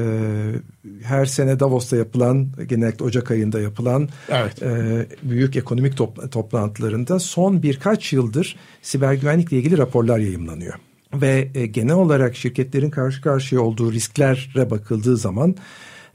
her 1.04 1.26
sene 1.26 1.60
Davos'ta 1.60 1.97
yapılan 1.97 2.47
genellikle 2.70 3.06
Ocak 3.06 3.32
ayında 3.32 3.62
yapılan 3.62 4.10
evet. 4.30 4.64
e, 4.64 5.06
büyük 5.24 5.56
ekonomik 5.56 5.97
top, 5.97 6.32
toplantılarında 6.32 7.20
son 7.20 7.64
birkaç 7.64 8.14
yıldır 8.14 8.56
siber 8.82 9.14
güvenlikle 9.14 9.58
ilgili 9.58 9.78
raporlar 9.78 10.20
yayımlanıyor. 10.20 10.74
Ve 11.14 11.49
e, 11.56 11.66
genel 11.66 11.95
olarak 11.95 12.36
şirketlerin 12.36 12.89
karşı 12.89 13.22
karşıya 13.22 13.62
olduğu 13.62 13.91
risklere 13.91 14.70
bakıldığı 14.70 15.18
zaman 15.18 15.56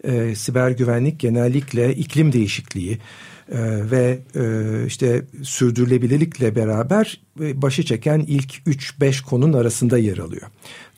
e, 0.05 0.35
siber 0.35 0.71
güvenlik 0.71 1.21
genellikle 1.21 1.95
iklim 1.95 2.33
değişikliği 2.33 2.99
e, 3.53 3.59
ve 3.91 4.19
e, 4.37 4.87
işte 4.87 5.23
sürdürülebilirlikle 5.43 6.57
beraber 6.57 7.21
e, 7.41 7.63
başı 7.63 7.83
çeken 7.83 8.25
ilk 8.27 8.55
3-5 8.67 9.25
konunun 9.25 9.53
arasında 9.53 9.99
yer 9.99 10.19
alıyor. 10.19 10.47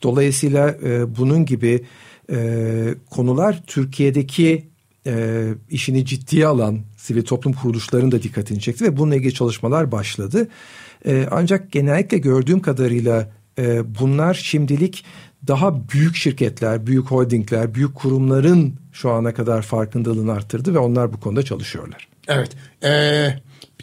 Dolayısıyla 0.03 0.75
e, 0.83 1.17
bunun 1.17 1.45
gibi 1.45 1.85
e, 2.31 2.95
konular 3.09 3.63
Türkiye'deki 3.67 4.71
e, 5.07 5.47
işini 5.69 6.05
ciddiye 6.05 6.47
alan 6.47 6.79
sivil 6.97 7.23
toplum 7.23 7.53
kuruluşlarının 7.53 8.11
da 8.11 8.23
dikkatini 8.23 8.59
çekti 8.59 8.83
ve 8.83 8.97
bununla 8.97 9.15
ilgili 9.15 9.33
çalışmalar 9.33 9.91
başladı. 9.91 10.47
E, 11.05 11.27
ancak 11.31 11.71
genellikle 11.71 12.17
gördüğüm 12.17 12.59
kadarıyla 12.59 13.31
e, 13.59 13.95
bunlar 13.99 14.33
şimdilik 14.33 15.05
daha 15.47 15.89
büyük 15.89 16.15
şirketler, 16.15 16.87
büyük 16.87 17.05
holdingler, 17.05 17.75
büyük 17.75 17.95
kurumların 17.95 18.75
şu 18.91 19.11
ana 19.11 19.33
kadar 19.33 19.61
farkındalığını 19.61 20.31
arttırdı 20.31 20.73
ve 20.73 20.79
onlar 20.79 21.13
bu 21.13 21.19
konuda 21.19 21.43
çalışıyorlar. 21.43 22.07
Evet. 22.27 22.51
Ee, 22.83 23.39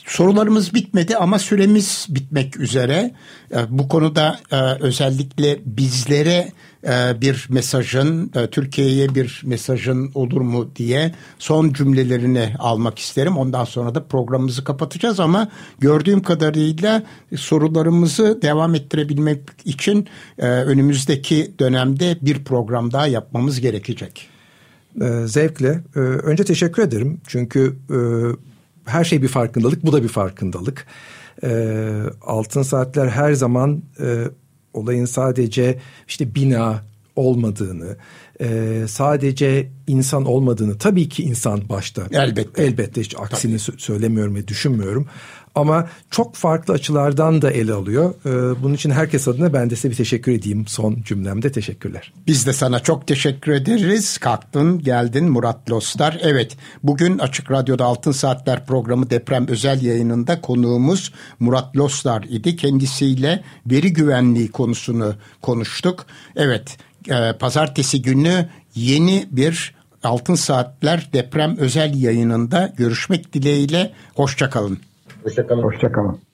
sorularımız 0.09 0.75
bitmedi 0.75 1.17
ama 1.17 1.39
süremiz 1.39 2.07
bitmek 2.09 2.61
üzere. 2.61 3.15
Ee, 3.53 3.57
bu 3.69 3.89
konuda 3.89 4.39
e, 4.53 4.57
özellikle 4.81 5.59
bizlere 5.65 6.53
e, 6.85 7.21
bir 7.21 7.47
mesajın, 7.51 8.31
e, 8.35 8.47
Türkiye'ye 8.47 9.15
bir 9.15 9.43
mesajın 9.45 10.11
olur 10.15 10.41
mu 10.41 10.71
diye 10.77 11.15
son 11.39 11.73
cümlelerini 11.73 12.55
almak 12.59 12.99
isterim. 12.99 13.39
Ondan 13.39 13.65
sonra 13.65 13.95
da 13.95 14.05
programımızı 14.05 14.65
kapatacağız 14.65 15.21
ama 15.21 15.49
gördüğüm 15.79 16.23
kadarıyla 16.23 17.03
sorularımızı 17.37 18.43
devam 18.43 18.75
ettirebilmek 18.75 19.41
için 19.65 20.09
e, 20.39 20.47
önümüzdeki 20.47 21.53
dönemde 21.61 22.19
bir 22.23 22.45
program 22.45 22.93
daha 22.93 23.07
yapmamız 23.07 23.61
gerekecek. 23.61 24.29
Zevkle. 25.25 25.81
Önce 25.95 26.45
teşekkür 26.45 26.83
ederim. 26.83 27.21
Çünkü 27.27 27.77
e, 27.91 27.99
her 28.89 29.05
şey 29.05 29.22
bir 29.22 29.28
farkındalık. 29.28 29.86
Bu 29.86 29.93
da 29.93 30.03
bir 30.03 30.09
farkındalık. 30.09 30.86
Ee, 31.43 32.03
altın 32.22 32.62
saatler 32.62 33.09
her 33.09 33.32
zaman 33.32 33.82
e, 34.01 34.24
olayın 34.74 35.05
sadece 35.05 35.78
işte 36.09 36.34
bina 36.34 36.82
olmadığını, 37.16 37.97
e, 38.41 38.84
sadece 38.89 39.68
insan 39.86 40.24
olmadığını 40.24 40.78
tabii 40.78 41.09
ki 41.09 41.22
insan 41.22 41.68
başta. 41.68 42.03
Elbette. 42.12 42.62
Elbette 42.62 43.01
hiç 43.01 43.14
aksini 43.18 43.59
tabii. 43.59 43.80
söylemiyorum 43.80 44.34
ve 44.34 44.49
düşünmüyorum. 44.49 45.07
Ama 45.55 45.88
çok 46.11 46.34
farklı 46.34 46.74
açılardan 46.74 47.42
da 47.42 47.51
ele 47.51 47.72
alıyor. 47.72 48.14
Ee, 48.26 48.62
bunun 48.62 48.74
için 48.74 48.90
herkes 48.90 49.28
adına 49.28 49.53
ben 49.53 49.70
de 49.70 49.76
size 49.76 49.90
bir 49.90 49.96
teşekkür 49.96 50.32
edeyim 50.32 50.66
son 50.66 51.03
cümlemde. 51.05 51.53
Teşekkürler. 51.53 52.12
Biz 52.26 52.46
de 52.46 52.53
sana 52.53 52.80
çok 52.80 53.07
teşekkür 53.07 53.53
ederiz. 53.53 54.18
Kalktın, 54.18 54.78
geldin 54.78 55.30
Murat 55.30 55.70
Lostar. 55.70 56.18
Evet, 56.22 56.57
bugün 56.82 57.18
Açık 57.18 57.51
Radyo'da 57.51 57.84
Altın 57.84 58.12
Saatler 58.12 58.66
programı 58.66 59.11
deprem 59.11 59.49
özel 59.49 59.82
yayınında 59.82 60.40
konuğumuz 60.40 61.12
Murat 61.40 61.76
Lostar 61.76 62.22
idi. 62.22 62.57
Kendisiyle 62.57 63.42
veri 63.66 63.92
güvenliği 63.92 64.51
konusunu 64.51 65.14
konuştuk. 65.42 66.07
Evet, 66.36 66.78
e, 67.09 67.32
pazartesi 67.32 68.03
günü 68.03 68.49
yeni 68.74 69.26
bir 69.30 69.78
Altın 70.05 70.34
Saatler 70.34 71.09
deprem 71.12 71.57
özel 71.59 72.03
yayınında 72.03 72.72
görüşmek 72.76 73.32
dileğiyle. 73.32 73.92
Hoşçakalın. 74.14 74.78
Hoşçakalın. 75.25 75.62
Hoşçakalın. 75.62 76.28